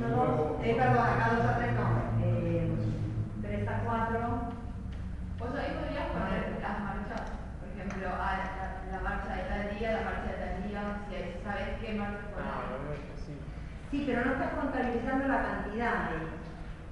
No, 0.00 0.08
dos, 0.16 0.64
eh, 0.64 0.74
perdón, 0.74 1.06
acá 1.06 1.36
2 1.36 1.46
a 1.46 1.56
3 1.58 1.72
no. 1.74 1.86
Eh, 2.24 2.70
3 3.42 3.68
a 3.68 3.84
4. 3.84 4.20
Vos 5.38 5.54
ahí 5.54 5.76
podrías 5.78 6.08
poner 6.08 6.58
las 6.62 6.80
marchas, 6.80 7.22
por 7.60 7.68
ejemplo, 7.68 8.08
a 8.08 8.36
la, 8.90 8.92
la 8.92 9.00
de 9.80 9.92
la 9.92 10.02
marcha 10.02 10.30
de 11.10 11.32
si 11.34 11.44
sabes 11.44 11.68
qué 11.80 11.94
marcha 11.94 12.20
Ah, 12.38 12.62
poner. 12.70 12.86
bueno, 12.86 13.14
sí. 13.18 13.34
Sí, 13.90 14.04
pero 14.06 14.24
no 14.24 14.32
estás 14.32 14.52
contabilizando 14.54 15.26
la 15.28 15.42
cantidad. 15.42 16.14
eh. 16.14 16.30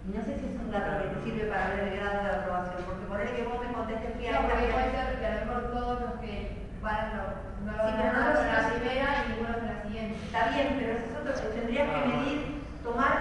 Y 0.05 0.11
no 0.11 0.21
sé 0.25 0.35
si 0.39 0.47
es 0.51 0.59
un 0.59 0.71
dato 0.71 0.99
que 0.99 1.15
te 1.15 1.23
sirve 1.23 1.47
para 1.47 1.69
ver 1.71 1.79
el 1.89 1.97
grado 2.01 2.23
de 2.25 2.31
aprobación, 2.31 2.83
porque 2.87 3.07
ponerle 3.07 3.37
que 3.37 3.45
vos 3.47 3.61
me 3.63 3.73
contestes 3.73 4.19
que 4.19 4.31
No, 4.31 4.39
hay 4.39 4.43
porque 4.51 4.67
puede 4.75 4.91
una- 4.91 5.07
ser 5.07 5.19
que 5.21 5.27
a 5.27 5.35
lo 5.35 5.41
mejor 5.47 5.63
todos 5.71 6.01
los 6.01 6.13
que 6.21 6.35
van 6.83 7.03
no, 7.15 7.23
no 7.63 7.71
lo 7.71 7.83
Sí, 7.87 7.93
van 7.95 8.03
pero 8.03 8.11
a 8.11 8.35
no 8.35 8.43
la 8.51 8.69
primera 8.75 9.07
y 9.15 9.29
ninguno 9.31 9.55
con 9.59 9.67
la 9.71 9.83
siguiente. 9.83 10.19
Está 10.27 10.49
bien, 10.51 10.67
pero 10.79 10.91
eso 10.99 11.07
es 11.07 11.15
otro, 11.23 11.49
tendrías 11.55 11.87
que 11.89 12.03
Ah. 12.03 12.07
medir, 12.11 12.39
tomar 12.83 13.13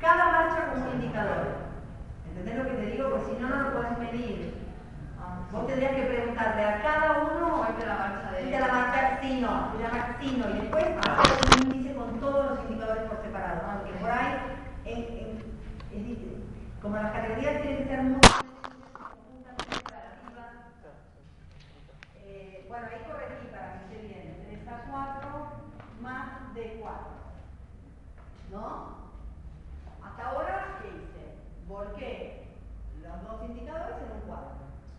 cada 0.00 0.24
marcha 0.30 0.70
como 0.70 0.86
un 0.86 0.94
indicador. 0.94 1.58
¿Entendés 2.30 2.54
lo 2.54 2.64
que 2.70 2.76
te 2.78 2.86
digo? 2.86 3.10
Porque 3.10 3.34
si 3.34 3.42
no, 3.42 3.48
no 3.50 3.56
lo 3.62 3.72
puedes 3.74 3.98
medir. 3.98 4.57
Ah, 5.48 5.52
Vos 5.52 5.66
tendrías 5.66 5.94
que 5.96 6.02
preguntarle 6.02 6.62
a 6.64 6.82
cada 6.82 7.22
uno 7.22 7.64
es 7.68 7.86
la 7.86 7.94
marcha 7.94 8.32
de- 8.32 8.44
de 8.50 8.58
la 8.60 8.68
marcha 8.68 9.18
sí, 9.22 9.40
no, 9.40 9.72
de 9.76 9.82
la 9.82 9.88
marcha 9.90 10.16
sí, 10.20 10.36
no, 10.38 10.50
y 10.50 10.60
después 10.60 10.84
hacer 10.98 11.44
un 11.46 11.54
índice 11.56 11.94
con 11.94 12.20
todos 12.20 12.50
los 12.50 12.60
indicadores 12.64 13.04
por 13.04 13.22
separado, 13.22 13.62
aunque 13.70 13.92
por 13.94 14.10
ahí, 14.10 14.34
es 14.84 15.08
como 16.82 16.96
las 16.96 17.12
categorías 17.12 17.62
tienen 17.62 17.78
que 17.78 17.88
ser 17.88 18.02
muy 18.02 18.20
eh, 22.14 22.66
bueno, 22.68 22.86
ahí 22.86 23.10
corregí 23.10 23.46
para 23.50 23.72
que 23.72 23.78
esté 23.96 24.06
bien, 24.06 24.44
3 24.46 24.68
a 24.68 24.90
4 24.90 25.46
más 26.00 26.54
de 26.54 26.78
4, 26.80 27.10
¿no? 28.50 28.98
Hasta 30.04 30.26
ahora, 30.28 30.78
¿qué 30.82 30.88
hice? 30.88 31.34
Volqué 31.66 32.48
los 33.02 33.22
dos 33.24 33.42
indicadores 33.48 33.96
en 34.06 34.12
un 34.12 34.20
cuadro. 34.28 34.57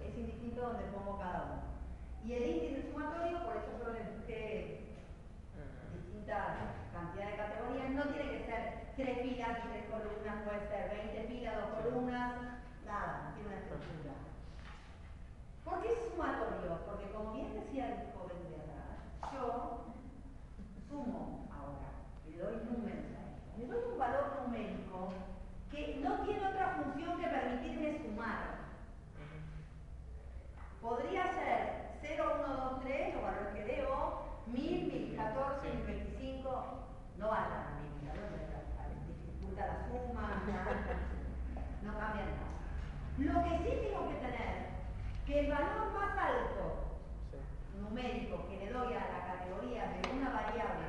Es 0.10 0.18
indistinto 0.18 0.62
donde 0.62 0.89
pongo 0.89 1.20
cada 1.20 1.43
uno. 1.45 1.62
Y 2.26 2.34
el 2.34 2.49
índice 2.49 2.89
sumatorio, 2.89 3.45
por 3.45 3.57
eso 3.57 3.78
yo 3.78 3.93
le 3.93 4.10
busqué 4.10 4.89
distintas 5.93 6.82
cantidades 6.91 7.38
de 7.38 7.38
categorías. 7.38 7.91
No 7.91 8.03
tiene 8.10 8.32
que 8.32 8.45
ser 8.49 8.89
tres 8.97 9.22
filas 9.22 9.60
y 9.62 9.68
tres 9.70 9.86
columnas, 9.86 10.41
puede 10.49 10.66
ser 10.66 11.14
20 11.14 11.28
filas, 11.30 11.62
dos 11.62 11.70
columnas, 11.78 12.34
nada, 12.89 13.34
tiene 13.36 13.53
una 13.53 13.62
estructura. 13.62 14.18
¿Por 15.64 15.82
qué 15.84 15.93
es 15.93 15.99
sumatorio? 16.10 16.82
Porque 16.89 17.12
como 17.14 17.34
bien 17.34 17.53
decía 17.53 17.86
el 17.93 18.10
joven 18.18 18.49
de 18.49 18.66
atrás, 18.66 19.05
yo 19.30 19.93
sumo 20.89 21.45
ahora, 21.53 22.10
le 22.26 22.34
doy 22.34 22.57
números 22.66 23.14
a 23.14 23.30
esto. 23.30 23.62
Le 23.62 23.68
doy 23.68 23.93
un 23.93 23.99
valor 23.99 24.41
numérico 24.41 25.14
que 25.70 26.01
no 26.01 26.26
tiene 26.26 26.49
otra 26.49 26.82
función 26.82 27.22
que 27.22 27.28
permitirme 27.28 28.01
sumar. 28.01 28.68
Podría 30.82 31.23
ser 31.34 31.89
0, 32.01 32.23
1, 32.45 32.57
2, 32.71 32.82
3, 32.84 33.13
los 33.15 33.23
valores 33.23 33.53
que 33.53 33.65
debo, 33.65 34.23
1000, 34.47 35.11
1014, 35.11 35.73
1025, 35.73 36.63
no 37.17 37.27
van 37.27 37.51
a 37.51 37.80
1000, 37.82 37.99
dificulta 39.07 39.67
la 39.67 39.88
suma, 39.88 40.43
no 41.84 41.99
cambia 41.99 42.25
nada. 42.25 42.49
Lo 43.17 43.43
que 43.43 43.57
sí 43.57 43.88
tengo 43.89 44.07
que 44.07 44.15
tener, 44.15 44.69
que 45.25 45.39
el 45.41 45.51
valor 45.51 45.91
más 45.93 46.17
alto 46.17 46.89
numérico 47.82 48.47
que 48.47 48.57
le 48.65 48.71
doy 48.71 48.93
a 48.93 48.99
la 48.99 49.27
categoría 49.27 49.84
de 49.88 50.17
una 50.17 50.30
variable 50.30 50.88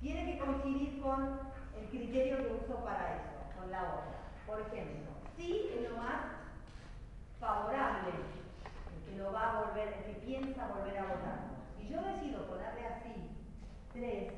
tiene 0.00 0.32
que 0.32 0.38
coincidir 0.38 1.00
con 1.00 1.40
el 1.78 1.88
criterio 1.88 2.36
que 2.36 2.64
uso 2.64 2.84
para 2.84 3.14
eso, 3.16 3.58
con 3.58 3.70
la 3.70 3.82
otra. 3.82 4.20
Por 4.46 4.60
ejemplo, 4.60 5.10
si 5.36 5.70
es 5.74 5.90
lo 5.90 5.96
más 5.96 6.20
favorable, 7.38 8.12
lo 9.20 9.32
va 9.32 9.50
a 9.50 9.60
volver, 9.64 9.88
el 9.92 10.04
que 10.04 10.20
piensa 10.24 10.68
volver 10.68 10.96
a 10.98 11.02
votar. 11.04 11.38
Si 11.76 11.88
yo 11.88 12.00
decido 12.02 12.46
ponerle 12.46 12.86
así 12.86 13.30
3 13.92 14.32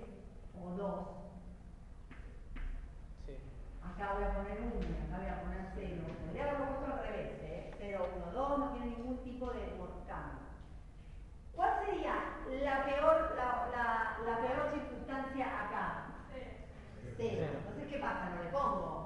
o 0.61 0.71
2, 0.71 1.07
Sí. 3.27 3.37
acá 3.83 4.15
voy 4.15 4.25
a 4.25 4.35
poner 4.35 4.61
1 4.61 4.75
y 4.83 5.07
acá 5.07 5.19
voy 5.19 5.29
a 5.29 5.43
poner 5.43 5.73
0, 5.75 6.03
podría 6.27 6.43
haberlo 6.43 6.67
puesto 6.67 6.93
al 6.93 7.07
revés, 7.07 7.31
¿eh? 7.43 7.75
0, 7.79 8.09
1, 8.17 8.33
2, 8.33 8.59
no 8.59 8.73
tiene 8.73 8.87
ningún 8.97 9.19
tipo 9.23 9.51
de 9.53 9.61
cambio. 10.09 10.43
¿Cuál 11.55 11.87
sería 11.87 12.15
la 12.65 12.85
peor, 12.85 13.35
la, 13.37 13.69
la, 13.71 14.19
la 14.27 14.41
peor 14.41 14.73
circunstancia 14.73 15.47
acá? 15.47 16.07
Cero. 16.33 16.51
Cero. 17.17 17.47
Entonces, 17.59 17.89
¿qué 17.89 17.99
pasa? 17.99 18.31
No 18.31 18.43
le 18.43 18.51
pongo 18.51 19.03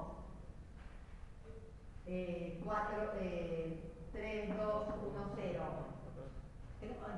4, 2.63 3.11
3, 4.17 4.49
2, 4.57 4.57
1, 4.57 5.31
0. 5.35 5.63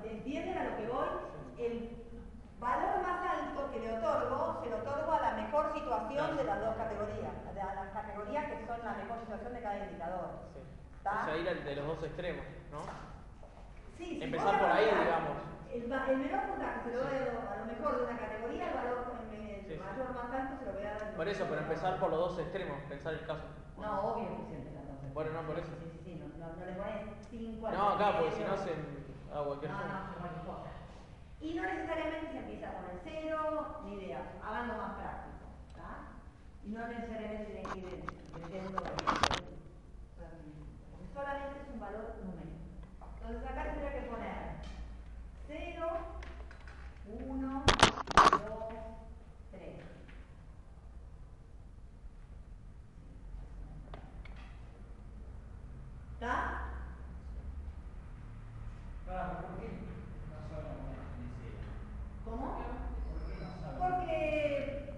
¿Entienden 0.04 0.58
a 0.58 0.64
lo 0.66 0.78
que 0.78 0.88
voy? 0.88 1.08
El 1.58 1.96
valor 2.60 3.02
más 3.02 3.22
alto 3.24 3.72
que 3.72 3.80
le 3.80 3.98
otorgo, 3.98 4.60
se 4.64 4.70
lo 4.70 4.78
otorgo 4.78 5.12
a 5.14 5.22
la 5.22 5.32
mejor 5.36 5.74
situación 5.74 6.36
de 6.38 6.44
las 6.44 6.60
dos 6.60 6.76
categorías, 6.76 7.32
a 7.48 7.74
las 7.76 7.90
categorías 7.94 8.46
que 8.52 8.66
son 8.68 8.80
la 8.84 8.94
mejor 8.96 9.20
situación 9.22 9.54
de 9.54 9.62
cada 9.62 9.78
indicador. 9.86 10.30
Sí. 10.54 10.60
¿Está? 10.98 11.22
O 11.22 11.26
sea, 11.26 11.38
ir 11.38 11.64
de 11.64 11.76
los 11.76 11.88
dos 11.88 12.04
extremos, 12.04 12.46
¿no? 12.72 12.80
Sí, 13.98 14.06
si 14.20 14.24
Empezar 14.24 14.60
por 14.60 14.72
ahí, 14.72 14.86
digamos. 14.86 15.38
El, 15.72 15.84
el 15.84 16.18
menor 16.18 16.42
puntaje 16.50 16.80
se 16.84 16.92
lo 16.96 17.04
doy 17.04 17.16
a 17.16 17.58
lo 17.60 17.66
mejor 17.66 17.98
de 17.98 18.04
una 18.04 18.18
categoría, 18.20 18.68
el 18.70 18.74
valor 18.76 18.98
el, 19.32 19.50
el 19.50 19.66
Sí, 19.66 19.74
sí. 19.76 19.80
mayor 19.80 20.10
más 20.16 20.34
alto 20.34 20.58
se 20.60 20.66
lo 20.66 20.74
voy 20.74 20.84
a 20.84 20.94
dar. 20.98 21.16
Por 21.16 21.28
eso, 21.28 21.46
pero 21.48 21.62
empezar 21.62 22.00
por 22.00 22.10
los 22.10 22.20
dos 22.20 22.40
extremos, 22.40 22.82
pensar 22.90 23.14
el 23.14 23.26
caso. 23.26 23.44
No, 23.78 24.02
obvio 24.02 24.28
que 24.38 24.46
siempre 24.50 24.74
las 24.74 24.88
dos. 24.88 25.14
Bueno, 25.14 25.32
no, 25.32 25.48
por 25.48 25.60
eso. 25.60 25.72
No, 26.40 26.48
no, 26.56 26.66
le 26.66 26.72
pones 26.74 27.02
5 27.30 27.72
No, 27.72 27.90
acá, 27.90 28.18
porque 28.18 28.36
si 28.36 28.44
no 28.44 28.58
se 28.58 28.72
hago 29.34 29.46
cualquier 29.48 29.72
No, 29.72 29.78
cosa. 29.78 29.88
no, 29.90 30.20
cualquier 30.20 30.46
cosa. 30.46 30.70
Y 31.42 31.54
no 31.54 31.64
necesariamente 31.64 32.32
se 32.32 32.38
empieza 32.40 32.74
con 32.74 32.86
el 32.90 33.00
cero, 33.04 33.78
ni 33.86 33.94
idea, 33.96 34.22
háganlo 34.44 34.74
más 34.78 34.94
práctico. 34.98 35.46
¿tá? 35.76 36.08
Y 36.66 36.70
no 36.70 36.88
necesariamente 36.88 37.46
tiene 37.52 37.70
que 37.74 37.78
ir 37.80 38.76
otro. 38.76 38.92
Solamente 41.14 41.60
es 41.62 41.68
un 41.74 41.80
valor 41.80 42.16
numérico. 42.24 42.56
Entonces 43.22 43.50
acá 43.50 43.64
tendría 43.66 43.94
que 43.94 44.08
poner 44.08 44.36
0, 45.48 45.88
1, 47.06 47.64
2, 47.66 48.74
3. 49.52 49.80
¿Está? 56.30 56.62
¿Cómo? 62.24 62.60
Porque 63.80 64.94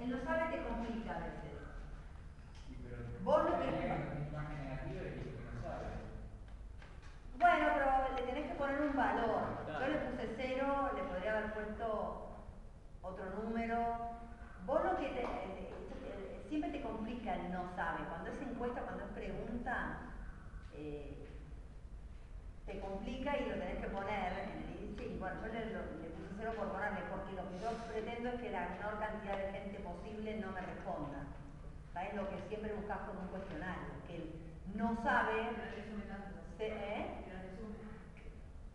en 0.00 0.10
lo 0.10 0.24
sabe 0.24 0.56
te 0.56 0.64
complica 0.64 1.14
a 1.14 1.18
veces. 1.20 1.54
Vos 3.22 3.44
lo 3.44 3.58
que... 3.60 3.92
Bueno, 7.38 7.66
pero 7.74 8.16
le 8.16 8.22
tenés 8.22 8.50
que 8.50 8.58
poner 8.58 8.80
un 8.80 8.96
valor. 8.96 9.42
Yo 9.68 9.86
le 9.86 9.98
puse 9.98 10.34
cero, 10.36 10.90
le 10.96 11.02
podría 11.04 11.38
haber 11.38 11.52
puesto 11.54 12.40
otro 13.02 13.24
número. 13.42 13.78
Vos 14.66 14.82
lo 14.82 14.96
que 14.96 15.06
te, 15.10 16.48
siempre 16.48 16.70
te 16.70 16.82
complica 16.82 17.36
el 17.36 17.52
no 17.52 17.72
sabe. 17.76 18.04
Cuando 18.08 18.32
es 18.32 18.42
encuesta, 18.42 18.80
cuando 18.80 19.04
es 19.04 19.10
pregunta, 19.10 20.13
eh, 20.76 21.28
te 22.66 22.80
complica 22.80 23.36
y 23.38 23.48
lo 23.48 23.54
tenés 23.56 23.78
que 23.80 23.88
poner 23.88 24.32
en 24.32 24.50
el 24.50 24.82
índice. 24.84 25.04
Y 25.14 25.18
bueno, 25.18 25.36
yo 25.42 25.52
le, 25.52 25.64
le 25.66 26.08
puse 26.10 26.34
cero 26.38 26.52
por 26.56 26.72
ponerle, 26.72 27.02
porque 27.10 27.32
lo 27.32 27.48
que 27.50 27.58
yo 27.60 27.70
pretendo 27.88 28.28
es 28.30 28.40
que 28.40 28.50
la 28.50 28.68
menor 28.70 28.98
cantidad 28.98 29.36
de 29.38 29.52
gente 29.52 29.78
posible 29.80 30.38
no 30.40 30.52
me 30.52 30.60
responda. 30.60 31.20
¿Sabes? 31.92 32.14
Lo 32.14 32.28
que 32.30 32.48
siempre 32.48 32.72
buscas 32.74 32.98
con 33.06 33.18
un 33.18 33.28
cuestionario, 33.28 33.92
que 34.08 34.34
no 34.74 35.02
sabe. 35.02 35.50
se- 36.58 36.66
¿eh? 36.66 37.06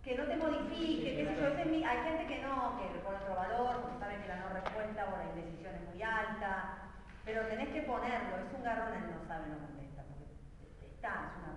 que 0.03 0.15
no 0.15 0.23
te 0.25 0.37
modifique, 0.37 1.15
qué 1.15 1.25
sé 1.25 1.35
yo, 1.35 1.47
ese 1.47 1.61
es 1.61 1.67
mi- 1.67 1.83
hay 1.83 1.97
gente 2.03 2.25
que 2.27 2.41
no, 2.41 2.77
que 2.79 2.93
le 2.93 2.99
pone 2.99 3.17
otro 3.19 3.35
valor, 3.35 3.81
porque 3.81 3.99
sabe 3.99 4.21
que 4.21 4.27
la 4.27 4.37
no 4.37 4.49
respuesta 4.49 5.05
o 5.13 5.17
la 5.17 5.25
indecisión 5.25 5.75
es 5.75 5.85
muy 5.93 6.01
alta, 6.01 6.79
pero 7.25 7.45
tenés 7.47 7.69
que 7.69 7.81
ponerlo, 7.83 8.37
es 8.37 8.53
un 8.53 8.63
garrón 8.63 8.93
el 8.95 9.11
no 9.11 9.27
sabe, 9.27 9.47
no 9.49 9.59
contesta, 9.59 10.03
porque 10.07 10.87
está, 10.95 11.13
es 11.29 11.37
una 11.43 11.53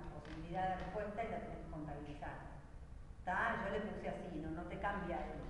posibilidad 0.53 0.68
de 0.68 0.84
respuesta 0.84 1.24
y 1.24 1.28
la 1.30 1.38
tenés 1.40 1.59
que 1.64 1.70
contabilizar. 1.70 2.36
Está, 3.18 3.64
yo 3.64 3.70
le 3.72 3.80
puse 3.88 4.09
así, 4.09 4.42
no, 4.44 4.50
no 4.50 4.68
te 4.68 4.78
cambia 4.78 5.16
el... 5.16 5.40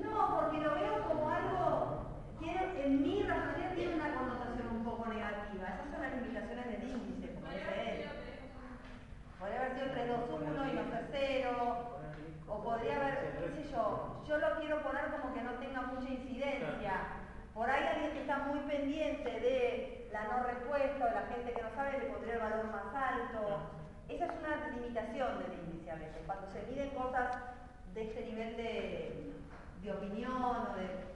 No, 0.00 0.36
porque 0.36 0.58
lo 0.60 0.74
veo 0.74 1.08
como 1.08 1.28
algo, 1.28 1.98
tiene, 2.38 2.84
en 2.84 3.02
mi 3.02 3.22
razonamiento 3.22 3.74
tiene 3.74 3.94
una 3.94 4.14
connotación 4.14 4.68
un 4.76 4.84
poco 4.84 5.06
negativa. 5.06 5.68
Esas 5.68 5.90
son 5.90 6.02
las 6.02 6.12
limitaciones 6.14 6.66
del 6.66 6.90
índice, 6.90 7.34
como 7.34 7.48
dice 7.50 7.74
él. 7.90 8.10
Podría 9.38 9.60
haber 9.60 9.74
sido 9.74 9.90
3, 9.90 10.08
2, 10.08 10.18
1 10.40 10.68
y 10.68 10.72
no 10.74 10.84
ser 10.90 11.08
0. 11.10 11.90
O 12.46 12.62
podría 12.62 12.96
haber, 12.96 13.36
qué 13.40 13.62
sé 13.62 13.70
yo, 13.72 14.22
yo 14.28 14.38
lo 14.38 14.60
quiero 14.60 14.82
poner 14.82 15.10
como 15.10 15.34
que 15.34 15.42
no 15.42 15.52
tenga 15.54 15.82
mucha 15.82 16.08
incidencia. 16.08 17.23
Por 17.54 17.70
ahí 17.70 17.84
alguien 17.86 18.12
que 18.12 18.20
está 18.22 18.38
muy 18.38 18.58
pendiente 18.60 19.30
de 19.30 20.08
la 20.12 20.24
no 20.24 20.42
respuesta 20.44 21.06
de 21.06 21.14
la 21.14 21.26
gente 21.32 21.52
que 21.52 21.62
no 21.62 21.70
sabe 21.76 21.98
le 22.00 22.06
pondría 22.06 22.34
el 22.34 22.40
valor 22.40 22.64
más 22.66 22.94
alto. 22.94 23.60
Esa 24.08 24.24
es 24.26 24.32
una 24.40 24.70
limitación 24.70 25.38
del 25.38 25.52
índice 25.64 25.90
a 25.90 25.94
veces. 25.94 26.18
Cuando 26.26 26.48
se 26.52 26.62
miden 26.70 26.90
cosas 26.90 27.36
de 27.94 28.02
este 28.02 28.22
nivel 28.26 28.56
de, 28.56 29.32
de 29.82 29.92
opinión 29.92 30.42
o 30.42 30.74
de- 30.76 31.13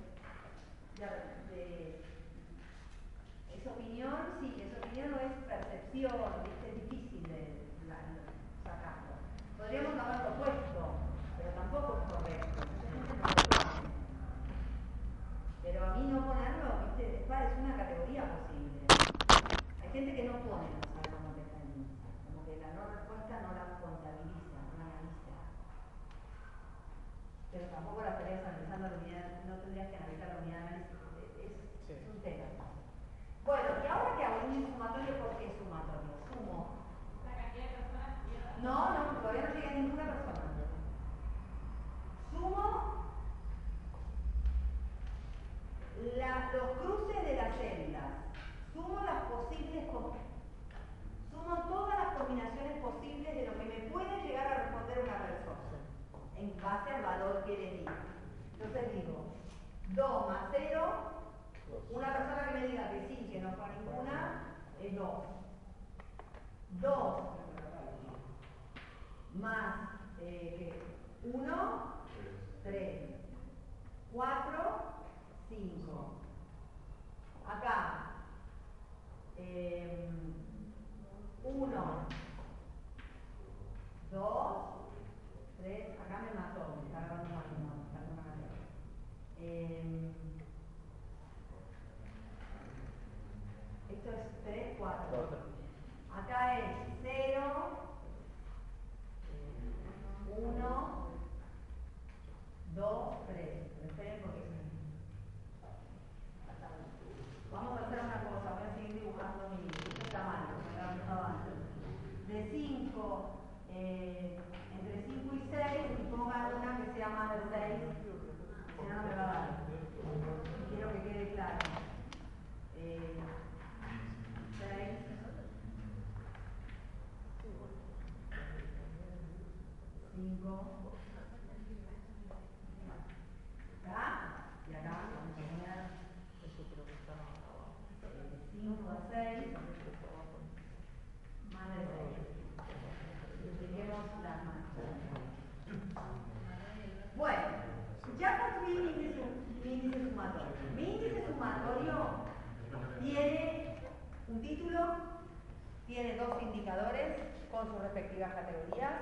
tiene 155.89 156.17
dos 156.17 156.41
indicadores 156.43 157.17
con 157.51 157.67
sus 157.67 157.81
respectivas 157.81 158.35
categorías, 158.35 158.93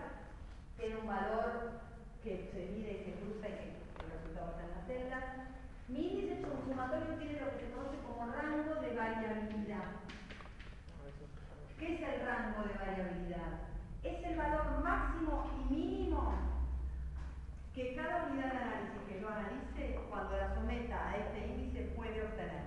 tiene 0.78 0.96
un 0.96 1.06
valor 1.08 1.82
que 2.22 2.48
se 2.54 2.72
mide 2.72 2.92
y 2.92 3.04
se 3.04 3.18
cruza 3.18 3.48
y 3.48 3.52
que 3.58 4.04
el 4.06 4.12
resultado 4.14 4.54
está 4.54 4.62
en 4.62 4.70
las 4.70 4.86
celdas. 4.86 5.24
Mi 5.88 6.20
índice 6.20 6.46
sumatorio 6.64 7.18
tiene 7.18 7.40
lo 7.40 7.50
que 7.50 7.66
se 7.66 7.72
conoce 7.72 7.98
como 8.06 8.32
rango 8.32 8.80
de 8.80 8.94
variabilidad. 8.94 9.98
¿Qué 11.78 11.94
es 11.94 12.00
el 12.00 12.24
rango 12.24 12.62
de 12.62 12.74
variabilidad? 12.78 13.66
Es 14.04 14.24
el 14.24 14.36
valor 14.36 14.84
máximo 14.84 15.50
y 15.58 15.74
mínimo 15.74 16.34
que 17.74 17.96
cada 17.96 18.26
unidad 18.26 18.52
de 18.52 18.58
análisis 18.58 19.02
que 19.08 19.20
yo 19.20 19.28
analice, 19.28 20.00
cuando 20.08 20.36
la 20.36 20.54
someta 20.54 21.10
a 21.10 21.16
este 21.16 21.46
índice, 21.48 21.92
puede 21.96 22.22
obtener. 22.22 22.64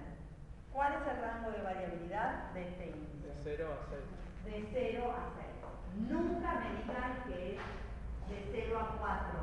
¿Cuál 0.73 0.93
es 0.93 1.07
el 1.07 1.21
rango 1.21 1.51
de 1.51 1.63
variabilidad 1.63 2.51
de 2.53 2.67
este 2.67 2.87
índice? 2.87 3.18
0 3.43 3.67
a 3.71 3.79
6. 3.89 4.03
De 4.45 4.69
0 4.73 5.11
a 5.11 5.29
6. 5.35 5.49
Nunca 6.09 6.53
me 6.59 6.69
digan 6.81 7.23
que 7.27 7.55
es 7.55 7.59
de 8.29 8.65
0 8.67 8.79
a 8.79 8.97
4, 8.97 9.39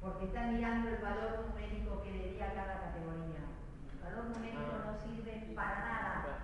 porque 0.00 0.24
están 0.26 0.54
mirando 0.54 0.88
el 0.88 0.96
valor 0.96 1.46
numérico 1.46 2.02
que 2.02 2.10
le 2.10 2.32
di 2.32 2.40
a 2.40 2.54
cada 2.54 2.80
categoría. 2.80 3.44
El 3.92 3.98
valor 4.02 4.24
numérico 4.24 4.74
no 4.84 4.98
sirve 4.98 5.52
para 5.54 5.78
nada, 5.80 6.38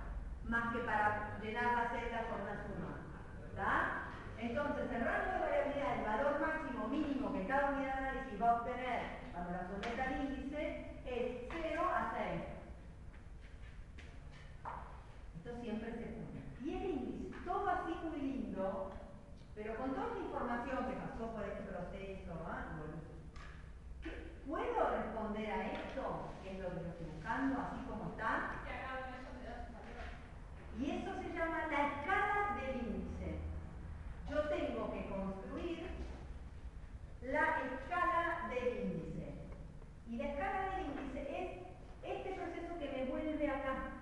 más 0.44 0.72
que 0.72 0.80
para 0.80 1.38
llenar 1.42 1.72
la 1.74 1.90
celda 1.90 2.28
con 2.30 2.42
una 2.42 2.56
suma. 2.62 2.94
¿Está? 3.48 4.04
Entonces, 4.38 4.90
el 4.92 5.04
rango 5.04 5.32
de 5.32 5.40
variabilidad, 5.40 5.98
el 5.98 6.04
valor 6.04 6.40
máximo 6.40 6.88
mínimo 6.88 7.32
que 7.32 7.46
cada 7.46 7.70
unidad 7.70 8.00
de 8.00 8.08
análisis 8.08 8.40
va 8.40 8.50
a 8.50 8.54
obtener 8.60 9.00
cuando 9.32 9.50
la 9.52 9.66
someta 9.66 10.04
al 10.04 10.20
índice, 10.26 11.02
es 11.04 11.48
0 11.50 11.82
a 11.82 12.14
6. 12.14 12.58
Esto 15.38 15.60
siempre 15.60 15.92
se 15.92 16.04
cumple. 16.04 16.28
Índice, 16.68 17.36
todo 17.44 17.68
así 17.68 17.94
muy 18.04 18.20
lindo, 18.20 18.90
pero 19.54 19.76
con 19.76 19.94
toda 19.94 20.06
esta 20.08 20.18
información 20.20 20.78
que 20.86 20.96
pasó 20.96 21.32
por 21.32 21.44
este 21.44 21.62
proceso, 21.64 22.32
¿ah? 22.46 22.76
Bueno, 22.78 23.02
¿qué- 24.02 24.42
¿puedo 24.46 24.90
responder 24.96 25.50
a 25.50 25.66
esto? 25.72 26.30
Que 26.42 26.52
es 26.52 26.58
lo 26.60 26.68
que 26.70 26.80
yo 26.84 26.88
estoy 26.88 27.06
buscando, 27.14 27.60
así 27.60 27.80
como 27.88 28.10
está. 28.12 28.54
Y 30.78 30.90
eso 30.92 31.10
se 31.20 31.32
llama 31.34 31.66
la 31.70 31.88
escala 31.88 32.56
del 32.60 32.76
índice. 32.86 33.40
Yo 34.30 34.48
tengo 34.48 34.92
que 34.92 35.08
construir 35.08 35.88
la 37.22 37.62
escala 37.66 38.48
del 38.48 38.84
índice. 38.84 39.32
Y 40.06 40.16
la 40.18 40.24
escala 40.28 40.76
del 40.76 40.86
índice 40.86 41.20
es 42.02 42.16
este 42.16 42.34
proceso 42.34 42.78
que 42.78 42.88
me 42.92 43.10
vuelve 43.10 43.50
acá. 43.50 43.97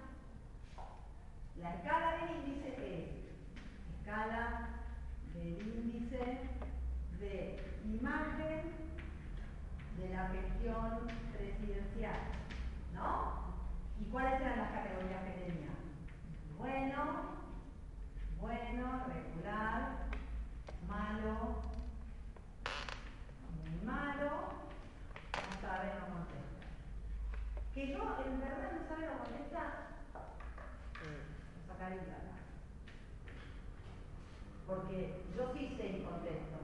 La 1.66 1.74
escala 1.74 2.16
del 2.18 2.46
índice 2.46 2.68
es 2.78 3.98
escala 3.98 4.68
del 5.34 5.60
índice 5.60 6.38
de 7.18 7.60
imagen 7.84 8.72
de 9.98 10.08
la 10.14 10.28
gestión 10.28 11.08
presidencial. 11.36 12.20
¿No? 12.94 13.56
¿Y 14.00 14.04
cuáles 14.12 14.40
eran 14.40 14.58
las 14.58 14.70
categorías 14.70 15.24
que 15.24 15.40
tenía? 15.42 15.70
Bueno, 16.56 17.34
bueno, 18.40 19.02
regular, 19.08 20.06
malo, 20.86 21.62
muy 23.64 23.84
malo, 23.84 24.30
no 25.34 25.60
sabe, 25.60 25.86
no 25.98 26.14
contesta. 26.14 26.66
Que 27.74 27.88
yo 27.88 28.16
en 28.24 28.38
verdad 28.38 28.70
no 28.70 28.88
sabe, 28.88 29.06
no 29.08 29.18
contesta, 29.24 29.95
Porque 34.66 35.24
yo 35.37 35.53
sí 35.53 35.77
sé 35.77 35.87
y 35.89 36.03
contesto. 36.03 36.57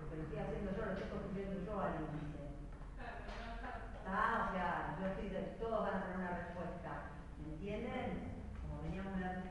Lo 0.00 0.10
que 0.10 0.22
estoy 0.22 0.38
haciendo 0.38 0.72
yo, 0.72 0.86
lo 0.86 0.92
estoy 0.92 1.08
construyendo 1.10 1.64
yo 1.64 1.80
al 1.80 1.94
índice. 2.00 2.38
Ah, 4.06 4.48
o 4.48 4.52
sea, 4.54 4.96
yo 5.00 5.06
estoy 5.06 5.28
de, 5.28 5.40
todos 5.60 5.84
van 5.84 5.94
a 5.94 6.02
tener 6.02 6.16
una 6.16 6.38
respuesta. 6.38 6.90
¿Me 7.44 7.52
entienden? 7.54 8.40
Como 8.62 8.82
veníamos 8.82 9.12
hablando. 9.12 9.50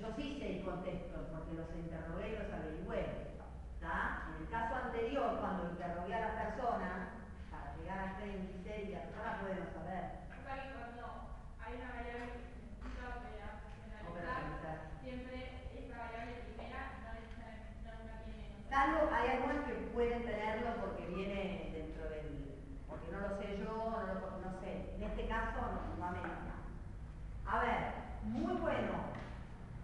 Yo 0.00 0.06
sí 0.16 0.38
sé 0.40 0.52
y 0.52 0.62
contesto, 0.64 1.28
porque 1.30 1.54
los 1.54 1.70
interrogué 1.76 2.28
y 2.28 2.38
los 2.42 2.52
averigüé. 2.52 3.30
¿Está? 3.74 4.26
En 4.34 4.42
el 4.42 4.50
caso 4.50 4.74
anterior, 4.74 5.38
cuando 5.38 5.70
interrogué 5.70 6.14
a 6.14 6.20
la 6.20 6.34
persona, 6.42 6.90
para 7.50 7.76
llegar 7.76 7.98
a 7.98 8.10
este 8.12 8.26
índice, 8.36 8.82
y 8.82 8.92
la 8.92 9.02
persona 9.02 9.38
puede 9.40 9.54
no 9.54 9.66
saber. 9.72 10.26
hay 11.60 11.76
una 11.76 11.92
variable 11.94 12.26
que 12.32 12.40
se 12.40 12.50
necesita 12.50 13.14
operacionalizar, 13.14 14.09
Operacionalizar. 14.09 14.09
Siempre 15.02 15.36
esta 15.74 15.96
variable 15.98 16.34
primera 16.44 16.80
no 17.04 17.08
necesariamente 17.14 17.88
nunca 17.88 18.16
tiene. 18.24 18.44
Salvo, 18.68 19.08
hay 19.12 19.28
algunas 19.30 19.64
que 19.66 19.72
pueden 19.94 20.24
tenerlo 20.24 20.70
porque 20.84 21.06
viene 21.06 21.70
dentro 21.72 22.04
del. 22.10 22.54
porque 22.88 23.08
no 23.12 23.20
lo 23.20 23.38
sé 23.40 23.58
yo, 23.58 23.64
no, 23.64 24.00
lo, 24.06 24.14
no 24.44 24.60
sé. 24.60 24.94
En 24.96 25.02
este 25.02 25.28
caso 25.28 25.58
no, 25.60 25.96
no 25.98 26.04
amerita. 26.04 26.54
A 27.46 27.58
ver, 27.60 27.78
muy 28.24 28.54
bueno. 28.56 29.10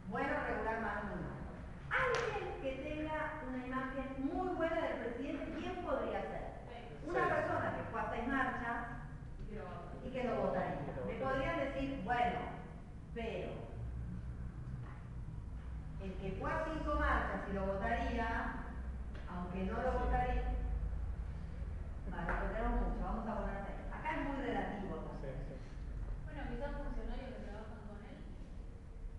Bueno 0.09 0.35
regular 0.47 0.81
más 0.83 1.03
uno. 1.05 1.35
Alguien 1.91 2.61
que 2.63 2.73
tenga 2.83 3.41
una 3.49 3.67
imagen 3.67 4.07
muy 4.19 4.55
buena 4.55 4.81
del 4.83 4.99
presidente, 4.99 5.53
¿quién 5.59 5.85
podría 5.85 6.21
ser? 6.21 6.47
Una 7.07 7.25
Sí. 7.25 7.31
persona 7.35 7.77
que 7.77 7.83
fue 7.91 8.01
a 8.01 8.11
seis 8.11 8.27
marchas 8.29 8.79
y 10.05 10.11
que 10.13 10.25
lo 10.25 10.37
votaría. 10.43 10.81
Me 11.07 11.15
podrían 11.15 11.59
decir, 11.59 12.01
bueno, 12.05 12.39
pero 13.15 13.51
el 16.03 16.13
que 16.21 16.37
fue 16.39 16.51
a 16.53 16.65
cinco 16.65 16.95
marchas 16.97 17.41
y 17.51 17.53
lo 17.55 17.67
votaría, 17.67 18.53
aunque 19.29 19.65
no 19.65 19.81
lo 19.81 19.93
votaría, 20.01 20.43
vale, 22.11 22.33
lo 22.41 22.47
tenemos 22.53 22.81
mucho, 22.81 23.03
vamos 23.03 23.27
a 23.29 23.37
poner 23.41 23.57
seis. 23.67 23.93
Acá 23.93 24.11
es 24.17 24.23
muy 24.29 24.37
relativo. 24.37 24.97
¿no? 24.97 25.11
Sí, 25.23 25.29
sí. 25.49 25.55
Bueno, 26.25 26.43
quizás 26.51 26.71
funcionarios 26.83 27.31
que 27.35 27.43
trabajan 27.47 27.81
con 27.89 27.99
él. 28.07 28.17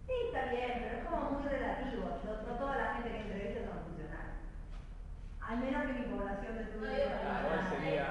Sí, 0.08 0.14
está 0.28 0.42
bien, 0.52 0.72
pero 0.82 0.94
es 0.98 1.04
como 1.08 1.32
muy 1.32 1.44
relativo. 1.44 2.04
No, 2.24 2.32
no 2.44 2.58
toda 2.58 2.76
la 2.78 2.94
gente 2.94 3.10
que 3.12 3.22
entrevista 3.22 3.66
son 3.72 3.84
funcionarios. 3.84 4.36
Al 5.42 5.58
menos 5.60 5.82
que 5.88 5.94
mi 5.94 6.06
población 6.12 6.56
de 6.58 6.64
tu 6.66 6.78
No, 6.78 6.88
digo, 6.92 7.08
Ah, 7.08 7.40
igual 7.42 7.70
sería 7.72 8.06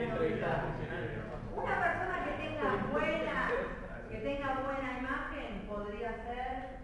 entrevistar 0.00 0.50
a 0.50 0.60
funcionarios. 0.64 1.24
Una 1.52 1.74
persona 1.80 2.24
que 2.24 2.32
tenga 2.40 2.68
buena, 2.88 3.48
que 4.08 4.16
tenga 4.20 4.48
buena 4.64 4.88
imagen 4.98 5.66
podría 5.68 6.10
ser, 6.24 6.80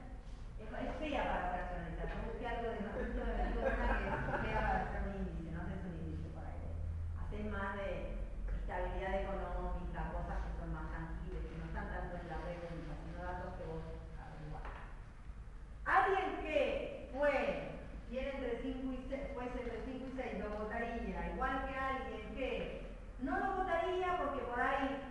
es, 0.60 0.68
es 0.68 0.90
fea 1.00 1.22
para 1.24 1.52
personalizar, 1.52 2.06
no 2.12 2.28
busqué 2.28 2.46
algo 2.46 2.68
de 2.68 2.80
no 2.80 2.90
justo 2.92 3.20
me 3.24 3.32
metió 3.40 3.60
una 3.64 3.88
que 3.96 4.04
es 4.04 4.40
fea 4.44 4.60
para 4.60 4.78
hacer 4.84 5.00
un 5.00 5.14
índice, 5.16 5.50
no 5.52 5.60
haces 5.64 5.80
un 5.80 5.96
índice 5.96 6.28
para 6.36 6.48
él. 6.52 6.68
Haces 7.16 7.44
más 7.48 7.74
de 7.76 7.86
estabilidad 8.52 9.14
económica, 9.16 10.12
cosas 10.12 10.36
que 10.44 10.52
son 10.60 10.68
más 10.76 10.86
tangibles, 10.92 11.40
que 11.48 11.56
no 11.56 11.64
están 11.72 11.88
tanto 11.88 12.12
en 12.20 12.28
la 12.28 12.38
pregunta, 12.44 12.92
sino 13.00 13.16
datos 13.24 13.50
que 13.56 13.64
vos 13.64 13.80
averiguás. 14.20 14.64
Alguien 15.88 16.36
que 16.44 17.08
fue, 17.16 17.72
tiene 18.10 18.28
entre 18.34 18.60
5 18.62 18.92
y 18.92 19.06
6, 19.08 19.22
fuese 19.34 19.58
entre 19.62 19.80
5 19.84 20.04
y 20.06 20.12
6, 20.16 20.38
lo 20.42 20.50
votaría, 20.58 21.18
igual 21.32 21.54
que 21.66 21.74
alguien 21.76 22.34
que 22.34 22.82
no 23.18 23.38
lo 23.38 23.56
votaría 23.56 24.18
porque 24.18 24.42
por 24.42 24.60
ahí 24.60 25.02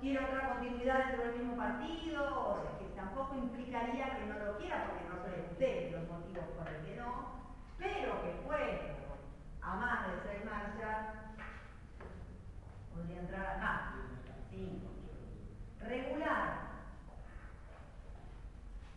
quiere 0.00 0.18
otra 0.24 0.48
continuidad 0.52 0.98
dentro 1.06 1.22
del 1.24 1.38
mismo 1.38 1.56
partido, 1.56 2.20
o 2.50 2.60
sea, 2.62 2.78
que 2.78 2.84
tampoco 2.96 3.34
implicaría 3.36 4.16
que 4.16 4.26
no 4.26 4.34
lo 4.38 4.58
quiera 4.58 4.84
porque 4.86 5.04
no 5.08 5.22
pregunté 5.52 5.90
los 5.92 6.08
motivos 6.08 6.44
por 6.56 6.68
el 6.68 6.86
que 6.86 6.96
no, 6.96 7.24
pero 7.78 8.22
que 8.22 8.32
fue 8.46 8.80
a 9.60 9.76
más 9.76 10.06
de 10.08 10.12
seis 10.24 10.44
marchas, 10.44 11.06
podría 12.94 13.20
entrar 13.20 13.46
acá. 13.56 13.92
Cinco. 14.50 14.88
Regular. 15.80 16.72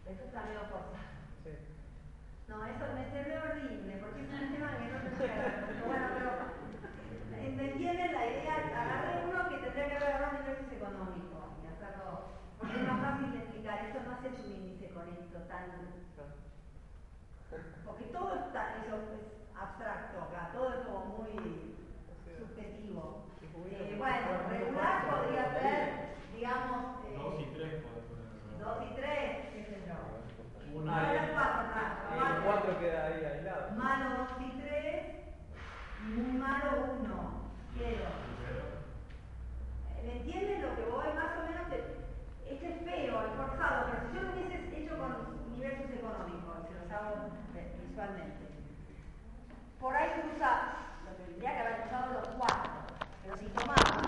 Esto 0.06 0.24
está 0.26 0.43
medio 0.43 0.60
forzado. 0.62 0.95
Sí. 1.43 1.51
No, 2.47 2.66
eso 2.66 2.86
me 2.93 3.10
se 3.12 3.24
ve 3.24 3.38
horrible, 3.38 3.97
porque 3.99 4.22
es 4.22 4.30
un 4.30 4.53
tema 4.53 4.78
que 4.78 4.88
no 4.88 5.01
se 5.01 5.10
puede. 5.18 5.86
Bueno, 5.86 6.08
pero 6.14 6.32
¿me 7.56 7.72
entienden 7.72 8.14
la 8.14 8.26
idea? 8.26 8.56
Agarré 8.56 9.26
uno 9.26 9.49
que 9.49 9.58
tendría 9.58 9.88
que 9.88 9.95
haber 9.95 10.08
agarrado 10.08 10.39
niveles 10.39 10.72
económicos 10.72 11.45
y 11.64 11.68
hacerlo, 11.68 12.22
porque 12.58 12.78
es 12.78 12.84
más 12.88 13.01
fácil 13.01 13.32
de 13.32 13.38
explicar, 13.39 13.86
eso 13.86 13.99
no 14.06 14.12
hace 14.16 14.28
un 14.30 14.45
índice 14.45 14.89
con 14.93 15.10
esto 15.10 15.39
tan... 15.47 15.94
Porque 17.86 18.06
todo 18.06 18.34
está, 18.36 18.78
eso 18.78 18.95
es 18.95 19.22
abstracto 19.56 20.22
acá, 20.22 20.49
todo 20.53 20.74
es 20.74 20.80
como 20.82 21.06
muy 21.06 21.72
subjetivo. 22.39 23.16
Eh, 23.72 23.95
bueno, 23.97 24.49
regular 24.49 25.06
podría 25.06 25.53
ser, 25.53 25.89
digamos... 26.34 26.86
eh, 27.06 27.16
Dos 27.18 27.39
y 27.39 27.45
tres. 27.45 27.82
Dos 28.60 28.78
y 28.82 28.95
tres, 28.95 29.32
qué 29.53 29.64
sé 29.64 29.84
yo. 29.88 29.95
Uno 30.74 30.91
Ahora 30.91 31.14
y- 31.14 31.16
el 31.16 31.32
cuatro, 31.32 31.64
claro. 32.08 32.38
el 32.38 32.43
4 32.43 32.80
queda 32.80 33.06
ahí 33.06 33.26
aislado. 33.26 33.72
Malo 33.72 34.10
2 34.12 34.32
y 34.39 34.51
3 34.58 35.06
y 35.99 36.03
muy 36.03 36.34
malo 36.38 36.82
1. 36.82 37.34
Quiero. 37.74 38.06
¿Me 40.03 40.12
entienden 40.12 40.62
lo 40.62 40.76
que 40.76 40.84
voy? 40.86 41.14
Más 41.14 41.36
o 41.38 41.41
menos, 41.43 41.68
te- 41.70 41.84
este 42.45 42.68
es 42.68 42.76
feo, 42.84 43.22
es 43.24 43.32
forzado, 43.34 43.86
pero 43.86 44.01
si 44.01 44.12
yo 44.12 44.22
lo 44.22 44.32
hubiese 44.32 44.62
hecho 44.72 44.97
con 44.97 45.12
niveles 45.49 45.89
económicos, 45.91 46.62
se 46.68 46.76
los 46.76 46.91
hago 46.91 47.16
visualmente. 47.95 48.45
Por 49.79 49.95
ahí 49.95 50.09
usa, 50.35 50.99
lo 51.05 51.15
que 51.15 51.23
tendría 51.23 51.53
que 51.53 51.59
haber 51.59 51.87
usado 51.87 52.13
los 52.13 52.27
cuatro, 52.37 52.71
pero 53.23 53.37
si 53.37 53.45
tomaba 53.47 54.01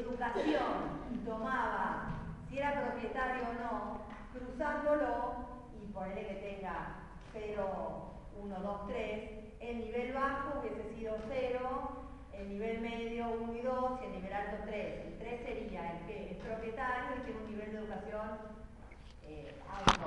educación 0.00 1.24
tomaba 1.26 2.08
si 2.48 2.58
era 2.58 2.86
propietario 2.86 3.48
o 3.48 3.52
no, 3.52 4.00
cruzándolo 4.32 5.34
y 5.74 5.92
ponerle 5.92 6.26
que 6.26 6.34
tenga 6.56 6.96
0, 7.34 8.14
1, 8.40 8.60
2, 8.60 8.86
3, 8.88 9.30
el 9.60 9.78
nivel 9.80 10.14
bajo 10.14 10.60
hubiese 10.60 10.94
sido 10.94 11.16
0, 11.28 11.90
el 12.32 12.48
nivel 12.48 12.80
medio 12.80 13.28
1 13.28 13.54
y 13.54 13.60
2 13.60 14.00
y 14.00 14.04
el 14.06 14.12
nivel 14.12 14.32
alto 14.32 14.56
3. 14.64 15.06
El 15.06 15.18
3 15.18 15.40
sería 15.44 15.98
el 15.98 16.06
que 16.06 16.30
es 16.30 16.36
propietario 16.38 17.16
y 17.18 17.24
tiene 17.24 17.40
un 17.40 17.50
nivel 17.50 17.72
de 17.72 17.78
educación 17.78 18.28
eh, 19.24 19.62
alto. 19.68 20.06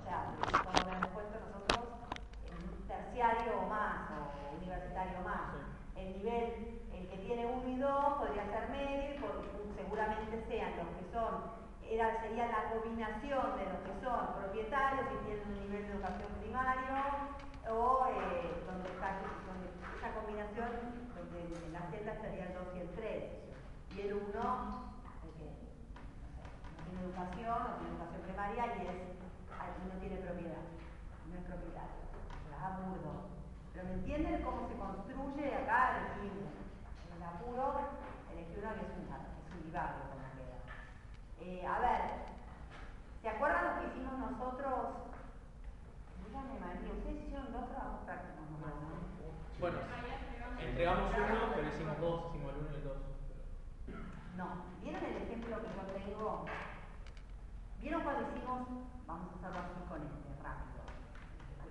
O 0.00 0.04
sea, 0.04 0.34
cuando 0.62 0.84
nosotros 0.84 1.33
en 1.33 1.33
terciario 3.14 3.62
o 3.62 3.66
más, 3.70 4.10
o 4.10 4.56
universitario 4.58 5.20
o 5.20 5.22
más. 5.22 5.54
El 5.94 6.18
nivel, 6.18 6.82
el 6.92 7.08
que 7.08 7.16
tiene 7.18 7.46
1 7.46 7.68
y 7.70 7.76
2 7.78 8.14
podría 8.18 8.44
ser 8.50 8.68
medio 8.70 9.14
y 9.14 9.18
por- 9.22 9.44
seguramente 9.78 10.42
sean 10.50 10.74
los 10.76 10.88
que 10.98 11.06
son 11.14 11.62
era, 11.88 12.20
sería 12.22 12.48
la 12.48 12.70
combinación 12.74 13.54
de 13.54 13.64
los 13.70 13.78
que 13.86 13.94
son 14.02 14.34
propietarios 14.34 15.06
y 15.14 15.24
tienen 15.26 15.46
un 15.46 15.60
nivel 15.62 15.86
de 15.86 15.92
educación 15.94 16.30
primario 16.42 16.94
o 17.70 18.06
eh, 18.10 18.50
donde 18.66 18.88
está 18.90 19.14
donde 19.46 19.70
esa 19.70 20.10
combinación 20.18 20.70
donde 21.14 21.38
en 21.54 21.72
la 21.72 21.82
celda 21.94 22.12
estaría 22.18 22.46
el 22.50 22.54
2 22.54 22.66
y 22.74 22.80
el 22.80 22.90
3 22.98 23.24
y 23.94 24.00
el 24.00 24.12
1 24.14 24.24
el 25.22 25.30
que 25.38 25.46
no 26.74 26.82
tiene 26.82 27.04
educación 27.06 27.58
no 27.62 27.78
tiene 27.78 27.94
educación 27.94 28.22
primaria 28.26 28.64
y 28.74 28.86
es 28.90 29.14
no 29.86 30.00
tiene 30.00 30.16
propiedad 30.18 30.64
es 32.64 32.72
aburdo 32.72 33.28
pero 33.72 33.84
me 33.84 33.94
entienden 33.94 34.42
cómo 34.42 34.68
se 34.68 34.76
construye 34.76 35.54
acá 35.54 36.00
elegí 36.00 36.32
uno 36.32 36.48
en 36.48 37.16
el 37.16 37.22
apuro 37.22 37.64
uno 37.68 37.84
que 38.32 38.40
es 38.40 38.96
un, 38.96 39.04
es 39.04 39.52
un 39.52 39.62
divario 39.64 40.00
como 40.08 40.24
queda 40.32 40.58
eh, 41.40 41.66
a 41.66 41.78
ver, 41.78 42.24
¿Se 43.24 43.30
acuerdan 43.30 43.64
lo 43.64 43.80
que 43.80 43.86
hicimos 43.88 44.18
nosotros? 44.18 45.00
Díganme, 46.28 46.60
María, 46.60 46.92
ustedes 46.92 47.24
hicieron 47.24 47.56
dos 47.56 47.70
trabajos 47.72 48.04
prácticos 48.04 48.44
nomás, 48.52 48.76
¿no? 48.84 49.00
Bueno, 49.58 49.78
entregamos 50.60 51.08
uno, 51.08 51.48
pero 51.56 51.68
hicimos 51.68 52.00
dos, 52.04 52.20
hicimos 52.28 52.52
el 52.52 52.60
uno 52.60 52.68
y 52.68 52.74
el 52.76 52.84
dos. 52.84 53.00
No, 54.36 54.46
¿vieron 54.82 55.04
el 55.08 55.16
ejemplo 55.24 55.56
que 55.56 55.72
yo 55.72 55.84
tengo? 55.96 56.44
¿Vieron 57.80 58.02
cuando 58.04 58.28
hicimos? 58.28 58.60
Vamos 59.06 59.24
a 59.24 59.36
hacerlo 59.40 59.72
así 59.72 59.80
con 59.88 60.04
este, 60.04 60.30
rápido. 60.44 60.84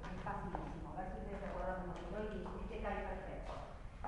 Es 0.09 0.23
facilísimo, 0.25 0.82
a 0.93 1.01
ver 1.01 1.07
si 1.11 1.17
ustedes 1.19 1.39
se 1.41 1.47
acuerdan 1.49 1.77
cómo 1.81 1.93
quedó 1.95 2.19
y 2.33 2.37
este 2.63 2.81
cae 2.83 3.01
perfecto. 3.07 3.53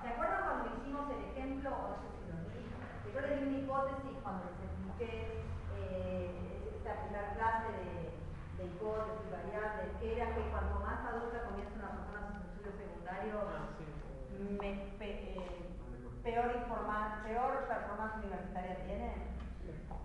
¿Se 0.01 0.07
acuerdan 0.09 0.41
cuando 0.45 0.65
hicimos 0.77 1.05
el 1.11 1.21
ejemplo, 1.31 1.69
o 1.71 1.83
no 1.89 1.97
sé 2.01 2.07
si 2.13 2.23
lo 2.29 2.35
que 3.03 3.11
yo 3.13 3.21
les 3.21 3.39
di 3.39 3.45
una 3.47 3.57
hipótesis 3.59 4.13
cuando 4.21 4.43
les 4.45 4.59
expliqué 4.69 5.11
eh, 5.73 6.73
esta 6.77 6.91
primera 7.01 7.33
clase 7.35 7.67
de, 7.73 7.87
de 8.57 8.63
hipótesis 8.65 9.31
variables, 9.31 9.87
que 9.99 10.15
era 10.15 10.35
que 10.35 10.49
cuanto 10.51 10.79
más 10.79 10.99
adulta 11.05 11.43
comienza 11.45 11.75
una 11.75 11.91
persona 11.95 12.19
sus 12.27 12.45
estudios 12.45 12.75
secundarios, 12.75 13.43
Ah, 13.49 13.65
sí. 13.77 13.85
me- 14.59 14.95
pe- 14.99 15.19
eh, 15.33 15.69
peor, 16.23 16.51
informa- 16.55 17.21
peor 17.23 17.67
performance 17.67 18.17
universitaria 18.17 18.75
tiene? 18.85 19.35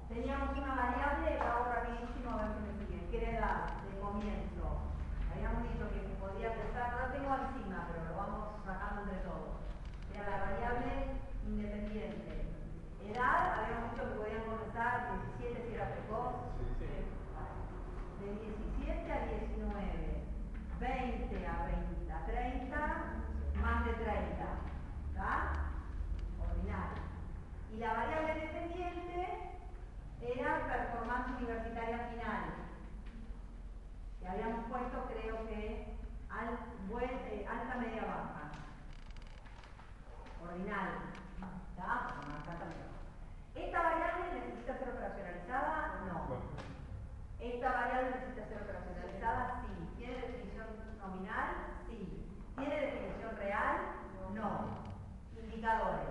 Teníamos 0.09 0.57
una 0.59 0.75
variable, 0.75 1.37
la 1.39 1.51
hago 1.55 1.65
rapidísimo 1.71 2.31
a 2.33 2.37
ver 2.37 2.49
si 2.55 2.61
me 2.61 2.73
siguen, 2.85 3.11
que 3.11 3.17
era 3.23 3.39
edad 3.39 3.83
de 3.83 3.99
comienzo. 4.01 4.81
Habíamos 5.31 5.63
dicho 5.63 5.87
que 5.91 6.10
podía 6.21 6.53
pensar, 6.53 6.93
no 6.93 6.99
la 7.01 7.13
tengo 7.13 7.33
encima, 7.35 7.89
pero 7.89 8.05
lo 8.05 8.17
vamos 8.17 8.61
sacando 8.65 9.03
entre 9.03 9.25
todos. 9.25 9.57
Era 10.15 10.29
la 10.29 10.45
variable 10.45 11.17
independiente. 11.49 12.45
Edad, 13.09 13.57
habíamos 13.57 13.91
dicho 13.91 14.05
que 14.05 14.21
podían 14.21 14.45
comenzar 14.45 15.17
17 15.41 15.67
si 15.67 15.75
era 15.75 15.89
precoz. 15.97 16.53
Sí. 16.79 16.87
De 18.21 18.29
17 18.37 19.13
a 19.13 19.27
19, 19.57 20.21
20 20.79 21.47
a 21.47 21.67
20, 21.67 22.13
a 22.13 22.27
30, 22.27 22.77
más 23.57 23.85
de 23.87 23.93
30. 23.95 24.45
¿Está? 25.09 25.73
Ordinario. 26.39 27.03
Y 27.73 27.77
la 27.79 27.93
variable 27.95 28.35
dependiente 28.35 29.51
era 30.21 30.67
performance 30.67 31.29
universitaria 31.39 31.99
final. 32.13 32.43
Que 34.21 34.29
habíamos 34.29 34.65
puesto, 34.71 35.09
creo 35.09 35.47
que, 35.49 35.61
eh, 35.73 35.90
alta, 36.41 37.75
media, 37.77 38.05
baja. 38.05 38.51
Ordinario. 40.43 41.01
¿Está? 41.71 42.21
Media 42.27 42.55
baja. 42.57 43.01
¿Esta 43.55 43.83
variable 43.83 44.41
necesita 44.41 44.79
ser 44.79 44.89
operacionalizada? 44.91 46.01
No. 46.07 46.41
¿Esta 47.41 47.73
variable 47.73 48.11
necesita 48.11 48.49
ser 48.49 48.63
operacionalizada? 48.63 49.63
Sí. 49.63 49.97
¿Tiene 49.99 50.15
definición 50.15 50.67
nominal? 50.99 51.51
Sí. 51.87 52.27
¿Tiene 52.57 52.81
definición 52.81 53.37
real? 53.37 53.77
No. 54.35 54.81
Indicadores. 55.37 56.09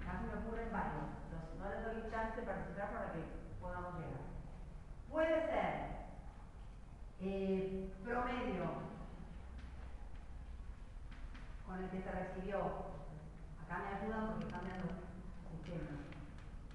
Acá 0.00 0.20
me 0.20 0.38
ocurren 0.38 0.70
varios. 0.70 1.10
No 1.58 1.70
les 1.70 1.84
doy 1.84 2.10
chance 2.10 2.42
para 2.42 2.64
citar 2.66 2.92
para 2.92 3.12
que 3.12 3.20
podamos 3.60 3.94
llegar. 3.94 4.22
Puede 5.10 5.46
ser 5.46 6.03
eh, 7.26 7.90
promedio 8.04 8.64
con 11.66 11.82
el 11.82 11.90
que 11.90 12.02
se 12.02 12.10
recibió. 12.10 12.58
Acá 13.64 13.78
me 13.78 13.96
ayudan 13.96 14.32
porque 14.32 14.52
cambian 14.52 14.76
los 14.80 14.92
sistemas. 15.50 16.04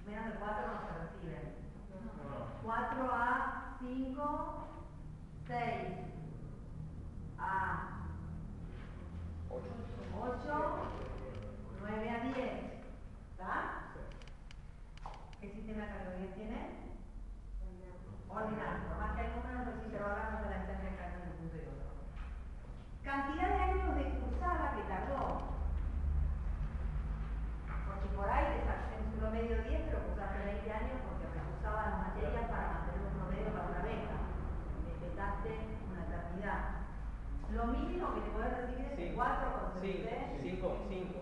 Menos 0.06 0.24
de 0.26 0.40
4 0.40 0.66
no 0.66 0.80
se 0.80 0.92
reciben. 0.98 1.60
4 2.64 3.10
a 3.12 3.76
5, 3.78 4.68
6 5.46 5.60
a 7.38 8.06
8, 9.50 10.74
9 11.80 12.10
a 12.10 12.24
10. 12.24 12.36
¿Está? 13.30 13.82
¿Qué 15.40 15.48
sistema 15.48 15.86
de 15.86 16.26
tiene? 16.34 16.89
Ordinario. 18.30 18.86
Por 18.86 18.98
más 18.98 19.10
que 19.16 19.26
intervalos 19.90 20.30
no 20.30 20.38
se 20.38 20.50
la 20.50 20.56
están 20.62 20.80
dejando 20.86 21.18
en 21.18 21.26
un 21.26 21.36
punto 21.36 21.56
y 21.58 21.66
otro. 21.66 21.90
Cantidad 23.02 23.48
de 23.50 23.58
años 23.58 23.90
de 23.98 24.04
cursada 24.22 24.70
que 24.78 24.86
tardó. 24.86 25.50
Porque 27.90 28.08
por 28.14 28.30
ahí 28.30 28.46
te 28.54 28.62
sacaste 28.70 29.02
en 29.02 29.18
promedio 29.18 29.66
10, 29.66 29.82
pero 29.90 30.06
cursaste 30.06 30.46
20 30.46 30.62
años 30.70 31.02
porque 31.10 31.26
recursabas 31.26 31.90
las 31.90 31.98
materias 32.06 32.46
para 32.46 32.70
mantener 32.70 33.02
un 33.02 33.18
promedio 33.18 33.50
para 33.50 33.66
una 33.66 33.82
beca. 33.82 34.14
Respetaste 34.86 35.50
una 35.90 36.06
eternidad. 36.06 36.86
Lo 37.50 37.66
mínimo 37.74 38.14
que 38.14 38.22
te 38.22 38.30
podés 38.30 38.54
recibir 38.62 38.94
es 38.94 39.10
Cinco. 39.10 39.26
4 39.26 39.42
con 39.58 39.74
Cinco, 39.82 40.06
cinco, 40.38 40.68
cinco. 40.86 41.18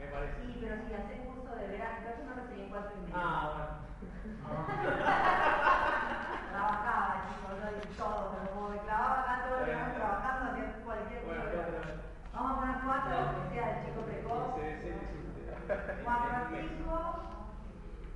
Me 0.00 0.08
parece. 0.08 0.40
Sí, 0.40 0.56
pero 0.56 0.80
si 0.88 0.94
haces 0.96 1.20
curso 1.28 1.52
de 1.52 1.68
verano, 1.68 2.00
yo 2.00 2.24
no 2.24 2.32
recibí 2.32 2.64
4 2.72 2.96
y 2.96 3.04
medio. 3.04 3.20
Ah, 3.20 3.84
Trabajaba, 6.50 7.24
chicos, 7.28 7.54
yo 7.60 8.04
todo, 8.04 8.20
pero 8.32 8.50
como 8.54 8.68
me 8.70 8.78
clavaba 8.78 9.20
acá 9.20 9.34
todo 9.48 9.58
el 9.60 9.66
verano 9.66 9.94
trabajando, 9.94 10.42
hacía 10.52 10.66
cualquier 10.84 11.20
cosa. 11.22 11.36
Vamos 12.32 12.50
a 12.50 12.60
poner 12.60 12.76
4, 12.84 13.10
que 13.42 13.54
sea 13.54 13.66
el 13.70 13.86
chico 13.86 14.00
precoz. 14.02 14.46
4 16.04 16.36
a 16.36 16.48
5, 16.50 16.90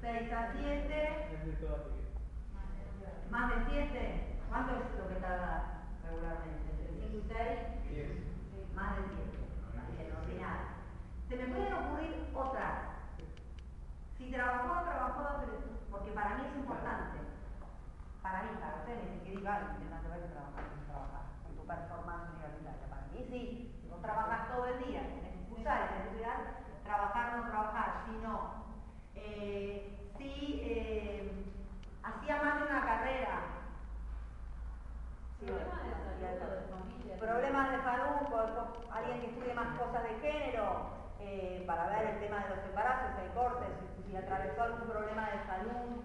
6 0.00 0.32
a 0.32 0.52
7, 0.52 1.30
Es 1.34 1.46
de 1.46 1.52
todo 1.62 1.74
así 1.76 1.90
que- 1.94 3.30
más 3.30 3.48
de 3.50 3.56
7. 3.70 4.40
¿Cuánto 4.48 4.70
es 4.74 4.98
lo 4.98 5.08
que 5.08 5.14
tarda 5.20 5.82
regularmente? 6.04 6.70
¿Entre 6.70 6.90
5 7.00 7.16
y 7.18 7.24
6? 7.28 7.58
Diez. 7.90 8.10
Más 8.74 8.96
de 8.96 9.02
7. 9.14 9.38
Bien, 9.94 10.12
ordinario. 10.16 10.66
Se 11.28 11.36
me 11.36 11.46
pueden 11.54 11.72
ocurrir 11.74 12.30
otras. 12.34 12.74
Si 14.18 14.30
trabajó 14.32 14.82
trabajó, 14.84 15.22
porque 15.90 16.10
para 16.12 16.34
mí 16.36 16.42
es 16.50 16.56
importante. 16.56 17.18
Para 18.24 18.42
mí, 18.42 18.56
para 18.58 18.76
ustedes 18.80 19.20
que 19.22 19.30
diga 19.36 19.54
algo, 19.56 19.68
que 19.78 19.84
no 19.84 20.00
te 20.00 20.08
vayas 20.08 20.30
a 20.30 20.32
trabajar, 20.32 20.64
que 20.72 20.86
trabajar 20.88 21.22
con 21.44 21.56
tu 21.56 21.66
performance 21.66 22.24
universitaria. 22.32 22.86
Para 22.88 23.02
mí 23.12 23.26
sí, 23.28 23.68
si 23.82 23.88
vos 23.88 24.00
trabajas 24.00 24.48
todo 24.48 24.64
el 24.66 24.78
día, 24.78 25.02
tenés 25.12 25.34
que 25.36 25.44
cursar, 25.44 25.88
tenés 25.88 26.02
que 26.02 26.08
estudiar, 26.08 26.40
trabajar 26.82 27.28
o 27.28 27.36
no 27.36 27.44
trabajar, 27.44 27.92
si 28.06 28.16
no. 28.16 28.48
Eh, 29.14 29.84
si 30.16 30.58
eh, 30.62 31.22
hacía 32.02 32.36
más 32.38 32.56
de 32.56 32.64
una 32.64 32.82
carrera, 32.82 33.44
Sí, 35.38 35.46
Problemas 35.46 35.82
de 35.84 36.38
salud, 36.38 36.54
de 36.56 36.64
familia. 36.70 37.16
Problemas 37.18 37.68
de 37.68 37.80
salud, 37.82 38.26
por- 38.28 38.50
por 38.52 38.66
alguien 38.88 39.20
que 39.20 39.26
estudie 39.26 39.52
más 39.52 39.68
cosas 39.76 40.02
de 40.04 40.14
género, 40.14 40.80
eh, 41.18 41.62
para 41.66 41.88
ver 41.88 42.04
el 42.06 42.16
tema 42.16 42.40
de 42.42 42.48
los 42.48 42.64
embarazos, 42.64 43.12
el 43.18 43.30
corte, 43.32 43.70
si, 43.78 44.02
si 44.04 44.16
atravesó 44.16 44.62
algún 44.62 44.86
problema 44.86 45.28
de 45.28 45.40
salud 45.44 45.98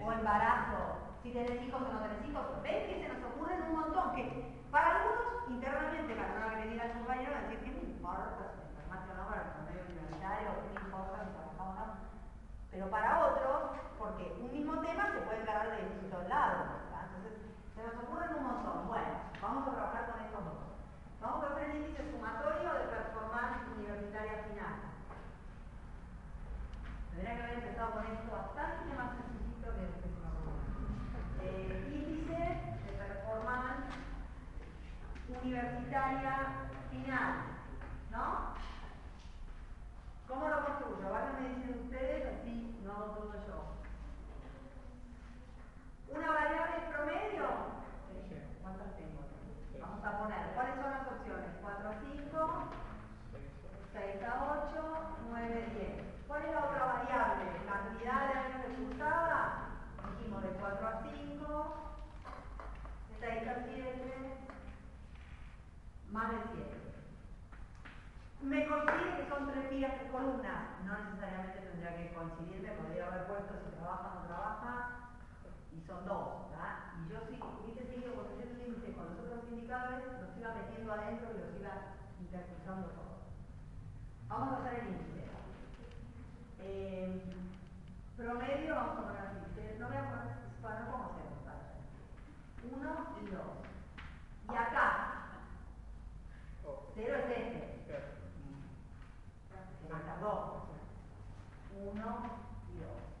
o 0.00 0.12
embarazo, 0.12 0.98
si 1.22 1.30
tenés 1.32 1.62
hijos 1.62 1.82
o 1.82 1.92
no 1.92 2.00
tenés 2.00 2.24
hijos, 2.28 2.62
ven 2.62 2.86
que 2.86 3.00
se 3.02 3.08
nos 3.08 3.32
ocurren 3.32 3.62
un 3.62 3.80
montón, 3.80 4.14
que 4.14 4.24
para 4.70 4.96
algunos 4.96 5.48
internamente, 5.48 6.14
para 6.14 6.38
no 6.38 6.46
agredir 6.46 6.80
al 6.80 6.92
compañero, 6.92 7.32
van 7.32 7.44
a 7.44 7.48
decir 7.48 7.64
que 7.64 7.70
me 7.70 7.92
importa 7.94 8.52
si 8.52 8.58
te 8.58 8.68
enfermaste 8.72 9.12
o 9.12 9.14
no 9.14 9.28
para 9.28 9.42
el 9.42 9.50
promedio 9.52 9.82
universitario, 9.86 10.48
me 10.66 10.80
importa 10.80 11.24
si 11.24 11.30
trabajaba 11.32 11.70
o 11.70 11.74
no. 11.74 12.12
Pero 12.70 12.90
para 12.90 13.26
otros, 13.26 13.62
porque 13.98 14.24
un 14.40 14.50
mismo 14.50 14.80
tema 14.80 15.12
se 15.12 15.20
puede 15.22 15.42
encarar 15.42 15.70
de 15.70 15.86
distintos 15.86 16.26
lados, 16.28 16.72
¿verdad? 16.72 17.04
Entonces, 17.06 17.34
se 17.76 17.82
nos 17.84 17.94
ocurren 18.02 18.34
un 18.34 18.44
montón. 18.44 18.88
Bueno, 18.88 19.12
vamos 19.40 19.68
a 19.68 19.72
trabajar 19.72 20.10
con 20.10 20.20
estos 20.24 20.44
dos. 20.44 20.58
Vamos 21.20 21.44
a 21.44 21.48
hacer 21.52 21.70
el 21.70 21.76
índice 21.76 22.10
sumatorio 22.10 22.72
de 22.72 22.90
performance 22.90 23.62
universitaria 23.76 24.42
final. 24.48 24.74
Tendría 27.10 27.36
que 27.36 27.42
haber 27.42 27.58
empezado 27.58 27.92
con 27.92 28.06
esto 28.06 28.32
bastante 28.32 28.94
más 28.96 29.10
sencillito 29.20 29.68
que 29.70 29.84
el 29.84 29.92
que 29.92 30.00
se 30.02 30.18
me 30.18 30.28
ocurrió. 30.32 30.72
Eh, 31.42 31.92
índice 31.92 32.40
de 32.82 32.92
performance 32.98 33.84
universitaria 35.28 36.34
final. 36.90 37.32
¿No? 38.10 38.54
¿Cómo 40.26 40.48
lo 40.48 40.64
construyo? 40.64 41.06
Ahora 41.06 41.32
me 41.38 41.48
dicen 41.50 41.82
ustedes, 41.84 42.40
así 42.40 42.80
no 42.82 42.92
hago 42.92 43.06
todo 43.14 43.34
yo. 43.46 43.72
¿Una 46.16 46.30
variable 46.30 46.76
promedio? 46.90 47.46
¿Cuántas 48.62 48.96
tengo? 48.96 49.20
Vamos 49.80 50.04
a 50.04 50.18
poner, 50.18 50.54
¿cuáles 50.54 50.74
son 50.76 50.90
las 50.90 51.06
opciones? 51.06 51.50
4 51.60 51.88
a 51.88 51.94
5, 52.00 52.68
6 53.92 54.22
a 54.22 54.32
8, 54.72 55.16
9 55.28 55.44
a 55.44 55.74
10. 55.74 56.12
¿Cuál 56.28 56.42
es 56.44 56.52
la 56.52 56.64
otra 56.64 56.84
variable? 56.84 57.44
¿Cantidad 57.68 58.28
de 58.28 58.38
años 58.38 58.62
de 58.62 58.74
cursada? 58.74 59.36
Dijimos 60.16 60.42
de 60.42 60.48
4 60.48 60.88
a 60.88 61.02
5, 61.02 61.74
6 63.20 63.48
a 63.48 63.64
7, 63.64 64.36
más 66.10 66.30
de 66.30 66.36
7. 66.54 66.82
Me 68.42 68.66
coincide 68.66 69.16
que 69.16 69.28
son 69.28 69.50
tres 69.52 69.70
días 69.70 69.92
de 70.00 70.10
columna. 70.10 70.76
No 70.84 70.98
necesariamente 71.04 71.60
tendría 71.60 71.96
que 71.96 72.12
coincidirme, 72.12 72.72
podría 72.72 73.06
haber 73.06 73.26
puesto 73.26 73.54
si 73.64 73.76
trabaja 73.76 74.08
o 74.10 74.20
no 74.20 74.26
trabaja. 74.26 74.72
Y 75.72 75.80
son 75.86 76.04
dos, 76.06 76.50
¿verdad? 76.50 76.92
Y 77.00 77.08
yo 77.10 77.20
si 77.28 77.40
hubiese 77.40 77.86
seguido 77.86 78.14
construyendo 78.14 78.54
un 78.54 78.66
índice 78.68 78.92
con 78.92 79.06
los 79.06 79.18
otros 79.18 79.50
indicadores, 79.50 80.06
los 80.20 80.36
iba 80.38 80.54
metiendo 80.54 80.92
adentro 80.92 81.28
y 81.32 81.38
los 81.40 81.60
iba 81.60 81.74
intercruzando 82.20 82.88
todos. 82.88 83.22
Vamos 84.28 84.52
a 84.52 84.58
hacer 84.60 84.80
el 84.80 84.88
índice. 84.88 85.22
Eh, 86.60 87.22
promedio, 88.16 88.74
vamos 88.74 88.98
a 88.98 89.02
poner 89.02 89.22
así. 89.22 89.38
No 89.78 89.88
voy 89.88 89.96
a 89.96 90.10
poner, 90.10 90.36
para 90.62 90.80
no 90.80 90.92
cómo 90.92 91.04
hacemos. 91.04 91.32
Uno 92.72 92.92
y 93.20 93.26
dos. 93.30 93.50
Y 94.48 94.54
acá, 94.54 95.22
cero 96.94 97.16
es 97.16 97.30
este. 97.30 97.96
Se 99.82 99.92
marca 99.92 100.16
dos. 100.20 100.62
Uno 101.76 102.22
y 102.72 102.78
dos. 102.78 103.11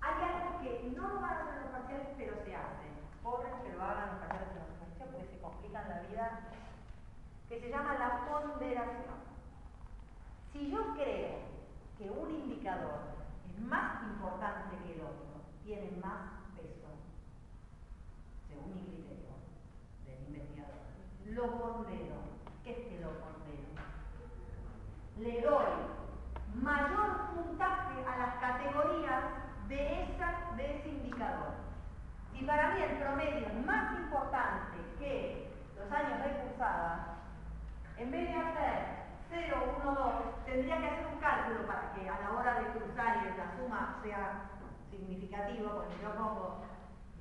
Hay 0.00 0.14
algo 0.22 0.60
que 0.62 0.92
no 0.96 1.08
lo 1.08 1.20
van 1.20 1.32
a 1.32 1.42
hacer 1.42 1.62
los 1.62 1.70
parciales, 1.72 2.08
pero 2.16 2.34
se 2.44 2.54
hace. 2.54 2.88
Pobres 3.22 3.52
que 3.62 3.72
lo 3.72 3.82
hagan 3.82 4.10
los 4.10 4.18
parciales 4.20 4.48
en 4.50 4.58
los 4.58 4.78
parciales 4.78 5.14
porque 5.14 5.32
se 5.32 5.40
complican 5.40 5.88
la 5.88 6.00
vida, 6.08 6.40
que 7.48 7.60
se 7.60 7.70
llama 7.70 7.98
la 7.98 8.26
ponderación. 8.26 9.18
Si 10.52 10.70
yo 10.70 10.94
creo 10.94 11.38
que 11.98 12.10
un 12.10 12.30
indicador 12.30 13.00
es 13.48 13.60
más 13.60 14.02
importante 14.04 14.76
que 14.84 14.94
el 14.94 15.00
otro, 15.00 15.42
tiene 15.64 15.90
más 16.02 16.40
peso, 16.56 16.88
según 18.48 18.74
mi 18.74 18.82
criterio 18.82 19.34
del 20.06 20.28
investigador, 20.28 20.86
lo 21.26 21.58
pondero. 21.58 22.16
¿Qué 22.64 22.70
es 22.70 22.78
que 22.88 23.00
lo 23.00 23.10
pondero? 23.20 23.68
Le 25.18 25.42
doy 25.42 25.66
mayor 26.54 27.34
puntaje 27.34 28.04
a 28.06 28.18
las 28.18 28.34
categorías 28.40 29.24
de, 29.68 30.02
esa, 30.02 30.56
de 30.56 30.78
ese 30.78 30.88
indicador. 30.88 31.52
Si 32.32 32.44
para 32.44 32.74
mí 32.74 32.82
el 32.82 32.96
promedio 32.98 33.48
más 33.66 33.98
importante 33.98 34.78
que 34.98 35.52
los 35.76 35.92
años 35.92 36.24
de 36.24 36.40
cursada, 36.40 37.18
en 37.96 38.10
vez 38.10 38.28
de 38.28 38.34
hacer 38.34 38.98
0, 39.28 39.76
1, 39.82 39.94
2, 39.94 40.44
tendría 40.46 40.78
que 40.78 40.86
hacer 40.88 41.06
un 41.12 41.20
cálculo 41.20 41.66
para 41.66 41.92
que 41.92 42.08
a 42.08 42.20
la 42.20 42.30
hora 42.32 42.60
de 42.60 42.78
cruzar 42.78 43.26
y 43.26 43.36
la 43.36 43.56
suma 43.56 44.00
sea 44.02 44.50
significativo, 44.90 45.70
porque 45.74 45.94
si 45.96 46.02
yo 46.02 46.14
pongo 46.14 46.64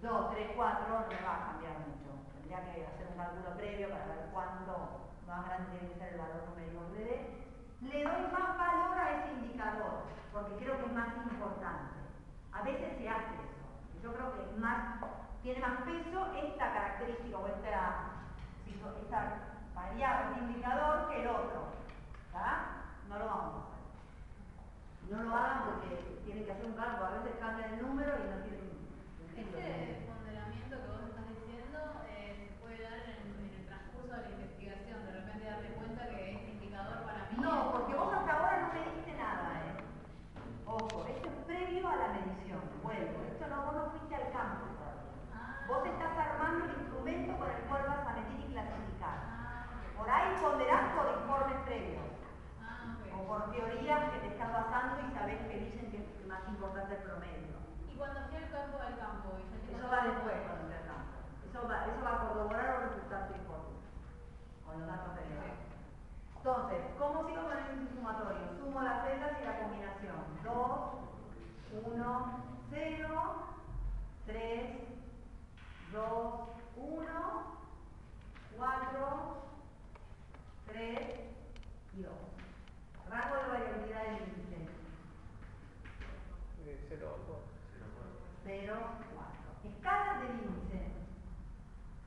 2, 0.02 0.32
3, 0.32 0.52
4, 0.56 0.88
no 0.88 0.96
va 0.96 1.36
a 1.36 1.46
cambiar 1.52 1.80
mucho. 1.84 2.16
Tendría 2.32 2.64
que 2.72 2.86
hacer 2.86 3.08
un 3.12 3.18
cálculo 3.18 3.58
previo 3.58 3.90
para 3.90 4.06
ver 4.06 4.30
cuánto 4.32 5.12
más 5.28 5.46
grande 5.46 5.80
que 5.80 6.00
ser 6.00 6.14
el 6.14 6.20
valor 6.20 6.48
numérico 6.48 6.94
que 6.94 7.04
le. 7.04 7.48
Le 7.82 8.04
doy 8.04 8.32
más 8.32 8.58
valor 8.58 8.98
a 8.98 9.12
ese 9.20 9.34
indicador, 9.34 10.06
porque 10.32 10.56
creo 10.64 10.78
que 10.78 10.86
es 10.86 10.94
más 10.94 11.10
importante. 11.18 11.97
A 12.58 12.64
veces 12.64 12.98
se 12.98 13.10
hace 13.10 13.34
eso. 13.36 14.02
Yo 14.04 14.14
creo 14.14 14.34
que 14.34 14.60
más, 14.60 15.00
tiene 15.44 15.60
más 15.60 15.82
peso 15.82 16.34
esta 16.36 16.74
característica 16.74 17.38
o 17.38 17.48
esta, 17.48 18.24
esta 19.02 19.20
variable, 19.76 20.32
este 20.32 20.40
indicador 20.46 21.10
que 21.10 21.22
el 21.22 21.28
otro. 21.28 21.68
No 23.10 23.18
lo 23.18 23.26
vamos 23.26 23.54
a 23.56 23.58
hacer. 23.64 23.78
No 25.10 25.24
lo 25.24 25.36
hagan 25.36 25.64
porque 25.66 25.96
tienen 26.26 26.46
que 26.46 26.52
hacer 26.52 26.66
un 26.66 26.74
cálculo. 26.74 27.06
A 27.06 27.12
veces 27.24 27.40
cambian 27.40 27.74
el 27.74 27.82
número 27.82 28.12
y 28.20 28.28
no 28.30 28.38
tienen 28.44 28.68
Este 29.32 30.06
ponderamiento 30.06 30.76
que 30.76 30.88
vos 30.92 31.02
estás 31.08 31.26
diciendo 31.30 31.80
eh, 32.10 32.52
se 32.52 32.60
puede 32.62 32.84
dar 32.84 33.00
en, 33.08 33.32
el 33.58 33.66
transcurso 33.66 34.12
de 34.14 34.22
la 34.22 34.30
investigación. 34.36 35.06
De 35.08 35.12
repente 35.14 35.46
darte 35.50 35.70
cuenta 35.80 36.04
que 36.10 36.36
este 36.36 36.50
indicador 36.52 36.98
para 37.08 37.26
mí. 37.32 37.38
No, 37.40 37.72
porque 37.72 37.96
vos 37.96 38.14
hasta 38.14 38.32
ahora 38.38 38.62
no 38.62 38.74
mediste 38.74 39.14
nada, 39.18 39.48
¿eh? 39.66 39.74
Ojo, 40.68 41.06
esto 41.08 41.28
es 41.32 41.38
previo 41.48 41.88
a 41.88 41.96
la 41.96 42.08
medición. 42.22 42.60
Vuelvo, 42.84 43.24
esto 43.24 43.48
no, 43.48 43.58
vos 43.66 43.74
no 43.74 43.84
fuiste 43.96 44.14
al 44.16 44.30
campo 44.36 44.68
todavía. 44.76 45.16
Ah. 45.34 45.64
Vos 45.66 45.82
estás 45.88 46.12
armando 46.12 46.66
el 46.66 46.76
instrumento 46.86 47.32
con 47.40 47.50
el 47.50 47.62
cual 47.72 47.84
vas 47.88 48.04
a 48.06 48.14
medir 48.20 48.46
y 48.46 48.52
clasificar. 48.52 49.18
Ah, 49.32 49.64
Por 49.96 50.10
ahí 50.12 50.36
ponderás 50.44 50.92
por 50.94 51.08
informes 51.24 51.60
previos. 51.64 52.04
ah, 52.62 53.00
ok. 53.00 53.04
O 53.16 53.28
por 53.28 53.52
teorías 53.52 54.12
que 54.12 54.20
te 54.20 54.28
estás 54.36 54.52
basando 54.54 55.00
y 55.08 55.12
sabés 55.16 55.40
que 55.48 55.58
dicen 55.58 55.92
que 55.92 55.98
es 56.04 56.28
más 56.28 56.44
importante 56.48 56.96
el 56.96 57.04
promedio. 57.04 57.56
Y 57.88 57.96
cuando 57.96 58.20
fui 58.28 58.38
al 58.38 58.52
campo 58.52 58.78
del 58.78 58.96
campo, 59.00 59.28
y 59.40 59.44
ya 59.48 59.58
te 59.64 59.72
Eso 59.72 59.88
pasó- 59.88 59.96
va 59.96 60.00
después 60.08 60.36
cuando 60.48 60.66
te 60.68 60.80
campo. 60.88 61.16
Eso 61.48 61.60
va, 61.68 61.78
eso 61.88 62.00
va 62.04 62.12
a 62.12 62.22
corroborar 62.28 62.68
o 62.68 62.80
refutar 62.92 63.22
tu 63.28 63.34
hipótesis. 63.40 63.88
Con 64.68 64.74
los 64.80 64.88
datos 64.88 65.16
derivados. 65.16 65.64
Entonces, 66.38 66.80
¿cómo 67.00 67.28
sigo 67.28 67.42
con 67.44 67.58
el 67.58 67.66
índice 67.76 67.96
sumatorio? 67.96 68.46
Sumo 68.60 68.80
las 68.82 69.04
celdas 69.04 69.34
y 69.42 69.46
la 69.46 69.60
combinación. 69.60 70.20
2, 70.44 70.80
1, 71.84 72.28
0, 72.70 73.36
3, 74.38 74.70
2, 75.94 76.04
1, 76.76 77.08
4, 78.56 79.38
3 80.68 81.00
y 81.98 82.02
2. 82.04 82.14
Rango 83.10 83.36
de 83.36 83.48
variabilidad 83.48 84.04
del 84.04 84.14
índice. 84.14 84.58
Eh, 86.68 86.86
cero, 86.88 87.18
dos. 87.28 87.40
0, 88.46 88.78
4. 89.16 89.74
Escala 89.74 90.20
del 90.20 90.30
índice. 90.30 90.86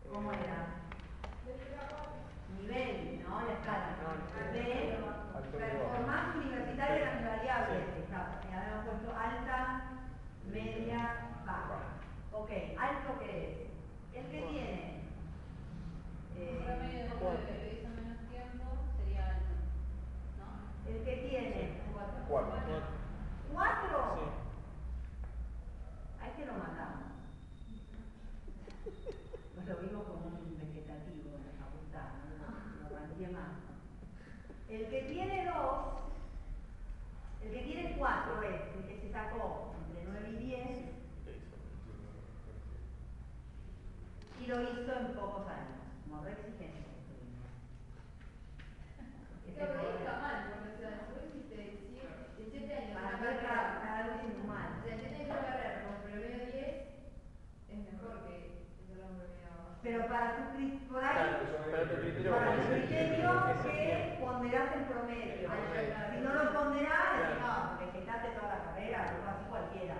¿Cómo 0.09 0.31
era? 0.31 0.87
Nivel, 2.61 3.25
¿no? 3.29 3.41
La 3.43 3.53
escala. 3.55 3.97
De 4.53 4.99
performance 5.59 6.37
universitaria 6.37 6.95
de 6.95 7.05
las 7.07 7.25
variables. 7.25 7.85
Habíamos 8.55 8.87
puesto 8.87 9.19
alta, 9.19 9.83
media, 10.47 11.29
baja. 11.45 12.00
Ok, 12.41 12.51
alto 12.79 13.19
que 13.19 13.31
es. 13.45 13.59
El 14.15 14.25
que 14.31 14.41
tiene. 14.49 15.01
Un 16.39 16.65
promedio 16.65 16.99
de 16.99 17.05
Eh, 17.05 17.83
¿no? 20.39 20.91
el 20.91 21.05
que 21.05 21.17
tiene. 21.29 21.81
Cuatro. 21.93 22.25
Cuatro. 22.29 22.83
¿Cuatro? 23.53 23.99
Sí. 24.17 24.25
Ahí 26.23 26.31
que 26.37 26.47
lo 26.47 26.53
matamos. 26.55 27.13
Pues 29.55 29.67
lo 29.69 29.77
vimos 29.77 30.05
como 30.05 30.27
un 30.27 30.57
vegetativo 30.59 31.37
en 31.37 31.45
la 31.45 31.53
facultad, 31.61 32.09
¿no? 32.41 32.89
Lo 32.89 32.97
ranqué 32.97 33.29
más. 33.29 33.53
El 34.71 34.89
que 34.89 35.03
tiene 35.03 35.45
dos, 35.47 36.01
el 37.43 37.53
que 37.53 37.63
tiene 37.63 37.97
cuatro 37.99 38.43
es 38.43 38.61
el 38.77 38.85
que 38.87 39.01
se 39.03 39.13
sacó 39.13 39.75
entre 39.89 40.05
9 40.05 40.31
y 40.31 40.37
10 40.47 40.90
y 44.41 44.47
lo 44.47 44.63
hizo 44.63 44.93
en 44.99 45.15
pocos 45.15 45.47
años, 45.49 45.81
como 46.09 46.25
re 46.25 46.33
exigente. 46.33 46.89
Por 49.61 49.77
ahí 49.77 49.93
está 49.99 50.17
mal, 50.17 50.37
porque 50.49 50.73
o 50.73 50.79
sea, 50.81 50.91
si 50.97 51.13
vos 51.13 51.21
hiciste 51.29 51.57
17 52.39 52.75
años 52.75 52.97
Para 52.97 53.21
ver 53.21 53.37
vez 54.09 54.25
es 54.25 54.45
mal. 54.49 54.81
o 54.81 54.83
sea, 54.83 54.97
tenés 54.97 55.29
una 55.29 55.45
carrera 55.45 55.85
con 55.85 56.01
promedio 56.01 56.49
10, 56.49 56.65
es 57.69 57.79
mejor 57.93 58.25
que 58.25 58.65
solo 58.89 59.05
un 59.13 59.21
promedio. 59.21 59.77
Pero 59.85 60.09
para 60.09 60.37
tu 60.37 60.43
pero 60.57 62.01
criterio 62.01 62.31
para 62.33 62.57
tu 62.57 62.65
criterio 62.73 63.31
que 63.53 64.17
ponderás 64.21 64.73
el 64.77 64.85
promedio. 64.89 65.49
Si 66.11 66.21
no 66.25 66.31
lo 66.33 66.45
ponderás, 66.57 67.37
no, 67.41 67.77
porque 67.77 68.01
quitaste 68.01 68.29
toda 68.33 68.49
la 68.57 68.65
carrera, 68.65 69.13
lo 69.21 69.29
así 69.29 69.45
cualquiera. 69.49 69.97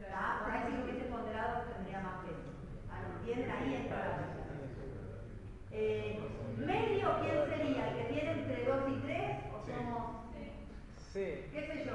¿Está? 0.00 0.40
Por 0.40 0.50
ahí 0.50 0.62
si 0.64 0.72
lo 0.72 0.84
hubiese 0.84 1.12
ponderado 1.12 1.68
tendría 1.76 2.00
más 2.00 2.24
peso. 2.24 2.48
Ah, 2.88 3.04
¿lo 3.04 3.13
¿Entienden? 3.24 3.50
Ahí 3.50 3.74
entra 3.74 3.98
la. 4.00 4.18
Eh, 5.70 6.20
¿Medio 6.58 7.08
quién 7.22 7.36
sería? 7.48 7.88
¿El 7.88 7.96
que 7.96 8.04
tiene 8.12 8.30
entre 8.32 8.64
2 8.66 8.80
y 8.90 9.00
3? 9.00 9.30
¿O 9.50 9.64
Sí. 9.64 9.72
somos, 9.72 10.06
Sí. 11.12 11.48
qué 11.50 11.60
sé 11.66 11.84
yo? 11.86 11.92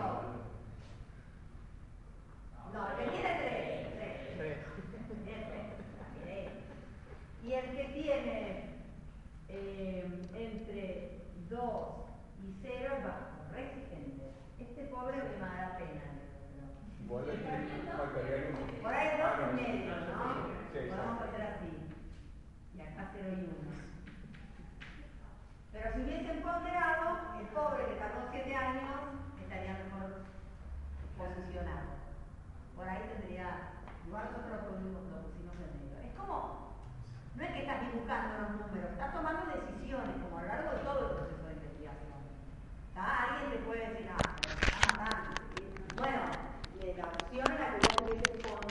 No, 2.74 2.88
el 2.90 2.96
que 2.98 3.12
tiene 3.12 3.30
3. 3.38 4.58
Tres. 6.24 6.50
Y 7.44 7.54
el 7.54 7.66
que 7.76 7.84
tiene 7.94 8.70
eh, 9.50 10.04
entre 10.34 11.22
2 11.48 11.88
y 12.42 12.58
0 12.64 12.94
es 12.98 13.04
bajo, 13.04 13.28
re 13.52 13.62
exigente. 13.66 14.26
Este 14.60 14.84
pobre 14.86 15.18
me 15.18 15.40
da 15.40 15.78
pena. 15.78 16.06
Por 18.82 18.94
ahí 18.94 19.20
2 19.20 19.30
y 19.52 19.56
medio, 19.56 19.96
¿no? 19.96 20.59
Sí, 20.72 20.78
Podemos 20.86 21.22
hacer 21.22 21.41
así. 21.41 21.72
Y 22.78 22.82
acá 22.82 23.10
0 23.12 23.28
y 23.28 23.41
1. 23.41 23.50
Pero 25.72 25.94
si 25.94 26.02
hubiesen 26.02 26.44
ponderado, 26.44 27.34
el 27.40 27.48
pobre 27.48 27.86
que 27.90 27.96
tardó 27.98 28.30
7 28.30 28.56
años 28.56 29.18
estaría 29.41 29.74
mejor 29.74 30.26
posicionado. 31.18 31.90
Por 32.76 32.88
ahí 32.88 33.02
tendría, 33.18 33.82
igual 34.06 34.30
nosotros 34.30 34.62
lo 34.62 34.70
pusimos, 34.70 35.58
en 35.58 35.74
medio. 35.74 35.98
Es 36.06 36.14
como, 36.14 36.78
no 37.36 37.44
es 37.44 37.52
que 37.52 37.62
estás 37.62 37.82
dibujando 37.90 38.38
los 38.38 38.52
números, 38.62 38.91
estás 38.94 39.14
tomando 39.14 39.50
decisiones, 39.50 40.22
como 40.22 40.38
a 40.38 40.41
lo 40.41 40.48
largo 40.48 40.70
de 40.72 40.86
todo 40.86 41.00
el 41.02 41.16
proceso 41.18 41.48
de 41.50 41.54
investigación. 41.54 42.22
¿Está? 42.94 43.06
Alguien 43.26 43.58
te 43.58 43.66
puede 43.66 43.90
decir, 43.90 44.10
ah, 44.14 44.38
pero 44.38 44.54
está. 44.54 45.41
Bueno, 45.98 46.22
la 46.96 47.06
opción 47.06 47.50
la 47.58 47.74
que 47.74 47.86
vos 47.86 48.00
ponderado 48.44 48.69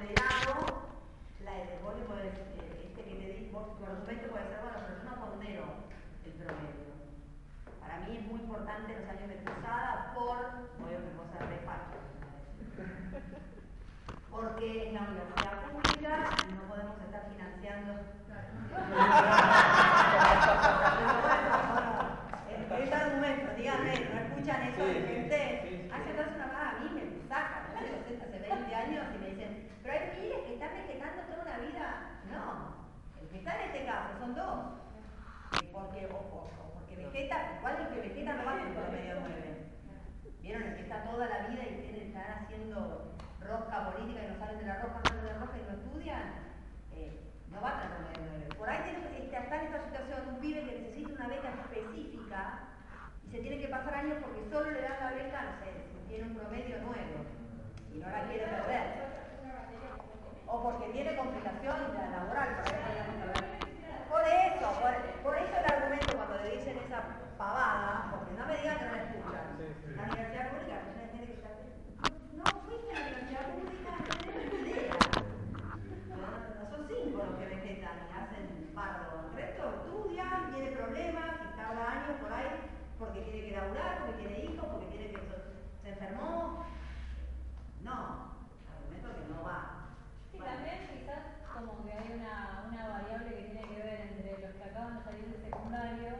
por 3.89 3.97
supuesto 3.97 4.29
puede 4.29 4.45
ser 4.49 4.61
bueno, 4.61 4.79
pero 4.87 4.99
yo 4.99 5.05
no 5.05 5.15
pondero 5.16 5.65
el 6.25 6.33
promedio. 6.33 6.93
Para 7.81 8.01
mí 8.01 8.16
es 8.16 8.27
muy 8.27 8.41
importante 8.41 8.95
los 8.95 9.09
años 9.09 9.29
de 9.29 9.43
cruzada 9.43 10.12
por, 10.15 10.37
voy 10.79 10.95
a 10.95 11.01
cosa 11.16 11.47
de 11.47 11.59
facho, 11.65 11.99
porque 14.31 14.89
es 14.89 14.93
la 14.93 15.01
universidad 15.09 15.70
pública 15.73 16.29
y 16.49 16.51
no 16.53 16.69
podemos 16.69 17.01
estar 17.01 17.23
financiando. 17.33 17.93
Es 22.79 22.93
argumento, 22.93 23.51
díganme, 23.57 23.91
no 23.91 24.20
escuchan 24.20 24.62
eso 24.62 24.85
de 24.85 25.03
gente. 25.03 25.91
Hace 25.93 26.12
una 26.15 26.47
más 26.47 26.75
a 26.75 26.77
mí 26.79 26.87
me 26.95 27.03
saca, 27.29 27.66
hace 27.75 28.39
20 28.39 28.75
años 28.75 29.05
y 29.15 29.16
me 29.19 29.31
dicen, 29.31 29.51
pero 29.83 29.95
hay 29.95 30.03
miles 30.20 30.41
que 30.47 30.55
están 30.55 30.70
vegetando 30.75 31.23
toda 31.23 31.38
una 31.49 31.59
vida. 31.65 31.89
No, 32.31 33.20
el 33.20 33.29
que 33.29 33.39
está 33.39 33.57
en 33.57 33.70
este 33.70 33.87
caso 33.87 34.19
son 34.19 34.35
dos. 34.35 34.59
Porque, 35.73 36.07
o, 36.07 36.51
porque 36.75 36.97
vegeta, 36.97 37.57
igual 37.59 37.77
el 37.81 37.89
que 37.89 38.09
vegeta 38.09 38.35
no 38.35 38.45
va 38.45 38.53
a 38.53 38.57
ser 38.57 38.91
medio 38.93 39.15
nueve. 39.20 39.73
¿Vieron 40.43 40.62
el 40.62 40.75
que 40.77 40.83
está 40.83 41.05
toda 41.05 41.27
la 41.27 41.49
vida 41.49 41.62
y 41.62 41.81
tienen, 41.81 42.09
están 42.09 42.45
haciendo 42.45 43.15
rosca 43.41 43.93
política 43.93 44.25
y 44.25 44.29
no 44.29 44.39
salen 44.39 44.59
de 44.59 44.66
la 44.66 44.81
rosca, 44.81 44.99
no 44.99 45.05
salen 45.09 45.25
de 45.25 45.33
la 45.33 45.39
rosca 45.39 45.57
y 45.59 45.62
no 45.62 45.79
estudian? 45.79 46.25
Eh, 46.93 47.20
no 47.51 47.61
va 47.61 47.69
a 47.69 47.83
tener 47.83 47.99
medio 48.01 48.20
nueve. 48.29 48.55
Por 48.57 48.69
ahí 48.69 48.83
tiene, 48.85 49.09
está 49.39 49.57
en 49.61 49.66
esta 49.66 49.85
situación 49.85 50.29
un 50.29 50.41
pibe 50.41 50.65
que 50.65 50.81
necesita 50.81 51.12
una 51.15 51.29
beca 51.29 51.49
específica 51.49 52.59
y 53.25 53.31
se 53.31 53.39
tiene 53.39 53.61
que 53.61 53.69
pasar 53.69 53.95
años 53.95 54.19
porque 54.20 54.51
solo 54.51 54.70
le 54.70 54.83
dan 54.83 55.01
la 55.01 55.11
beca, 55.12 55.43
no 55.43 55.53
sé, 55.65 55.70
tiene 56.09 56.25
un 56.25 56.35
promedio 56.35 56.77
nuevo 56.83 57.25
y 57.95 57.99
no 57.99 58.09
la 58.09 58.25
quiere 58.25 58.45
perder. 58.45 59.09
O 60.49 60.62
porque 60.62 60.89
tiene 60.93 61.15
complicación 61.16 61.77
laboral, 62.11 62.57
por 64.09 64.23
eso, 64.25 64.66
por, 64.81 64.93
por, 65.23 65.37
eso 65.37 65.53
el 65.59 65.66
argumento 65.66 66.16
cuando 66.16 66.39
le 66.43 66.57
dicen 66.57 66.79
esa 66.79 67.05
pavada, 67.37 68.09
porque 68.11 68.33
no 68.33 68.47
me 68.47 68.57
digan 68.57 68.79
que 68.79 68.85
no 68.87 68.93
la 68.93 69.03
escuchan. 69.05 69.45
La 69.95 70.03
universidad 70.09 70.49
pública, 70.49 70.77
tiene 71.12 71.27
que 71.27 71.33
estar. 71.35 71.53
No 72.33 72.62
fuiste 72.65 72.89
a 72.89 72.99
la 72.99 73.07
universidad 73.07 73.45
pública, 73.53 73.91
no 74.09 74.15
tenés 74.25 74.53
idea. 74.65 75.05
No, 76.09 76.70
son 76.73 76.89
cinco 76.89 77.25
los 77.29 77.37
que 77.37 77.47
vegetan 77.47 78.09
y 78.09 78.12
hacen 78.16 78.73
pardo. 78.75 79.29
El 79.29 79.37
resto 79.37 79.85
estudian, 79.85 80.55
tiene 80.55 80.73
problemas, 80.73 81.45
y 81.45 81.57
tarda 81.57 81.93
años 81.93 82.16
por 82.23 82.33
ahí, 82.33 82.73
porque 82.99 83.20
tiene 83.20 83.49
que 83.49 83.57
laburar, 83.57 83.99
porque 84.01 84.25
tiene 84.25 84.45
hijos, 84.45 84.65
porque 84.65 84.87
tiene 84.87 85.12
que 85.12 85.20
se 85.83 85.89
enfermó. 85.91 86.65
No, 87.85 88.33
argumento 88.65 89.09
que 89.12 89.29
no 89.29 89.45
va. 89.45 89.78
También 90.49 90.81
quizás 90.89 91.45
como 91.53 91.85
que 91.85 91.93
hay 91.93 92.09
una, 92.16 92.65
una 92.73 92.89
variable 92.89 93.37
que 93.37 93.53
tiene 93.53 93.69
que 93.69 93.83
ver 93.85 94.01
entre 94.09 94.41
los 94.41 94.57
que 94.57 94.65
acaban 94.65 94.97
de 94.97 95.05
salir 95.05 95.29
de 95.29 95.45
secundario, 95.45 96.16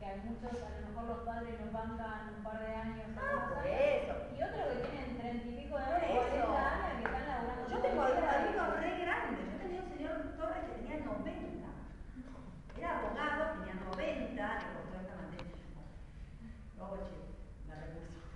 que 0.00 0.04
hay 0.04 0.18
muchos, 0.26 0.50
a 0.66 0.82
lo 0.82 0.88
mejor 0.88 1.04
los 1.06 1.22
padres 1.22 1.54
nos 1.62 1.70
bancan 1.70 2.34
un 2.38 2.42
par 2.42 2.58
de 2.58 2.74
años 2.74 3.06
ah, 3.14 3.54
por 3.54 3.62
eso. 3.62 4.14
y 4.34 4.42
otros 4.42 4.66
que 4.66 4.82
tienen 4.90 5.18
treinta 5.18 5.46
y 5.46 5.62
pico 5.62 5.78
de 5.78 5.84
años, 5.94 6.10
cuarenta 6.10 6.58
años 6.74 6.98
que 6.98 7.06
están 7.06 7.26
laburando. 7.30 7.70
Yo 7.70 7.78
tengo 7.78 8.02
alumnos 8.02 8.80
re 8.82 8.98
grandes, 8.98 9.46
yo 9.46 9.56
tenía 9.62 9.82
un 9.86 9.90
señor 9.94 10.14
Torres 10.34 10.64
que 10.66 10.74
tenía 10.82 10.98
90. 11.06 11.68
Era 12.82 12.98
abogado, 12.98 13.62
tenía 13.62 13.74
90, 13.78 14.42
le 14.58 14.66
costó 14.74 14.94
esta 14.98 15.14
materia. 15.22 15.54
Che, 16.74 17.18
la 17.70 17.74
repuse. 17.78 18.26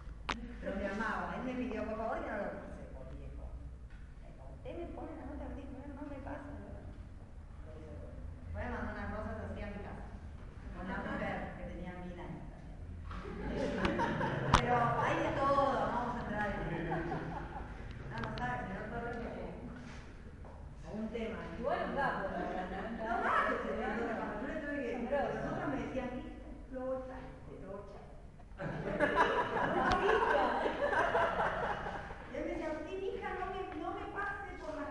Pero 0.62 0.70
me 0.78 0.86
amaba, 0.86 1.35
él 1.35 1.43
me 1.51 1.55
pidió 1.59 1.82
por 1.82 1.98
favor 1.98 2.23
que 2.23 2.31
no 2.31 2.36
lo. 2.39 2.61
Usted 4.73 4.89
me 4.89 4.94
pone 4.97 5.12
la 5.20 5.28
nota 5.28 5.53
no 5.53 6.09
me 6.09 6.16
pasa. 6.24 6.49
Voy 8.55 8.62
a 8.62 8.70
mandar 8.73 8.94
unas 8.97 9.12
rosas 9.12 9.36
así 9.44 9.61
a 9.61 9.66
mi 9.69 9.85
casa. 9.85 10.09
Con 10.73 10.89
la 10.89 10.97
mujer 10.97 11.36
que 11.61 11.65
tenía 11.77 11.93
mil 12.01 12.16
años 12.16 12.49
Pero 14.57 14.74
hay 14.97 15.16
de 15.20 15.31
todo, 15.36 15.77
vamos 15.77 16.16
a 16.16 16.24
entrar 16.24 16.49
en 16.49 16.73
Ah, 18.16 18.20
no 18.24 18.31
sabes, 18.39 18.65
señor 18.65 18.89
Torres, 18.89 19.20
hay 20.89 20.97
un 20.99 21.09
tema. 21.09 21.40
Igual 21.61 21.78
un 21.90 21.97
capo, 21.97 22.32
No 22.32 23.12
más 23.20 23.44
que 23.44 23.57
se 23.61 23.77
ve 23.77 23.85
yo 23.85 24.09
le 24.49 24.57
tuve 24.57 24.77
que. 24.81 25.05
Pero 25.12 25.24
nosotros 25.36 25.69
me 25.69 25.77
decían, 25.85 26.11
flocha, 26.70 27.19
flocha. 27.61 28.01
Y 32.32 32.36
él 32.36 32.44
me 32.44 32.51
decía, 32.53 32.73
usted, 32.73 33.03
hija, 33.03 33.28
no 33.39 33.47
me, 33.53 33.61
no 33.77 33.93
me 33.93 34.05
pase 34.16 34.57
por 34.59 34.74
la 34.74 34.86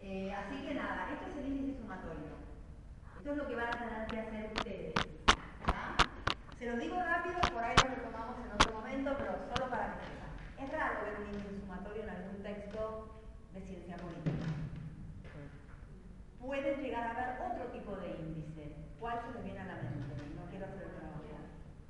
Eh, 0.00 0.25
así 0.36 0.66
que 0.66 0.74
nada, 0.74 1.08
esto 1.12 1.26
es 1.30 1.36
el 1.38 1.46
índice 1.46 1.80
sumatorio. 1.80 2.36
Esto 3.18 3.30
es 3.32 3.36
lo 3.36 3.48
que 3.48 3.56
van 3.56 3.68
a 3.68 3.78
tener 3.78 4.06
que 4.06 4.20
hacer 4.20 4.52
ustedes. 4.54 4.94
Se 6.58 6.66
los 6.66 6.78
digo 6.78 6.96
rápido, 6.96 7.40
por 7.52 7.64
ahí 7.64 7.76
lo 7.76 7.94
retomamos 7.94 8.36
en 8.44 8.52
otro 8.52 8.72
momento, 8.72 9.14
pero 9.18 9.32
solo 9.54 9.70
para 9.70 9.96
que 9.96 10.04
sepan. 10.08 10.32
Es 10.60 10.72
raro 10.72 11.04
ver 11.04 11.20
un 11.20 11.34
índice 11.34 11.60
sumatorio 11.60 12.02
en 12.02 12.10
algún 12.10 12.42
texto 12.42 13.20
de 13.52 13.60
ciencia 13.60 13.96
política. 13.96 14.46
Pueden 16.40 16.80
llegar 16.80 17.06
a 17.06 17.14
ver 17.14 17.28
otro 17.40 17.72
tipo 17.72 17.96
de 17.96 18.08
índice. 18.08 18.76
¿Cuál 19.00 19.20
se 19.20 19.32
les 19.32 19.44
viene 19.44 19.60
a 19.60 19.66
la 19.66 19.76
mente? 19.82 20.16
No 20.36 20.48
quiero 20.48 20.66
hacer 20.66 20.88
trabajo. 20.96 21.24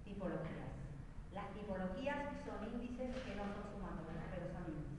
Tipologías. 0.05 0.73
Las 1.35 1.51
tipologías 1.53 2.19
son 2.47 2.63
índices 2.75 3.15
que 3.23 3.35
no 3.37 3.45
son 3.55 3.67
sumatorios, 3.75 4.25
pero 4.31 4.47
son 4.51 4.67
índices 4.73 4.97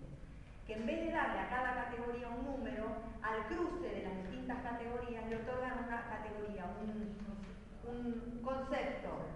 que 0.67 0.73
en 0.73 0.85
vez 0.85 0.99
de 0.99 1.11
darle 1.11 1.39
a 1.39 1.49
cada 1.49 1.85
categoría 1.85 2.27
un 2.27 2.43
número, 2.43 2.91
al 3.27 3.47
cruce 3.47 3.87
de 3.89 4.03
las 4.03 4.15
distintas 4.23 4.63
categorías 4.63 5.27
le 5.27 5.35
otorgan 5.37 5.85
una 5.85 6.01
categoría, 6.07 6.65
un, 6.81 8.41
concepto. 8.43 9.27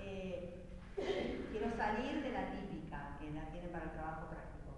Eh, 0.00 0.64
quiero 1.52 1.70
salir 1.76 2.22
de 2.22 2.30
la 2.32 2.50
típica, 2.50 3.16
que 3.20 3.30
la 3.30 3.46
tiene 3.52 3.68
para 3.68 3.84
el 3.84 3.90
trabajo 3.92 4.26
práctico, 4.30 4.74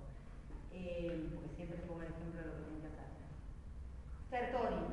eh, 0.73 1.31
porque 1.35 1.55
siempre 1.57 1.79
pongo 1.89 2.03
el 2.03 2.09
ejemplo 2.09 2.41
de 2.41 2.47
lo 2.47 2.57
que 2.57 2.63
tienen 2.65 2.83
que 2.83 2.89
hacer. 2.89 3.09
Sertori, 4.29 4.85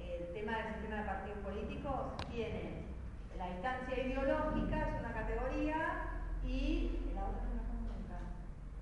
el 0.00 0.34
tema 0.34 0.58
del 0.58 0.74
sistema 0.74 0.96
de 0.96 1.06
partidos 1.06 1.38
políticos 1.38 2.16
tiene 2.30 2.86
la 3.38 3.50
instancia 3.50 4.02
ideológica, 4.02 4.88
es 4.88 5.00
una 5.00 5.12
categoría, 5.12 5.76
y 6.44 6.98
la 7.14 7.24
otra 7.26 7.46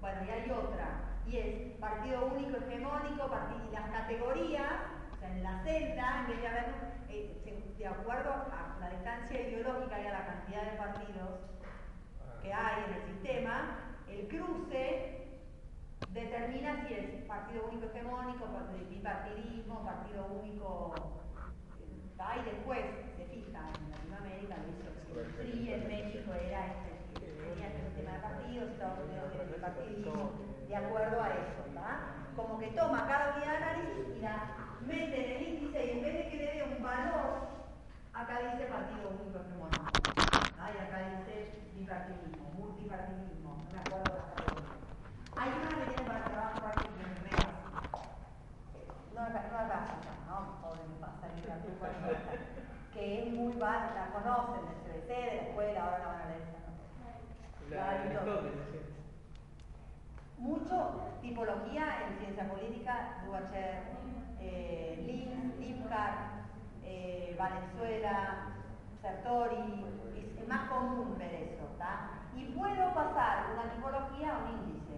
bueno, 0.05 0.21
y 0.27 0.31
hay 0.31 0.51
otra, 0.51 1.14
y 1.27 1.37
es 1.37 1.79
partido 1.79 2.27
único 2.27 2.57
hegemónico, 2.57 3.31
y 3.69 3.73
las 3.73 3.91
categorías, 3.91 4.73
o 5.13 5.17
sea, 5.17 5.31
en 5.31 5.43
la 5.43 5.63
celda, 5.65 6.21
en 6.21 6.27
vez 6.29 6.41
de 6.41 6.49
haber, 6.49 6.67
eh, 7.09 7.75
de 7.79 7.87
acuerdo 7.87 8.31
a 8.31 8.77
la 8.81 8.91
distancia 8.91 9.41
ideológica 9.41 10.01
y 10.01 10.07
a 10.07 10.13
la 10.13 10.27
cantidad 10.27 10.63
de 10.63 10.79
partidos 10.79 11.31
que 12.43 12.53
hay 12.53 12.85
en 12.85 12.95
el 12.95 13.15
sistema, 13.15 13.79
el 14.09 14.29
cruce 14.29 15.25
determina 16.13 16.87
si 16.87 16.95
es 16.95 17.25
partido 17.27 17.67
único 17.67 17.87
hegemónico, 17.87 18.47
bipartidismo, 18.89 19.85
partido 19.85 20.27
único. 20.27 20.95
Ahí 22.19 22.41
después 22.45 22.81
se 23.19 23.25
fija 23.27 23.69
en 23.69 23.91
Latinoamérica, 23.91 24.57
lo 24.57 25.21
hizo 25.21 25.21
el 25.21 25.35
PRI, 25.35 25.73
en 25.75 25.89
México 25.89 26.33
era 26.33 26.67
este 26.69 26.95
tenía 27.21 27.69
el 27.69 27.85
sistema 27.85 28.13
de 28.13 28.19
partidos, 28.21 28.71
Estados 28.71 28.99
Unidos 29.05 29.33
tiene 29.33 29.55
el 29.55 29.61
partidismo, 29.61 30.33
de 30.75 30.87
acuerdo 30.87 31.23
a 31.23 31.29
eso, 31.29 31.63
¿verdad? 31.69 32.01
Como 32.35 32.59
que 32.59 32.67
toma 32.75 33.07
cada 33.07 33.37
unidad 33.37 33.51
de 33.53 33.57
análisis 33.57 34.17
y 34.17 34.21
la 34.21 34.35
mete 34.85 35.15
en 35.23 35.31
el 35.37 35.43
índice 35.55 35.87
y 35.87 35.91
en 35.91 36.03
vez 36.03 36.15
de 36.15 36.31
que 36.31 36.37
le 36.37 36.53
dé 36.53 36.63
un 36.65 36.83
valor, 36.83 37.47
acá 38.13 38.41
dice 38.43 38.67
partido 38.67 39.15
único 39.15 39.39
hegemónico. 39.39 39.87
Y 40.75 40.79
acá 40.83 40.99
dice 41.15 41.63
bipartidismo, 41.77 42.51
multipartidismo, 42.59 43.55
no 43.55 43.71
me 43.71 43.79
acuerdo 43.79 44.11
de 44.11 44.19
las. 44.19 44.35
Hay 45.39 45.49
una 45.55 45.69
que 45.69 45.95
tiene 45.95 46.11
para 46.11 46.25
trabajo 46.25 46.59
práctico 46.59 46.91
en 46.99 47.15
reglas. 47.23 47.55
No, 49.15 49.21
no 49.31 49.59
acá, 49.59 49.79
¿no? 50.27 50.37
Pobre 50.61 50.83
me 50.91 50.97
pasa, 50.99 51.31
que 52.93 53.23
es 53.23 53.33
muy 53.33 53.53
básica, 53.55 53.95
la 53.95 54.13
conocen 54.13 54.67
del 54.67 54.79
CBC, 54.83 55.07
de 55.07 55.37
la 55.37 55.43
escuela, 55.43 55.85
ahora 55.85 55.99
la 55.99 56.07
van 56.07 56.23
a 56.23 56.27
leer 56.31 56.55
mucho 60.45 61.01
tipología 61.23 62.05
en 62.07 62.19
ciencia 62.19 62.49
política, 62.49 63.23
Duacher, 63.27 63.83
eh, 64.41 65.03
Lin, 65.07 65.55
eh, 66.85 67.35
Valenzuela, 67.39 68.53
Sartori, 69.01 69.85
es, 70.39 70.47
más 70.47 70.69
común 70.69 71.17
ver 71.19 71.35
eso, 71.35 71.65
¿está? 71.73 72.11
Y 72.37 72.45
puedo 72.53 72.95
pasar 72.95 73.47
una 73.55 73.73
tipología 73.73 74.35
a 74.35 74.39
un 74.39 74.49
índice. 74.61 74.95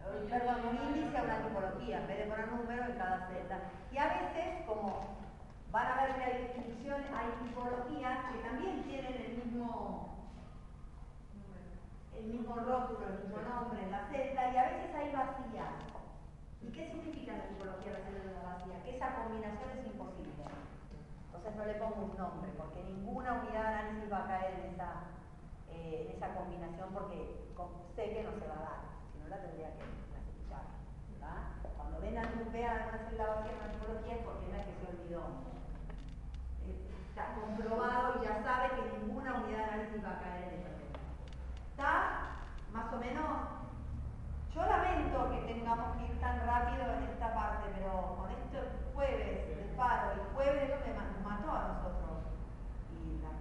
Eh, 0.00 0.26
perdón, 0.30 0.60
un 0.70 0.94
índice 0.94 1.18
a 1.18 1.22
una 1.22 1.42
tipología, 1.42 2.00
en 2.00 2.06
vez 2.06 2.18
de 2.18 2.30
poner 2.30 2.48
número 2.52 2.84
en 2.84 2.98
cada 2.98 3.26
celda. 3.26 3.58
Y 3.90 3.98
a 3.98 4.06
veces, 4.06 4.64
como 4.66 5.16
van 5.72 5.86
a 5.86 6.02
ver 6.04 6.14
que 6.14 6.24
hay 6.24 6.42
distinciones, 6.44 7.06
hay 7.10 7.48
tipologías 7.48 8.18
que 8.30 8.48
también 8.48 8.84
tienen 8.84 9.14
el 9.14 9.44
mismo 9.44 10.11
el 12.22 12.38
mismo 12.38 12.54
rótulo, 12.54 13.02
el 13.08 13.18
mismo 13.26 13.42
nombre 13.42 13.90
la 13.90 14.06
celda 14.06 14.54
y 14.54 14.56
a 14.56 14.70
veces 14.70 14.94
hay 14.94 15.10
vacías. 15.10 15.74
¿Y 16.62 16.70
qué 16.70 16.86
significa 16.86 17.32
la 17.34 17.50
la 17.50 17.82
celda 17.82 18.22
de 18.22 18.30
una 18.30 18.54
vacía? 18.54 18.82
Que 18.84 18.96
esa 18.96 19.14
combinación 19.16 19.70
es 19.74 19.86
imposible. 19.86 20.46
Entonces 21.26 21.56
no 21.56 21.64
le 21.64 21.74
pongo 21.74 22.06
un 22.06 22.16
nombre, 22.16 22.50
porque 22.56 22.84
ninguna 22.84 23.42
unidad 23.42 23.62
de 23.62 23.74
análisis 23.74 24.12
va 24.12 24.22
a 24.22 24.28
caer 24.28 24.54
en 24.54 24.74
esa, 24.74 24.90
eh, 25.68 26.06
en 26.06 26.16
esa 26.16 26.34
combinación 26.34 26.94
porque 26.94 27.42
sé 27.96 28.14
que 28.14 28.22
no 28.22 28.30
se 28.38 28.46
va 28.46 28.54
a 28.54 28.66
dar, 28.70 28.80
si 29.10 29.18
no 29.18 29.28
la 29.28 29.42
tendría 29.42 29.74
que 29.74 29.82
clasificar. 30.14 30.62
Cuando 31.74 31.98
ven 31.98 32.18
a 32.18 32.22
vean 32.52 32.76
alguna 32.78 33.02
celda 33.10 33.34
vacía 33.34 33.50
en 33.50 33.58
la 33.58 33.72
tipología 33.74 34.14
es 34.14 34.22
porque 34.22 34.46
es 34.46 34.62
que 34.62 34.74
se 34.78 34.86
olvidó. 34.94 35.26
Eh, 36.70 36.86
está 37.10 37.34
comprobado 37.34 38.22
y 38.22 38.24
ya 38.24 38.42
sabe 38.46 38.78
que 38.78 38.98
ninguna 39.02 39.42
unidad 39.42 39.58
de 39.58 39.64
análisis 39.64 40.04
va 40.04 40.10
a 40.14 40.20
caer. 40.22 40.51
¿Está? 41.82 42.38
Más 42.70 42.94
o 42.94 42.96
menos 43.02 43.26
yo 44.54 44.62
lamento 44.62 45.34
que 45.34 45.50
tengamos 45.50 45.98
que 45.98 46.14
ir 46.14 46.20
tan 46.20 46.38
rápido 46.46 46.94
en 46.94 47.10
esta 47.10 47.34
parte, 47.34 47.74
pero 47.74 48.22
con 48.22 48.30
este 48.30 48.70
jueves 48.94 49.50
del 49.50 49.74
paro, 49.74 50.14
el 50.14 50.22
jueves 50.30 50.70
lo 50.70 50.78
que 50.78 50.94
nos 50.94 51.10
mató 51.26 51.50
a 51.50 51.74
nosotros. 51.74 52.22
Y 52.94 53.18
la 53.18 53.34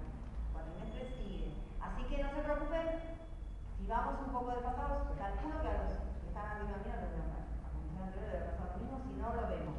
cuatrimestre 0.58 1.14
sigue. 1.22 1.54
Así 1.86 2.02
que 2.10 2.24
no 2.24 2.34
se 2.34 2.42
preocupen, 2.42 3.14
si 3.78 3.86
vamos 3.86 4.26
un 4.26 4.34
poco 4.34 4.50
de 4.58 4.66
pasado, 4.66 5.06
calculo 5.22 5.62
que 5.62 5.70
a 5.70 5.78
los 5.78 6.02
que 6.02 6.26
están 6.34 6.66
arriba 6.66 6.82
mío 6.82 6.98
lo 6.98 7.14
veo 7.14 7.22
a 7.22 7.70
comisión 7.70 8.10
anterior 8.10 8.26
debe 8.26 8.58
pasar 8.58 8.74
lo 8.74 8.82
mismo, 8.82 8.98
si 9.06 9.22
no 9.22 9.38
lo 9.38 9.44
vemos. 9.54 9.78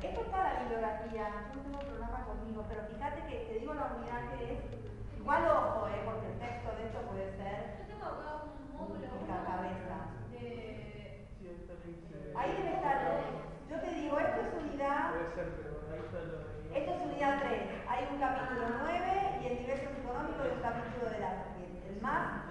Esto 0.00 0.20
está 0.24 0.38
la 0.40 0.60
bibliografía, 0.64 1.52
yo 1.52 1.60
no 1.60 1.62
tengo 1.68 1.80
el 1.84 1.86
programa 2.00 2.24
conmigo, 2.24 2.64
pero 2.64 2.88
fíjate 2.88 3.28
que 3.28 3.44
te 3.44 3.60
digo 3.60 3.74
la 3.76 3.92
unidad 3.92 4.32
que 4.32 4.56
es, 4.56 4.79
igual 5.20 5.44
ojo, 5.46 5.86
eh, 5.88 6.02
porque 6.04 6.26
el 6.32 6.38
texto 6.40 6.68
de 6.76 6.82
esto 6.88 6.98
puede 7.08 7.28
ser 7.36 7.56
Yo 7.78 7.84
tengo 7.94 8.06
acá 8.06 8.30
un 8.48 8.76
módulo 8.76 9.06
la 9.28 9.38
cabeza. 9.44 9.96
de 10.32 10.40
Ahí 12.36 12.50
debe 12.56 12.74
estar, 12.74 12.96
yo 13.68 13.76
te 13.80 13.90
digo, 13.94 14.18
esto 14.18 14.40
es 14.40 14.50
unidad, 14.64 15.10
Puede 15.12 15.34
ser, 15.34 15.46
pero 15.60 15.70
ahí 15.92 16.00
está 16.00 16.18
lo 16.24 16.50
esto 16.70 16.90
es 16.94 17.00
unidad 17.02 17.38
3, 17.42 17.60
hay 17.88 18.00
un 18.14 18.18
capítulo 18.20 18.64
9 18.80 19.42
y 19.42 19.46
en 19.46 19.58
diversos 19.58 19.92
económicos 19.98 20.40
hay 20.40 20.52
un 20.56 20.62
capítulo 20.62 21.10
de 21.10 21.18
la 21.18 21.30
el 21.90 22.00
más 22.00 22.46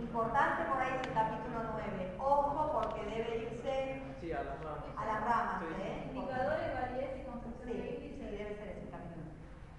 importante 0.00 0.64
por 0.72 0.80
ahí 0.82 0.96
es 1.00 1.06
el 1.06 1.14
capítulo 1.14 1.58
9. 1.76 2.16
Ojo 2.18 2.72
porque 2.72 3.04
debe 3.04 3.36
irse 3.52 4.02
Sí, 4.20 4.32
a 4.32 4.42
las 4.42 4.58
ramas. 4.64 4.84
a 4.96 5.04
las 5.06 5.20
ramas, 5.22 5.56
Sí. 5.60 5.66
¿eh? 5.82 6.10
indicadores, 6.14 6.74
validez 6.74 7.10
y 7.20 7.24
construcción 7.28 7.68
Sí, 7.68 7.78
de 7.78 7.88
sí, 8.16 8.36
debe 8.36 8.56
ser 8.56 8.68
ese 8.80 8.88
capítulo. 8.90 9.28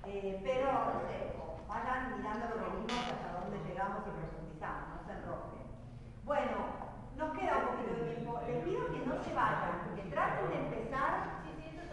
Eh, 0.06 0.40
pero, 0.46 0.70
no 0.72 1.02
sé, 1.10 1.18
vayan 1.74 2.18
mirando 2.18 2.46
lo 2.50 2.56
que 2.64 2.70
vimos 2.78 3.04
hasta 3.10 3.30
dónde 3.40 3.58
llegamos 3.66 4.00
y 4.06 4.12
profundizamos, 4.14 4.86
no 4.94 5.00
se 5.06 5.12
enrojen. 5.18 5.64
Bueno, 6.24 6.58
nos 7.18 7.30
queda 7.38 7.54
un 7.58 7.66
poquito 7.74 7.94
de 7.98 8.04
tiempo. 8.14 8.32
Les 8.48 8.58
pido 8.64 8.82
que 8.94 9.00
no 9.06 9.14
se 9.24 9.34
vayan, 9.34 9.76
que 9.96 10.04
traten 10.14 10.50
de 10.50 10.58
empezar 10.58 11.14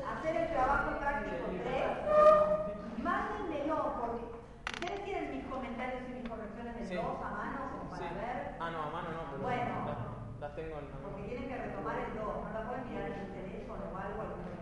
a 0.05 0.11
hacer 0.19 0.37
el 0.37 0.49
trabajo 0.53 0.99
práctico 1.01 1.45
3. 1.49 3.01
Mándenmelo, 3.03 3.77
porque 4.01 4.25
ustedes 4.77 5.05
tienen 5.05 5.31
mis 5.37 5.45
comentarios 5.47 6.03
y 6.09 6.13
mis 6.21 6.29
correcciones 6.29 6.75
del 6.77 6.87
Sí. 6.87 6.95
2 6.95 7.05
a 7.05 7.31
mano, 7.31 7.59
como 7.73 7.91
para 7.91 8.09
Sí. 8.09 8.15
ver. 8.15 8.37
Ah, 8.61 8.71
no, 8.71 8.79
a 8.85 8.91
mano 8.91 9.09
no, 9.17 9.23
pero 9.33 9.43
Bueno. 9.43 9.75
las, 9.89 10.41
las 10.41 10.53
tengo 10.57 10.79
en 10.79 10.85
la 10.91 10.97
Porque 11.01 11.23
tienen 11.25 11.49
que 11.49 11.57
retomar 11.57 11.97
el 11.99 12.13
2, 12.15 12.25
no 12.45 12.51
la 12.53 12.63
pueden 12.69 12.85
mirar 12.89 13.07
en 13.09 13.19
el 13.25 13.33
teléfono 13.33 13.83
o 13.89 13.97
algo, 13.97 14.21
algún 14.21 14.45
grupo. 14.45 14.61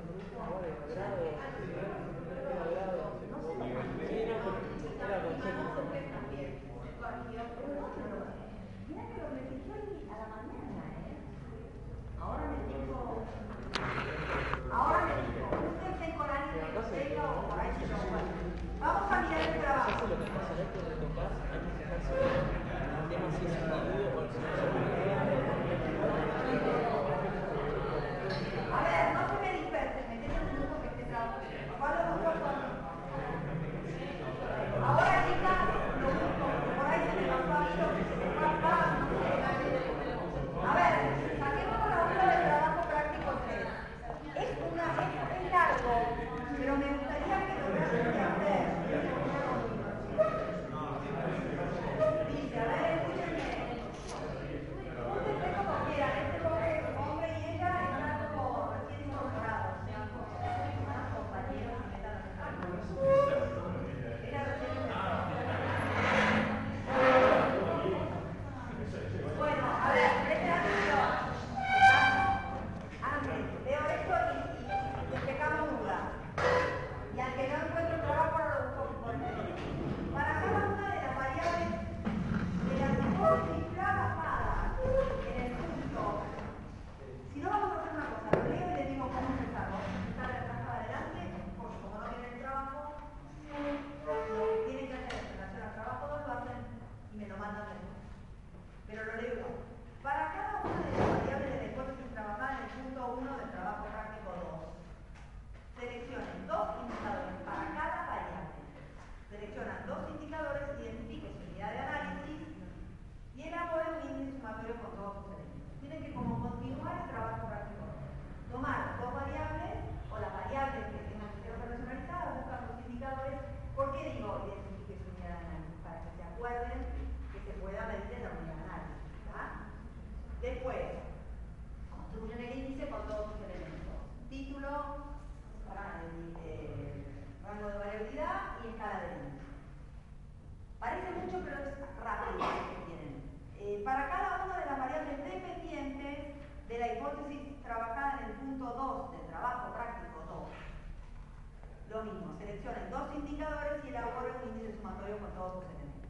Con 154.97 155.31
todos 155.37 155.53
sus 155.61 155.65
elementos. 155.69 156.09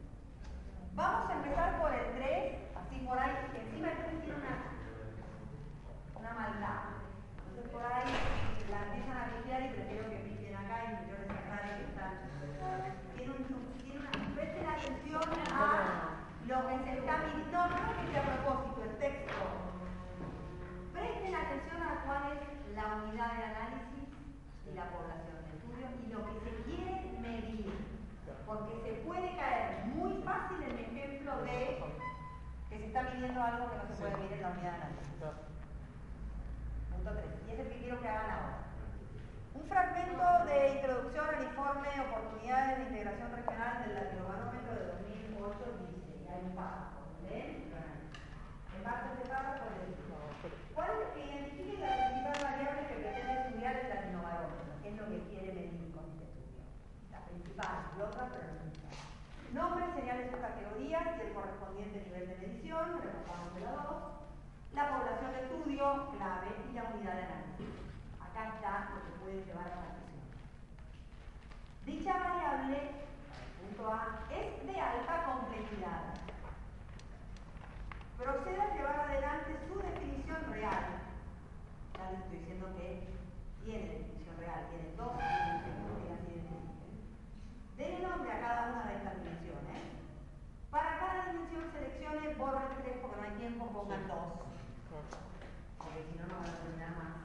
Vamos 0.95 1.29
a 1.29 1.33
empezar 1.33 1.81
por 1.81 1.91
el 1.91 2.15
3, 2.15 2.55
así 2.79 2.95
por 3.03 3.19
ahí, 3.19 3.35
que 3.51 3.59
encima 3.59 3.91
el 3.91 3.97
3 3.97 4.23
tiene 4.23 4.39
una, 4.39 4.55
una 6.15 6.33
maldad. 6.33 7.03
Entonces 7.49 7.71
por 7.71 7.83
ahí 7.83 8.07
la 8.71 8.79
empiezan 8.87 9.17
a 9.17 9.27
limpiar 9.35 9.61
y 9.67 9.75
prefiero 9.75 10.09
que 10.09 10.23
piquen 10.23 10.55
acá 10.55 10.75
y 10.87 11.11
yo 11.11 11.15
les 11.19 11.29
aclare 11.29 11.75
que 11.75 11.85
están. 11.91 12.13
Tiene, 13.15 13.31
un, 13.35 13.43
tiene 13.83 13.99
una. 13.99 14.11
Presten 14.35 14.67
atención 14.67 15.27
a 15.27 16.23
lo 16.47 16.67
que 16.67 16.75
se 16.83 16.91
está 16.99 17.17
midiendo. 17.19 17.51
No, 17.51 17.67
no 17.67 17.99
que 17.99 18.11
sea 18.11 18.23
a 18.23 18.31
propósito, 18.31 18.79
el 18.83 18.95
texto. 18.97 19.33
Presten 20.93 21.35
atención 21.35 21.83
a 21.83 22.03
cuál 22.07 22.23
es 22.31 22.75
la 22.75 22.85
unidad 23.03 23.31
de 23.35 23.43
análisis 23.43 24.07
y 24.63 24.73
la 24.73 24.87
población 24.87 25.35
de 25.35 25.51
estudio 25.51 25.87
y 25.99 26.07
lo 26.11 26.19
que 26.25 26.35
se 26.47 26.63
quiere 26.63 27.19
medir. 27.19 27.88
Porque 28.49 28.81
se 28.81 29.05
puede 29.05 29.37
caer 29.37 29.85
muy 29.93 30.23
fácil 30.23 30.57
en 30.63 30.79
ejemplo 30.79 31.37
de 31.45 31.77
que 32.67 32.77
se 32.79 32.85
está 32.87 33.03
midiendo 33.03 33.43
algo 33.43 33.69
que 33.69 33.77
no 33.77 33.85
se 33.85 33.93
puede 34.01 34.17
medir 34.17 34.33
en 34.33 34.41
la 34.41 34.49
unidad 34.49 34.71
de 34.71 34.81
análisis. 34.89 35.21
Punto 36.89 37.11
3. 37.13 37.25
Y 37.45 37.51
es 37.53 37.59
el 37.59 37.69
que 37.69 37.77
quiero 37.77 38.01
que 38.01 38.09
hagan 38.09 38.31
ahora. 38.31 38.57
Un 39.53 39.69
fragmento 39.69 40.45
de 40.49 40.81
introducción 40.81 41.25
al 41.29 41.43
informe 41.43 41.89
Oportunidades 42.09 42.77
de 42.79 42.83
Integración 42.89 43.29
Regional 43.37 43.85
del 43.85 43.93
Latinobarómetro 43.93 44.73
de 44.73 44.85
2008 44.97 45.85
dice, 45.85 46.09
y 46.17 46.27
hay 46.33 46.41
un 46.49 46.55
párrafo, 46.57 47.05
¿ven? 47.29 47.69
En 47.69 48.81
base 48.81 49.05
a 49.05 49.13
este 49.13 49.29
párrafo 49.29 49.61
le 49.77 49.93
digo, 49.93 50.17
¿cuál 50.73 50.89
es 50.89 51.13
que 51.13 51.21
identifique 51.21 51.85
la 51.85 52.01
principal 52.01 52.37
variable 52.49 52.81
que 52.89 52.97
pretende 52.97 53.45
estudiar 53.45 53.77
el 53.77 53.89
Latinobarómetro? 53.93 54.73
¿Qué 54.81 54.89
es 54.89 54.97
lo 54.97 55.05
que 55.05 55.21
quiere 55.29 55.53
medir? 55.53 55.78
Principal, 57.59 57.91
y 57.97 58.01
otra, 58.01 58.23
principal. 58.31 58.95
Nombre, 59.51 59.83
señales 59.91 60.31
o 60.33 60.39
categorías 60.39 61.03
y 61.03 61.21
el 61.27 61.33
correspondiente 61.33 62.07
nivel 62.07 62.29
de 62.29 62.37
medición, 62.37 63.01
repasamos 63.03 63.53
de 63.53 63.59
la 63.59 63.71
2. 63.83 63.99
La 64.71 64.87
población 64.95 65.31
de 65.33 65.43
estudio, 65.43 66.07
clave, 66.15 66.55
y 66.55 66.73
la 66.73 66.83
unidad 66.87 67.15
de 67.19 67.23
análisis. 67.27 67.67
Acá 68.23 68.55
está 68.55 68.95
lo 68.95 69.03
que 69.03 69.19
puede 69.19 69.43
llevar 69.43 69.67
a 69.67 69.75
la 69.75 69.91
acción. 69.91 70.23
Dicha 71.83 72.13
variable, 72.15 72.79
punto 73.59 73.91
A, 73.91 74.23
es 74.31 74.65
de 74.65 74.79
alta 74.79 75.23
complejidad. 75.27 76.15
Procede 78.15 78.61
a 78.61 78.73
llevar 78.73 78.99
adelante 79.03 79.59
su 79.67 79.75
definición 79.83 80.47
real. 80.53 81.03
Ya 81.97 82.11
les 82.11 82.19
estoy 82.23 82.39
diciendo 82.39 82.71
que 82.77 83.03
tiene 83.65 83.99
definición 83.99 84.37
real, 84.39 84.63
tiene 84.71 84.95
dos 84.95 85.11
identifiquen. 85.19 85.88
Dele 87.79 88.03
nombre 88.03 88.29
a 88.29 88.41
cada 88.43 88.75
una 88.75 88.91
de 88.91 88.95
estas 88.99 89.15
dimensiones. 89.23 89.79
Para 90.69 90.99
cada 90.99 91.31
dimensión 91.31 91.63
seleccione, 91.71 92.35
borren 92.35 92.75
tres 92.83 92.99
porque 92.99 93.15
no 93.15 93.23
hay 93.23 93.39
tiempo, 93.39 93.71
pongan 93.71 94.03
dos. 94.03 94.35
Porque 95.79 96.03
si 96.11 96.19
no, 96.19 96.27
no 96.27 96.43
van 96.43 96.51
a 96.51 96.59
terminar 96.59 96.91
más. 96.99 97.23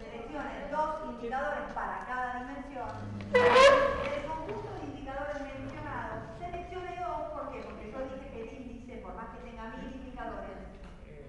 Seleccione 0.00 0.72
dos 0.72 1.04
indicadores 1.04 1.68
para 1.76 2.08
cada 2.08 2.40
dimensión. 2.40 2.88
Del 3.28 4.24
conjunto 4.24 4.72
de 4.72 4.88
indicadores 4.88 5.36
mencionados, 5.36 6.32
seleccione 6.40 6.96
dos, 6.96 7.20
¿por 7.36 7.52
qué? 7.52 7.60
Porque 7.60 7.92
yo 7.92 8.00
dije 8.00 8.24
que 8.32 8.40
el 8.40 8.56
índice, 8.56 9.04
por 9.04 9.12
más 9.12 9.36
que 9.36 9.44
tenga 9.44 9.68
mil 9.76 10.00
indicadores, 10.00 10.64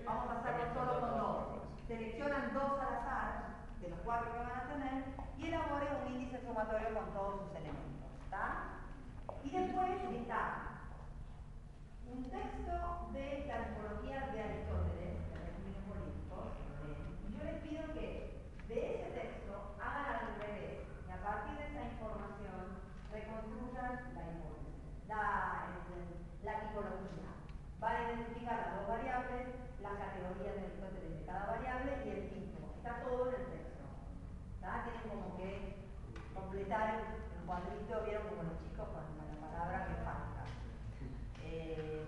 vamos 0.07 0.31
a 0.31 0.39
hacerlo 0.39 0.63
solo 0.71 0.93
con 1.03 1.11
dos. 1.19 1.43
Seleccionan 1.91 2.55
dos 2.55 2.79
al 2.79 3.03
azar, 3.03 3.67
de 3.83 3.89
los 3.91 3.99
cuatro 4.07 4.31
que 4.31 4.39
van 4.39 4.63
a 4.63 4.71
tener, 4.71 5.11
y 5.35 5.47
elabore 5.51 5.91
un 5.91 6.15
índice 6.15 6.39
sumatorio 6.39 6.95
con 6.95 7.11
todos 7.11 7.35
sus 7.43 7.51
elementos. 7.51 7.80
Y 9.43 9.49
después 9.49 9.89
está 10.15 10.81
un 12.07 12.23
texto 12.29 12.73
de 13.13 13.45
la 13.47 13.67
tipología 13.67 14.31
de 14.31 14.41
Aristóteles, 14.41 15.17
de 15.27 15.81
Políticos, 15.85 16.55
y 17.27 17.37
yo 17.37 17.43
les 17.43 17.61
pido 17.61 17.93
que 17.93 18.41
de 18.67 18.95
ese 18.95 19.09
texto 19.11 19.75
hagan 19.81 20.15
al 20.15 20.41
revés, 20.41 20.87
y 21.07 21.11
a 21.11 21.21
partir 21.23 21.57
de 21.57 21.67
esa 21.67 21.83
información 21.93 22.79
reconstruyan 23.11 24.13
la 24.15 24.31
la, 25.07 25.67
la 26.43 26.59
tipología. 26.61 27.27
Van 27.79 27.95
a 27.95 28.13
identificar 28.13 28.57
las 28.57 28.75
dos 28.77 28.87
variables, 28.87 29.47
las 29.81 29.93
categorías 29.99 30.55
de 30.55 30.61
Aristóteles 30.61 31.19
de 31.19 31.25
cada 31.25 31.45
variable 31.45 31.91
y 32.05 32.09
el 32.09 32.29
tipo. 32.29 32.71
Está 32.77 33.03
todo 33.03 33.29
en 33.29 33.35
el 33.35 33.45
texto. 33.51 33.83
Tienen 34.61 35.09
como 35.09 35.37
que 35.37 35.75
completar 36.33 36.95
el 36.95 37.30
cuadrito, 37.51 38.05
vieron 38.05 38.23
como 38.29 38.43
los 38.43 38.55
chicos 38.63 38.87
con, 38.95 39.03
la 39.19 39.35
palabra 39.43 39.85
que 39.87 39.95
falta. 40.07 40.41
Eh, 41.43 42.05